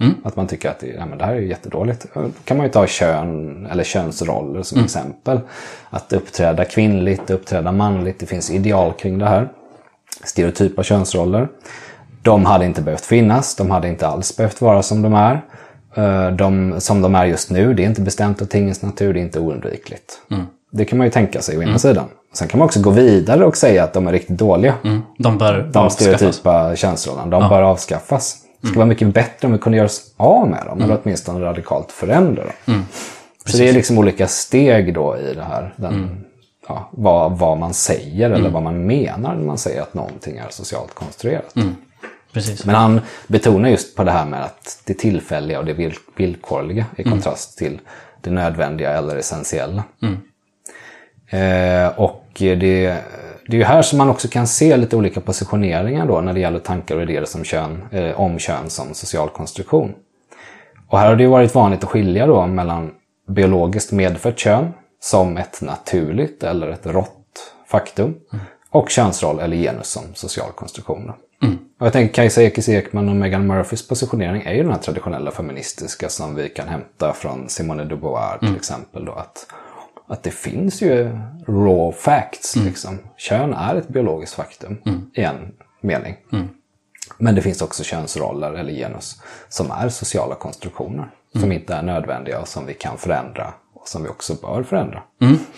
Mm. 0.00 0.14
Att 0.24 0.36
man 0.36 0.46
tycker 0.46 0.70
att 0.70 0.80
det, 0.80 0.86
ja, 0.86 1.06
men 1.06 1.18
det 1.18 1.24
här 1.24 1.34
är 1.34 1.40
jättedåligt. 1.40 2.06
Då 2.14 2.30
kan 2.44 2.56
man 2.56 2.66
ju 2.66 2.72
ta 2.72 2.86
kön 2.86 3.66
eller 3.66 3.84
könsroller 3.84 4.62
som 4.62 4.76
mm. 4.76 4.84
exempel. 4.84 5.40
Att 5.90 6.12
uppträda 6.12 6.64
kvinnligt, 6.64 7.30
uppträda 7.30 7.72
manligt. 7.72 8.18
Det 8.18 8.26
finns 8.26 8.50
ideal 8.50 8.92
kring 8.92 9.18
det 9.18 9.28
här. 9.28 9.48
Stereotypa 10.24 10.82
könsroller. 10.82 11.48
De 12.22 12.44
hade 12.44 12.64
inte 12.64 12.82
behövt 12.82 13.04
finnas. 13.04 13.56
De 13.56 13.70
hade 13.70 13.88
inte 13.88 14.06
alls 14.06 14.36
behövt 14.36 14.60
vara 14.60 14.82
som 14.82 15.02
de 15.02 15.14
är. 15.14 15.42
Eh, 15.94 16.30
de, 16.30 16.74
som 16.80 17.02
de 17.02 17.14
är 17.14 17.24
just 17.24 17.50
nu, 17.50 17.74
det 17.74 17.84
är 17.84 17.86
inte 17.86 18.00
bestämt 18.00 18.42
av 18.42 18.46
tingens 18.46 18.82
natur, 18.82 19.14
det 19.14 19.20
är 19.20 19.22
inte 19.22 19.40
oundvikligt. 19.40 20.20
Mm. 20.30 20.46
Det 20.72 20.84
kan 20.84 20.98
man 20.98 21.06
ju 21.06 21.10
tänka 21.10 21.40
sig 21.40 21.56
å 21.58 21.62
ena 21.62 21.68
mm. 21.68 21.78
sidan. 21.78 22.04
Sen 22.34 22.48
kan 22.48 22.58
man 22.58 22.66
också 22.66 22.80
gå 22.80 22.90
vidare 22.90 23.44
och 23.44 23.56
säga 23.56 23.84
att 23.84 23.92
de 23.92 24.06
är 24.06 24.12
riktigt 24.12 24.38
dåliga. 24.38 24.74
Mm. 24.84 25.02
De 25.18 25.38
bör 25.38 25.70
De 25.72 25.90
stereotypa 25.90 26.76
könsrollerna, 26.76 27.26
de 27.26 27.42
ja. 27.42 27.48
bör 27.48 27.62
avskaffas. 27.62 28.36
Det 28.60 28.66
skulle 28.66 28.78
vara 28.78 28.88
mycket 28.88 29.14
bättre 29.14 29.46
om 29.46 29.52
vi 29.52 29.58
kunde 29.58 29.76
göra 29.76 29.86
oss 29.86 30.14
av 30.16 30.48
med 30.48 30.66
dem, 30.66 30.78
mm. 30.78 30.84
eller 30.84 31.00
åtminstone 31.02 31.44
radikalt 31.44 31.92
förändra 31.92 32.42
dem. 32.42 32.52
Mm. 32.66 32.82
Så 33.46 33.56
det 33.56 33.68
är 33.68 33.72
liksom 33.72 33.98
olika 33.98 34.28
steg 34.28 34.94
då 34.94 35.16
i 35.18 35.34
det 35.34 35.44
här. 35.44 35.74
Den, 35.76 35.94
mm. 35.94 36.24
ja, 36.68 36.88
vad, 36.92 37.38
vad 37.38 37.58
man 37.58 37.74
säger 37.74 38.26
eller 38.26 38.38
mm. 38.38 38.52
vad 38.52 38.62
man 38.62 38.86
menar 38.86 39.34
när 39.34 39.46
man 39.46 39.58
säger 39.58 39.82
att 39.82 39.94
någonting 39.94 40.38
är 40.38 40.46
socialt 40.50 40.94
konstruerat. 40.94 41.56
Mm. 41.56 41.76
Precis. 42.32 42.64
Men 42.64 42.74
han 42.74 43.00
betonar 43.26 43.68
just 43.68 43.96
på 43.96 44.04
det 44.04 44.10
här 44.10 44.26
med 44.26 44.44
att 44.44 44.82
det 44.84 44.94
tillfälliga 44.94 45.58
och 45.58 45.64
det 45.64 45.92
villkorliga 46.16 46.86
i 46.96 47.02
mm. 47.02 47.12
kontrast 47.12 47.58
till 47.58 47.80
det 48.20 48.30
nödvändiga 48.30 48.90
eller 48.90 49.16
essentiella. 49.16 49.84
Mm. 50.02 50.16
Eh, 51.30 51.98
och 51.98 52.26
det 52.34 52.96
det 53.50 53.56
är 53.56 53.58
ju 53.58 53.64
här 53.64 53.82
som 53.82 53.98
man 53.98 54.08
också 54.08 54.28
kan 54.28 54.46
se 54.46 54.76
lite 54.76 54.96
olika 54.96 55.20
positioneringar 55.20 56.06
då 56.06 56.20
när 56.20 56.32
det 56.32 56.40
gäller 56.40 56.58
tankar 56.58 56.96
och 56.96 57.02
idéer 57.02 57.24
som 57.24 57.44
kön, 57.44 57.84
eh, 57.90 58.20
om 58.20 58.38
kön 58.38 58.70
som 58.70 58.94
social 58.94 59.28
konstruktion. 59.28 59.94
Och 60.88 60.98
här 60.98 61.08
har 61.08 61.16
det 61.16 61.22
ju 61.22 61.28
varit 61.28 61.54
vanligt 61.54 61.84
att 61.84 61.90
skilja 61.90 62.26
då 62.26 62.46
mellan 62.46 62.90
biologiskt 63.28 63.92
medfött 63.92 64.38
kön, 64.38 64.72
som 65.00 65.36
ett 65.36 65.60
naturligt 65.62 66.42
eller 66.42 66.68
ett 66.68 66.86
rått 66.86 67.52
faktum. 67.66 68.14
Och 68.70 68.90
könsroll 68.90 69.40
eller 69.40 69.56
genus 69.56 69.86
som 69.86 70.02
social 70.14 70.52
konstruktion. 70.54 71.12
Och 71.80 71.86
jag 71.86 71.92
tänker 71.92 72.14
Kajsa 72.14 72.42
Ekis 72.42 72.68
Ekman 72.68 73.08
och 73.08 73.16
Megan 73.16 73.46
Murphys 73.46 73.88
positionering 73.88 74.42
är 74.42 74.54
ju 74.54 74.62
den 74.62 74.72
här 74.72 74.78
traditionella 74.78 75.30
feministiska 75.30 76.08
som 76.08 76.34
vi 76.34 76.48
kan 76.48 76.68
hämta 76.68 77.12
från 77.12 77.48
Simone 77.48 77.84
de 77.84 77.96
Beauvoir 77.96 78.38
till 78.38 78.56
exempel. 78.56 79.04
Då, 79.04 79.12
att, 79.12 79.46
att 80.10 80.22
det 80.22 80.30
finns 80.30 80.82
ju 80.82 81.10
raw 81.46 81.92
facts. 81.98 82.56
Liksom. 82.56 82.98
Kön 83.16 83.54
är 83.54 83.74
ett 83.74 83.88
biologiskt 83.88 84.34
faktum 84.34 84.78
i 85.14 85.22
en 85.22 85.52
mening. 85.80 86.16
Men 87.18 87.34
det 87.34 87.42
finns 87.42 87.62
också 87.62 87.84
könsroller 87.84 88.52
eller 88.52 88.72
genus 88.72 89.22
som 89.48 89.70
är 89.70 89.88
sociala 89.88 90.34
konstruktioner. 90.34 91.10
Som 91.40 91.52
inte 91.52 91.74
är 91.74 91.82
nödvändiga 91.82 92.40
och 92.40 92.48
som 92.48 92.66
vi 92.66 92.74
kan 92.74 92.98
förändra 92.98 93.54
och 93.74 93.88
som 93.88 94.02
vi 94.02 94.08
också 94.08 94.34
bör 94.34 94.62
förändra. 94.62 95.02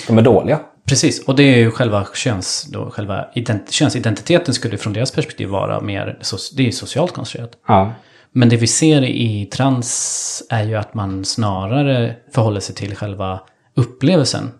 De 0.06 0.18
är 0.18 0.22
dåliga. 0.22 0.60
Precis, 0.84 1.24
och 1.24 1.36
det 1.36 1.42
är 1.42 1.56
ju 1.56 1.70
själva 1.70 2.06
köns, 2.14 2.66
då, 2.72 2.90
själva 2.90 3.26
ident 3.34 3.70
könsidentiteten 3.70 4.54
skulle 4.54 4.78
från 4.78 4.92
deras 4.92 5.10
perspektiv 5.10 5.48
vara 5.48 5.80
mer, 5.80 6.18
det 6.56 6.66
är 6.68 6.70
socialt 6.70 7.12
konstruerat. 7.12 7.50
Ja. 7.66 7.92
Men 8.32 8.48
det 8.48 8.56
vi 8.56 8.66
ser 8.66 9.04
i 9.04 9.46
trans 9.46 10.42
är 10.50 10.64
ju 10.64 10.74
att 10.74 10.94
man 10.94 11.24
snarare 11.24 12.16
förhåller 12.34 12.60
sig 12.60 12.74
till 12.74 12.96
själva 12.96 13.40
upplevelsen. 13.74 14.50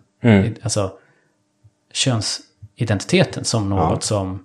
Alltså 0.61 0.91
könsidentiteten 1.93 3.43
som 3.43 3.69
något 3.69 4.03
som... 4.03 4.43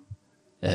Eh, 0.62 0.72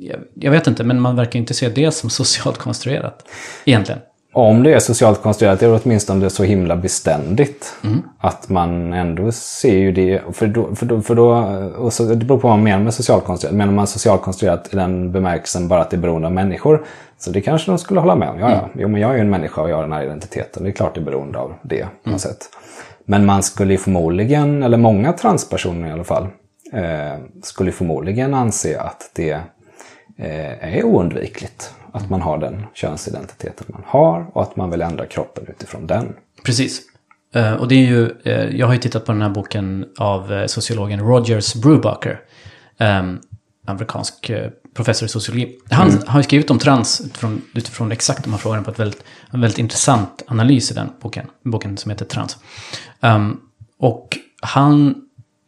jag, 0.00 0.20
jag 0.34 0.50
vet 0.50 0.66
inte, 0.66 0.84
men 0.84 1.00
man 1.00 1.16
verkar 1.16 1.38
inte 1.38 1.54
se 1.54 1.68
det 1.68 1.90
som 1.90 2.10
socialt 2.20 2.58
konstruerat. 2.58 3.28
Egentligen. 3.64 4.00
Om 4.34 4.62
det 4.62 4.72
är 4.72 4.78
socialt 4.78 5.22
konstruerat 5.22 5.62
är 5.62 5.68
det 5.68 5.80
åtminstone 5.84 6.30
så 6.30 6.44
himla 6.44 6.76
beständigt. 6.76 7.74
Att 8.18 8.48
man 8.48 8.92
ändå 8.92 9.32
ser 9.32 9.76
ju 9.76 9.92
det. 9.92 10.22
För 10.32 10.46
då, 10.46 10.74
för 10.74 10.86
då, 10.86 11.02
för 11.02 11.14
då, 11.14 11.30
och 11.76 11.92
så, 11.92 12.04
det 12.04 12.16
beror 12.16 12.38
på 12.38 12.48
vad 12.48 12.58
man 12.58 12.64
menar 12.64 12.84
med 12.84 12.94
socialt 12.94 13.24
konstruerat. 13.24 13.56
Menar 13.56 13.72
man 13.72 13.86
socialt 13.86 14.22
konstruerat 14.22 14.68
i 14.72 14.76
den 14.76 15.12
bemärkelsen 15.12 15.68
bara 15.68 15.80
att 15.80 15.90
det 15.90 15.96
är 15.96 16.00
beroende 16.00 16.26
av 16.26 16.32
människor. 16.32 16.84
Så 17.18 17.30
det 17.30 17.40
kanske 17.40 17.70
de 17.70 17.78
skulle 17.78 18.00
hålla 18.00 18.16
med 18.16 18.28
om. 18.28 18.38
Ja, 18.38 18.50
ja. 18.50 18.68
Jo, 18.74 18.88
men 18.88 19.00
jag 19.00 19.10
är 19.10 19.14
ju 19.14 19.20
en 19.20 19.30
människa 19.30 19.62
och 19.62 19.70
jag 19.70 19.76
har 19.76 19.82
den 19.82 19.92
här 19.92 20.04
identiteten. 20.04 20.62
Det 20.62 20.70
är 20.70 20.72
klart 20.72 20.94
det 20.94 21.00
är 21.00 21.04
beroende 21.04 21.38
av 21.38 21.54
det 21.62 21.86
på 22.04 22.10
något 22.10 22.20
sätt. 22.20 22.48
Men 23.04 23.26
man 23.26 23.42
skulle 23.42 23.72
ju 23.72 23.78
förmodligen, 23.78 24.62
eller 24.62 24.76
många 24.76 25.12
transpersoner 25.12 25.88
i 25.88 25.92
alla 25.92 26.04
fall, 26.04 26.26
eh, 26.72 27.18
skulle 27.42 27.72
förmodligen 27.72 28.34
anse 28.34 28.80
att 28.80 29.10
det 29.14 29.40
eh, 30.18 30.76
är 30.76 30.84
oundvikligt 30.84 31.74
att 31.92 32.10
man 32.10 32.22
har 32.22 32.38
den 32.38 32.66
könsidentiteten 32.74 33.66
man 33.68 33.82
har 33.86 34.26
och 34.32 34.42
att 34.42 34.56
man 34.56 34.70
vill 34.70 34.82
ändra 34.82 35.06
kroppen 35.06 35.44
utifrån 35.48 35.86
den. 35.86 36.14
Precis. 36.44 36.82
Eh, 37.34 37.54
och 37.54 37.68
det 37.68 37.74
är 37.74 37.86
ju, 37.86 38.10
eh, 38.24 38.56
jag 38.56 38.66
har 38.66 38.74
ju 38.74 38.80
tittat 38.80 39.04
på 39.04 39.12
den 39.12 39.22
här 39.22 39.28
boken 39.28 39.86
av 39.98 40.32
eh, 40.32 40.46
sociologen 40.46 41.00
Rogers 41.00 41.54
Brubaker. 41.54 42.20
Amerikansk 43.66 44.30
professor 44.74 45.06
i 45.06 45.08
sociologi. 45.08 45.58
Han 45.70 46.02
har 46.06 46.18
ju 46.20 46.24
skrivit 46.24 46.50
om 46.50 46.58
trans 46.58 47.00
utifrån, 47.00 47.42
utifrån 47.54 47.92
exakt 47.92 48.24
de 48.24 48.30
här 48.30 48.38
frågorna 48.38 48.62
på 48.62 48.70
ett 48.70 48.78
väldigt, 48.78 49.04
en 49.30 49.40
väldigt 49.40 49.58
intressant 49.58 50.22
analys 50.26 50.70
i 50.70 50.74
den 50.74 50.88
boken. 51.00 51.26
Boken 51.44 51.76
som 51.76 51.90
heter 51.90 52.04
Trans. 52.04 52.36
Um, 53.00 53.40
och 53.78 54.18
han, 54.42 54.94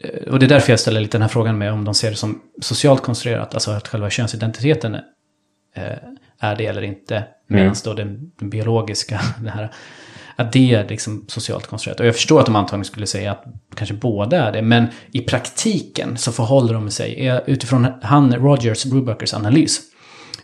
eh, 0.05 0.33
och 0.33 0.39
det 0.39 0.47
är 0.47 0.49
därför 0.49 0.73
jag 0.73 0.81
ställer 0.81 1.01
lite 1.01 1.15
den 1.15 1.23
här 1.23 1.29
frågan 1.29 1.59
med 1.59 1.73
om 1.73 1.85
de 1.85 1.95
ser 1.95 2.11
det 2.11 2.17
som 2.17 2.41
socialt 2.61 3.03
konstruerat, 3.03 3.55
alltså 3.55 3.71
att 3.71 3.89
själva 3.89 4.11
könsidentiteten 4.11 4.95
eh, 5.75 5.99
är 6.41 6.57
det 6.57 6.67
eller 6.67 6.83
inte. 6.83 7.25
Medan 7.47 7.75
då 7.85 7.95
den, 7.95 8.33
den 8.39 8.51
biologiska, 8.51 9.21
det 9.41 9.51
här, 9.51 9.73
att 10.37 10.53
det 10.53 10.75
är 10.75 10.89
liksom 10.89 11.25
socialt 11.29 11.67
konstruerat. 11.67 12.01
Och 12.01 12.07
jag 12.07 12.15
förstår 12.15 12.41
att 12.41 12.47
de 12.47 12.57
antagligen 12.57 12.85
skulle 12.85 13.07
säga 13.07 13.33
att 13.33 13.45
kanske 13.75 13.95
båda 13.95 14.49
är 14.49 14.53
det. 14.53 14.63
Men 14.63 14.87
i 15.13 15.21
praktiken 15.21 16.17
så 16.17 16.33
förhåller 16.33 16.75
de 16.75 16.91
sig, 16.91 17.29
eh, 17.29 17.41
utifrån 17.47 17.87
han, 18.03 18.35
Rogers 18.35 18.85
Brubakers 18.85 19.35
analys 19.35 19.81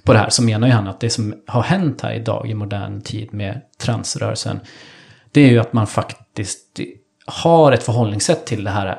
på 0.05 0.13
det 0.13 0.19
här, 0.19 0.31
så 0.31 0.43
menar 0.43 0.67
ju 0.67 0.73
han 0.73 0.89
att 0.89 1.01
det 1.01 1.11
som 1.11 1.35
har 1.47 1.63
hänt 1.63 2.01
här 2.01 2.13
idag 2.13 2.51
i 2.51 2.55
modern 2.55 3.01
tid 3.01 3.35
med 3.35 3.61
transrörelsen, 3.79 4.61
det 5.33 5.41
är 5.41 5.51
ju 5.51 5.59
att 5.59 5.73
man 5.73 5.87
faktiskt 5.87 6.81
har 7.27 7.73
ett 7.73 7.83
förhållningssätt 7.83 8.47
till 8.47 8.65
det 8.65 8.71
här 8.71 8.99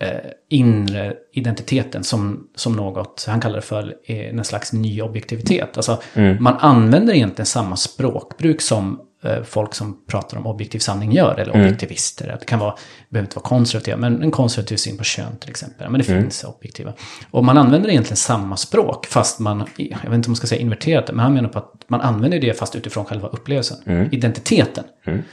eh, 0.00 0.30
inre 0.48 1.14
identiteten 1.32 2.04
som, 2.04 2.48
som 2.54 2.72
något, 2.72 3.24
han 3.28 3.40
kallar 3.40 3.56
det 3.56 3.62
för 3.62 3.94
eh, 4.04 4.28
en 4.28 4.44
slags 4.44 4.72
ny 4.72 5.02
objektivitet. 5.02 5.76
Alltså 5.76 6.02
man 6.40 6.56
använder 6.56 7.14
egentligen 7.14 7.46
samma 7.46 7.76
språkbruk 7.76 8.60
som 8.60 8.92
eh, 8.92 9.05
folk 9.44 9.74
som 9.74 10.04
pratar 10.06 10.36
om 10.38 10.46
objektiv 10.46 10.78
sanning 10.78 11.12
gör, 11.12 11.40
eller 11.40 11.52
objektivister. 11.52 12.36
Det 12.40 12.46
kan 12.46 12.58
vara, 12.58 12.70
det 12.70 13.12
behöver 13.12 13.26
inte 13.26 13.36
vara 13.36 13.48
konservativa, 13.48 13.96
men 13.96 14.22
en 14.22 14.30
konservativ 14.30 14.76
syn 14.76 14.98
på 14.98 15.04
kön 15.04 15.36
till 15.40 15.50
exempel. 15.50 15.90
Men 15.90 15.98
det 15.98 16.04
finns 16.04 16.44
objektiva. 16.44 16.92
Och 17.30 17.44
man 17.44 17.58
använder 17.58 17.90
egentligen 17.90 18.16
samma 18.16 18.56
språk, 18.56 19.06
fast 19.06 19.38
man, 19.38 19.66
jag 19.76 19.88
vet 19.88 20.14
inte 20.14 20.26
om 20.26 20.30
man 20.30 20.36
ska 20.36 20.46
säga 20.46 20.60
inverterat 20.60 21.06
det, 21.06 21.12
men 21.12 21.22
han 21.22 21.34
menar 21.34 21.48
på 21.48 21.58
att 21.58 21.84
man 21.88 22.00
använder 22.00 22.40
det 22.40 22.58
fast 22.58 22.76
utifrån 22.76 23.04
själva 23.04 23.28
upplevelsen, 23.28 24.08
identiteten. 24.12 24.84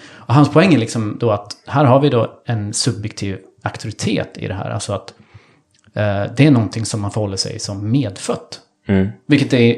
Och 0.08 0.34
hans 0.34 0.52
poäng 0.52 0.74
är 0.74 0.78
liksom 0.78 1.18
då 1.20 1.32
att 1.32 1.58
här 1.68 1.86
har 1.86 2.02
vi 2.02 2.10
då 2.10 2.42
en 2.46 2.74
subjektiv 2.74 3.38
auktoritet 3.62 4.38
i 4.38 4.48
det 4.48 4.54
här. 4.54 4.70
Alltså 4.70 4.94
att 4.94 5.14
eh, 5.94 6.34
det 6.38 6.46
är 6.46 6.52
någonting 6.52 6.86
som 6.86 7.02
man 7.02 7.12
förhåller 7.12 7.38
sig 7.38 7.60
som 7.60 7.92
medfött. 7.92 8.60
Vilket 9.28 9.54
är 9.54 9.78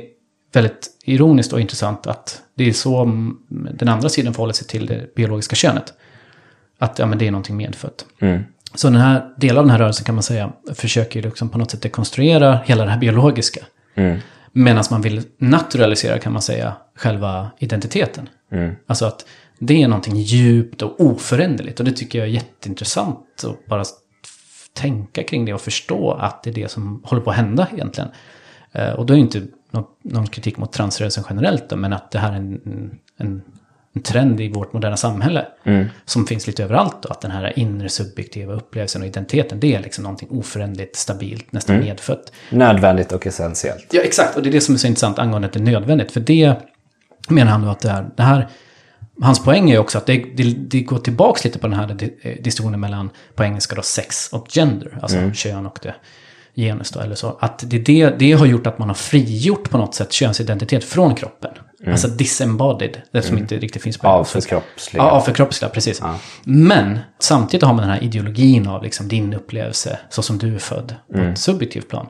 väldigt 0.53 0.89
ironiskt 1.05 1.53
och 1.53 1.61
intressant 1.61 2.07
att 2.07 2.41
det 2.55 2.69
är 2.69 2.73
så 2.73 3.01
mm, 3.01 3.37
den 3.73 3.87
andra 3.89 4.09
sidan 4.09 4.33
förhåller 4.33 4.53
sig 4.53 4.67
till 4.67 4.85
det 4.85 5.15
biologiska 5.15 5.55
könet. 5.55 5.93
Att 6.79 6.99
ja, 6.99 7.05
men 7.05 7.17
det 7.17 7.27
är 7.27 7.31
någonting 7.31 7.57
medfött. 7.57 8.05
Så 8.75 8.87
den 8.89 9.01
här 9.01 9.33
delen 9.37 9.57
av 9.57 9.63
den 9.63 9.71
här 9.71 9.79
rörelsen 9.79 10.05
kan 10.05 10.15
man 10.15 10.23
säga 10.23 10.51
försöker 10.73 11.21
liksom 11.21 11.49
på 11.49 11.57
något 11.57 11.71
sätt 11.71 11.81
dekonstruera 11.81 12.59
hela 12.65 12.85
det 12.85 12.91
här 12.91 12.99
biologiska. 12.99 13.65
Medan 14.51 14.83
man 14.91 15.01
vill 15.01 15.21
naturalisera 15.37 16.19
kan 16.19 16.33
man 16.33 16.41
säga 16.41 16.73
själva 16.95 17.51
identiteten. 17.59 18.29
Alltså 18.87 19.05
att 19.05 19.25
det 19.59 19.83
är 19.83 19.87
någonting 19.87 20.15
djupt 20.17 20.81
och 20.81 21.01
oföränderligt. 21.01 21.79
Och 21.79 21.85
det 21.85 21.91
tycker 21.91 22.19
jag 22.19 22.27
är 22.27 22.31
jätteintressant 22.31 23.43
att 23.43 23.65
bara 23.65 23.83
tänka 24.73 25.23
kring 25.23 25.45
det 25.45 25.53
och 25.53 25.61
förstå 25.61 26.11
att 26.11 26.43
det 26.43 26.49
är 26.49 26.53
det 26.53 26.71
som 26.71 27.01
håller 27.05 27.21
på 27.21 27.29
att 27.29 27.35
hända 27.35 27.67
egentligen. 27.73 28.09
Eh, 28.71 28.89
Och 28.89 29.05
då 29.05 29.13
är 29.13 29.17
inte 29.17 29.43
någon, 29.75 29.85
någon 30.03 30.27
kritik 30.27 30.57
mot 30.57 30.73
transrörelsen 30.73 31.23
generellt 31.29 31.69
då, 31.69 31.75
men 31.75 31.93
att 31.93 32.11
det 32.11 32.19
här 32.19 32.31
är 32.31 32.35
en, 32.35 32.59
en, 33.17 33.41
en 33.93 34.01
trend 34.01 34.41
i 34.41 34.49
vårt 34.49 34.73
moderna 34.73 34.97
samhälle. 34.97 35.45
Som 36.05 36.27
finns 36.27 36.47
lite 36.47 36.63
överallt 36.63 36.95
då, 37.01 37.09
att 37.09 37.21
den 37.21 37.31
här 37.31 37.59
inre 37.59 37.89
subjektiva 37.89 38.53
upplevelsen 38.53 39.01
och 39.01 39.07
identiteten, 39.07 39.59
det 39.59 39.75
är 39.75 39.79
liksom 39.79 40.03
någonting 40.03 40.29
oföränderligt, 40.31 40.95
stabilt, 40.95 41.51
nästan 41.51 41.79
medfött. 41.79 42.31
Nödvändigt 42.49 43.11
och 43.11 43.27
essentiellt. 43.27 43.87
Ja, 43.91 44.01
exakt. 44.01 44.37
Och 44.37 44.43
det 44.43 44.49
är 44.49 44.51
det 44.51 44.61
som 44.61 44.75
är 44.75 44.79
så 44.79 44.87
intressant 44.87 45.19
angående 45.19 45.47
att 45.47 45.53
det 45.53 45.59
är 45.59 45.63
nödvändigt. 45.63 46.11
För 46.11 46.19
det 46.19 46.55
menar 47.29 47.51
han 47.51 47.61
då 47.61 47.69
att 47.69 47.79
det 47.79 47.89
här, 47.89 48.09
det 48.15 48.23
här 48.23 48.47
hans 49.21 49.43
poäng 49.43 49.71
är 49.71 49.79
också 49.79 49.97
att 49.97 50.05
det, 50.05 50.25
det, 50.35 50.43
det 50.43 50.81
går 50.81 50.99
tillbaka 50.99 51.41
lite 51.43 51.59
på 51.59 51.67
den 51.67 51.79
här 51.79 51.97
eh, 52.21 52.35
diskussionen 52.41 52.79
mellan, 52.79 53.09
på 53.35 53.43
engelska 53.43 53.75
då, 53.75 53.81
sex 53.81 54.29
och 54.31 54.47
gender. 54.49 54.99
Alltså 55.01 55.31
kön 55.33 55.65
och 55.65 55.79
det 55.81 55.95
genus 56.55 56.91
då, 56.91 56.99
eller 56.99 57.15
så. 57.15 57.37
Att 57.39 57.63
det, 57.67 57.79
det, 57.79 58.09
det 58.19 58.31
har 58.31 58.45
gjort 58.45 58.67
att 58.67 58.79
man 58.79 58.87
har 58.87 58.95
frigjort 58.95 59.69
på 59.69 59.77
något 59.77 59.95
sätt 59.95 60.11
könsidentitet 60.13 60.83
från 60.83 61.15
kroppen. 61.15 61.51
Alltså 61.87 62.07
disembodied, 62.07 63.01
det 63.11 63.21
som 63.21 63.37
inte 63.37 63.57
riktigt 63.57 63.81
finns 63.81 63.97
på. 63.97 64.07
Avförkroppsliga. 64.07 65.03
Ja, 65.03 65.09
avförkroppsliga, 65.09 65.69
precis. 65.69 66.01
Men 66.43 66.99
samtidigt 67.19 67.63
har 67.63 67.73
man 67.73 67.81
den 67.81 67.91
här 67.91 68.03
ideologin 68.03 68.67
av 68.67 68.83
liksom 68.83 69.07
din 69.07 69.33
upplevelse, 69.33 69.99
så 70.09 70.21
som 70.21 70.37
du 70.37 70.55
är 70.55 70.59
född, 70.59 70.95
på 71.13 71.19
ett 71.19 71.37
subjektivt 71.37 71.89
plan. 71.89 72.07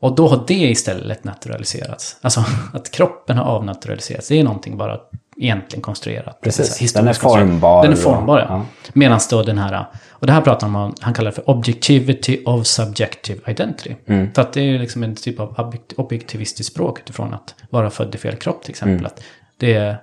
Och 0.00 0.14
då 0.14 0.28
har 0.28 0.44
det 0.46 0.54
istället 0.54 1.24
naturaliserats. 1.24 2.16
Alltså 2.20 2.44
att 2.72 2.90
kroppen 2.90 3.36
har 3.36 3.44
avnaturaliserats. 3.44 4.28
Det 4.28 4.40
är 4.40 4.44
någonting 4.44 4.76
bara 4.76 4.98
egentligen 5.40 5.82
konstruerat. 5.82 6.40
Precis. 6.40 6.92
Så 6.92 6.98
Den 6.98 7.08
är 7.08 7.12
formbar 7.12 7.82
Den 7.82 7.92
är 7.92 7.96
formbar, 7.96 8.38
ja. 8.38 8.46
ja. 8.48 8.64
Medan 8.92 9.20
då 9.30 9.42
den 9.42 9.58
här, 9.58 9.86
och 10.08 10.26
det 10.26 10.32
här 10.32 10.40
pratar 10.40 10.66
han 10.68 10.82
om, 10.82 10.94
han 11.00 11.14
kallar 11.14 11.30
det 11.30 11.34
för 11.34 11.50
objectivity 11.50 12.42
of 12.44 12.66
subjective 12.66 13.40
identity. 13.46 13.94
Mm. 14.06 14.32
För 14.34 14.42
att 14.42 14.52
det 14.52 14.60
är 14.60 14.78
liksom 14.78 15.02
en 15.02 15.14
typ 15.14 15.40
av 15.40 15.54
objekt- 15.54 15.92
objektivistiskt 15.96 16.72
språk 16.72 17.00
utifrån 17.00 17.34
att 17.34 17.54
vara 17.70 17.90
född 17.90 18.14
i 18.14 18.18
fel 18.18 18.36
kropp 18.36 18.62
till 18.62 18.70
exempel. 18.70 18.96
Mm. 18.96 19.06
Att 19.06 19.22
det 19.56 19.74
är 19.74 19.96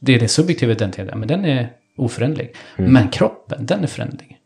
det 0.00 0.14
är 0.14 0.20
det 0.20 0.28
subjektiva 0.28 0.72
identiteten, 0.72 1.18
men 1.18 1.28
den 1.28 1.44
är 1.44 1.72
oföränderlig. 1.96 2.54
Mm. 2.76 2.92
Men 2.92 3.08
kroppen, 3.08 3.66
den 3.66 3.82
är 3.82 3.86
föränderlig. 3.86 4.37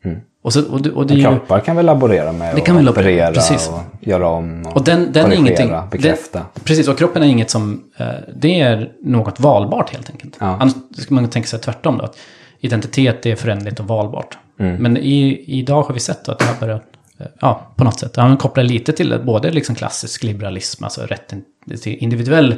Och, 0.42 0.52
så, 0.52 0.70
och, 0.72 0.82
det, 0.82 0.90
och 0.90 1.06
det 1.06 1.14
ju, 1.14 1.22
Kroppar 1.22 1.60
kan 1.60 1.76
vi 1.76 1.82
laborera 1.82 2.32
med 2.32 2.54
Det 2.54 2.60
kan 2.60 2.76
vi 2.76 2.82
laborera, 2.82 3.32
precis. 3.32 3.68
och 3.68 3.80
göra 4.00 4.28
om 4.28 4.66
och, 4.66 4.76
och 4.76 4.84
den, 4.84 5.12
den 5.12 5.32
är 5.32 5.36
ingenting... 5.36 5.72
bekräfta. 5.90 6.46
Det, 6.54 6.60
precis, 6.64 6.88
och 6.88 6.98
kroppen 6.98 7.22
är 7.22 7.26
inget 7.26 7.50
som... 7.50 7.84
Eh, 7.96 8.06
det 8.36 8.60
är 8.60 8.92
något 9.02 9.40
valbart 9.40 9.92
helt 9.92 10.10
enkelt. 10.10 10.36
Ja. 10.40 10.56
Annars 10.60 10.72
ska 10.98 11.14
man 11.14 11.28
tänka 11.28 11.48
sig 11.48 11.58
tvärtom 11.58 11.98
då. 11.98 12.04
Att 12.04 12.18
identitet 12.60 13.26
är 13.26 13.36
förändligt 13.36 13.80
och 13.80 13.86
valbart. 13.86 14.38
Mm. 14.60 14.76
Men 14.76 14.96
i, 14.96 15.44
idag 15.46 15.82
har 15.82 15.94
vi 15.94 16.00
sett 16.00 16.28
att 16.28 16.38
det 16.38 16.44
här 16.44 16.60
börjar... 16.60 16.82
eh, 17.18 17.26
Ja, 17.40 17.66
på 17.76 17.84
något 17.84 17.98
sätt. 18.00 18.16
Han 18.16 18.36
kopplar 18.36 18.64
lite 18.64 18.92
till 18.92 19.20
både 19.24 19.50
liksom 19.50 19.74
klassisk 19.74 20.22
liberalism, 20.22 20.84
alltså 20.84 21.00
rätten 21.00 21.42
till 21.82 21.96
individuell 21.96 22.54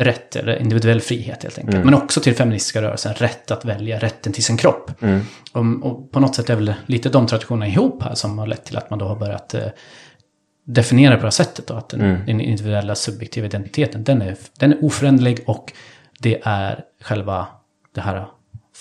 rätt, 0.00 0.36
eller 0.36 0.56
individuell 0.56 1.00
frihet 1.00 1.42
helt 1.42 1.58
enkelt. 1.58 1.84
Men 1.84 1.94
också 1.94 2.20
till 2.20 2.34
feministiska 2.34 2.82
rörelsen, 2.82 3.14
rätt 3.14 3.50
att 3.50 3.64
välja, 3.64 3.98
rätten 3.98 4.32
till 4.32 4.44
sin 4.44 4.56
kropp. 4.56 4.90
Och, 5.52 5.64
och 5.82 6.12
på 6.12 6.20
något 6.20 6.34
sätt 6.34 6.50
är 6.50 6.56
väl 6.56 6.74
lite 6.86 7.08
de 7.08 7.26
traditionerna 7.26 7.68
ihop 7.68 8.02
här 8.02 8.14
som 8.14 8.38
har 8.38 8.46
lett 8.46 8.64
till 8.64 8.76
att 8.76 8.90
man 8.90 8.98
då 8.98 9.06
har 9.06 9.16
börjat 9.16 9.54
eh, 9.54 9.62
definiera 10.64 11.14
på 11.14 11.20
det 11.20 11.26
här 11.26 11.30
sättet. 11.30 11.66
Då, 11.66 11.74
att 11.74 11.88
den, 11.88 12.00
den 12.26 12.40
individuella 12.40 12.94
subjektiva 12.94 13.46
identiteten, 13.46 14.04
den 14.04 14.22
är, 14.22 14.36
den 14.58 14.72
är 14.72 14.84
oföränderlig 14.84 15.40
och 15.46 15.72
det 16.18 16.40
är 16.42 16.84
själva 17.02 17.46
det 17.94 18.00
här 18.00 18.26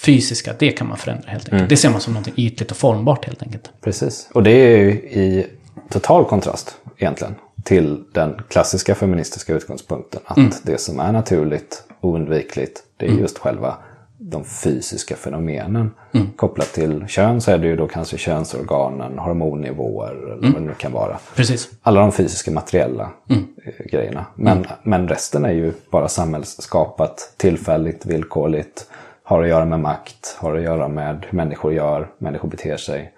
fysiska, 0.05 0.53
det 0.59 0.71
kan 0.71 0.87
man 0.87 0.97
förändra 0.97 1.29
helt 1.29 1.53
enkelt. 1.53 1.69
Det 1.69 1.77
ser 1.77 1.89
man 1.89 2.01
som 2.01 2.13
något 2.13 2.27
ytligt 2.35 2.71
och 2.71 2.77
formbart 2.77 3.25
helt 3.25 3.43
enkelt. 3.43 3.71
Precis. 3.81 4.29
Och 4.33 4.43
det 4.43 4.51
är 4.51 4.77
ju 4.77 4.91
i 4.91 5.47
total 5.89 6.25
kontrast 6.25 6.77
egentligen 6.97 7.35
till 7.63 8.03
den 8.13 8.41
klassiska 8.47 8.95
feministiska 8.95 9.53
utgångspunkten. 9.53 10.21
Att 10.25 10.61
det 10.63 10.77
som 10.77 10.99
är 10.99 11.11
naturligt, 11.11 11.83
oundvikligt, 12.01 12.83
det 12.97 13.05
är 13.05 13.09
just 13.09 13.37
själva 13.37 13.77
de 14.21 14.45
fysiska 14.45 15.15
fenomenen. 15.15 15.91
Kopplat 16.35 16.73
till 16.73 17.05
kön 17.07 17.41
så 17.41 17.51
är 17.51 17.57
det 17.57 17.67
ju 17.67 17.75
då 17.75 17.87
kanske 17.87 18.17
könsorganen, 18.17 19.19
hormonnivåer 19.19 20.11
eller 20.11 20.51
vad 20.51 20.61
det 20.61 20.67
nu 20.67 20.73
kan 20.73 20.91
vara. 20.91 21.17
Precis. 21.35 21.69
Alla 21.81 21.99
de 21.99 22.11
fysiska 22.11 22.51
materiella 22.51 23.09
eh, 23.29 23.85
grejerna. 23.91 24.25
Men, 24.35 24.65
men 24.83 25.07
resten 25.07 25.45
är 25.45 25.51
ju 25.51 25.73
bara 25.91 26.07
samhällsskapat, 26.07 27.33
tillfälligt, 27.37 28.05
villkorligt. 28.05 28.85
Har 29.23 29.43
att 29.43 29.49
göra 29.49 29.65
med 29.65 29.79
makt, 29.79 30.35
har 30.39 30.55
att 30.55 30.63
göra 30.63 30.87
med 30.87 31.25
hur 31.29 31.37
människor 31.37 31.73
gör, 31.73 32.11
människor 32.17 32.49
beter 32.49 32.77
sig 32.77 33.13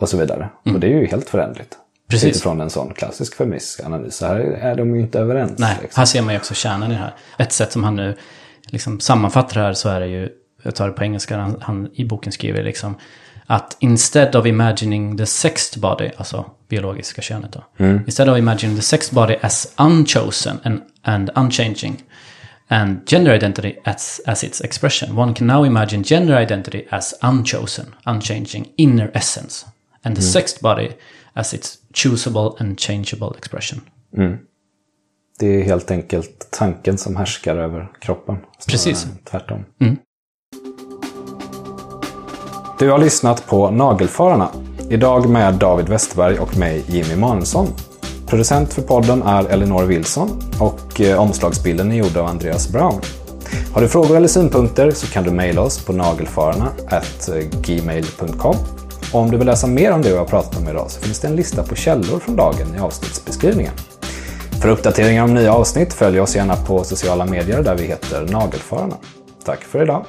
och 0.00 0.08
så 0.08 0.16
vidare. 0.16 0.48
Och 0.74 0.80
det 0.80 0.86
är 0.86 1.00
ju 1.00 1.06
helt 1.06 1.28
förändligt. 1.28 1.78
Precis. 2.08 2.28
Utifrån 2.28 2.60
en 2.60 2.70
sån 2.70 2.94
klassisk 2.94 3.34
feministisk 3.34 3.86
analys. 3.86 4.16
Så 4.16 4.26
här 4.26 4.38
är 4.38 4.74
de 4.76 4.94
ju 4.94 5.00
inte 5.00 5.18
överens. 5.18 5.58
Nej, 5.58 5.78
liksom. 5.82 6.00
här 6.00 6.06
ser 6.06 6.22
man 6.22 6.34
ju 6.34 6.40
också 6.40 6.54
kärnan 6.54 6.90
i 6.90 6.94
det 6.94 7.00
här. 7.00 7.14
Ett 7.38 7.52
sätt 7.52 7.72
som 7.72 7.84
han 7.84 7.96
nu 7.96 8.16
liksom 8.66 9.00
sammanfattar 9.00 9.60
det 9.60 9.66
här 9.66 9.72
så 9.72 9.88
är 9.88 10.00
det 10.00 10.06
ju, 10.06 10.28
jag 10.62 10.74
tar 10.74 10.86
det 10.86 10.92
på 10.92 11.04
engelska, 11.04 11.36
han, 11.36 11.56
han 11.60 11.88
i 11.94 12.04
boken 12.04 12.32
skriver 12.32 12.62
liksom 12.62 12.94
att 13.46 13.76
instead 13.80 14.36
of 14.36 14.46
imagining 14.46 15.16
the 15.16 15.26
sexed 15.26 15.82
body, 15.82 16.10
alltså 16.16 16.50
biologiska 16.68 17.22
könet 17.22 17.52
då. 17.52 17.84
Instead 18.06 18.28
of 18.28 18.38
imagining 18.38 18.76
the 18.76 18.82
sexed 18.82 19.14
body 19.14 19.36
as 19.42 19.74
unchosen 19.78 20.58
and, 20.64 20.82
and 21.02 21.30
unchanging 21.34 22.02
and 22.68 23.08
gender 23.10 23.34
identity 23.34 23.74
as, 23.84 24.20
as 24.26 24.44
its 24.44 24.60
expression, 24.60 25.18
one 25.18 25.34
can 25.34 25.46
now 25.46 25.66
imagine 25.66 26.04
gender 26.04 26.42
identity 26.42 26.86
as 26.90 27.14
unchosen, 27.22 27.94
unchanging 28.06 28.68
inner 28.76 29.10
essence 29.14 29.66
and 30.04 30.16
the 30.16 30.22
sexed 30.22 30.60
body 30.60 30.90
as 31.36 31.54
its 31.54 31.78
choosable 31.94 32.50
and 32.58 32.80
changeable 32.80 33.38
expression. 33.38 33.80
Det 35.38 35.46
är 35.46 35.64
helt 35.64 35.90
enkelt 35.90 36.48
tanken 36.50 36.98
som 36.98 37.16
härskar 37.16 37.56
över 37.56 37.92
kroppen. 38.00 38.36
Precis. 38.68 39.06
Tvärtom. 39.24 39.64
Du 42.78 42.90
har 42.90 42.98
lyssnat 42.98 43.46
på 43.46 43.70
Nagelfararna. 43.70 44.48
Idag 44.90 45.28
med 45.28 45.54
David 45.54 45.88
Westberg 45.88 46.38
och 46.38 46.56
mig, 46.56 46.84
Jimmy 46.88 47.16
Mansson. 47.16 47.66
Producent 48.26 48.72
för 48.72 48.82
podden 48.82 49.22
är 49.22 49.44
Elinor 49.44 49.84
Wilson 49.84 50.28
och 50.60 51.00
eh, 51.00 51.20
omslagsbilden 51.20 51.92
är 51.92 51.96
gjord 51.96 52.16
av 52.16 52.26
Andreas 52.26 52.72
Brown. 52.72 53.00
Har 53.74 53.80
du 53.80 53.88
frågor 53.88 54.16
eller 54.16 54.28
synpunkter 54.28 54.90
så 54.90 55.06
kan 55.06 55.24
du 55.24 55.30
mejla 55.30 55.60
oss 55.60 55.84
på 55.84 55.92
nagelfararna.gmail.com. 55.92 58.56
Och 59.12 59.20
om 59.20 59.30
du 59.30 59.36
vill 59.36 59.46
läsa 59.46 59.66
mer 59.66 59.92
om 59.92 60.02
det 60.02 60.10
vi 60.10 60.16
har 60.16 60.24
pratat 60.24 60.56
om 60.56 60.68
idag 60.68 60.90
så 60.90 61.00
finns 61.00 61.20
det 61.20 61.28
en 61.28 61.36
lista 61.36 61.62
på 61.62 61.74
källor 61.74 62.18
från 62.18 62.36
dagen 62.36 62.74
i 62.76 62.78
avsnittsbeskrivningen. 62.78 63.72
För 64.62 64.68
uppdateringar 64.68 65.24
om 65.24 65.34
nya 65.34 65.52
avsnitt 65.52 65.92
följ 65.92 66.20
oss 66.20 66.36
gärna 66.36 66.56
på 66.56 66.84
sociala 66.84 67.26
medier 67.26 67.62
där 67.62 67.74
vi 67.74 67.84
heter 67.84 68.28
Nagelfararna. 68.30 68.96
Tack 69.44 69.64
för 69.64 69.82
idag! 69.82 70.04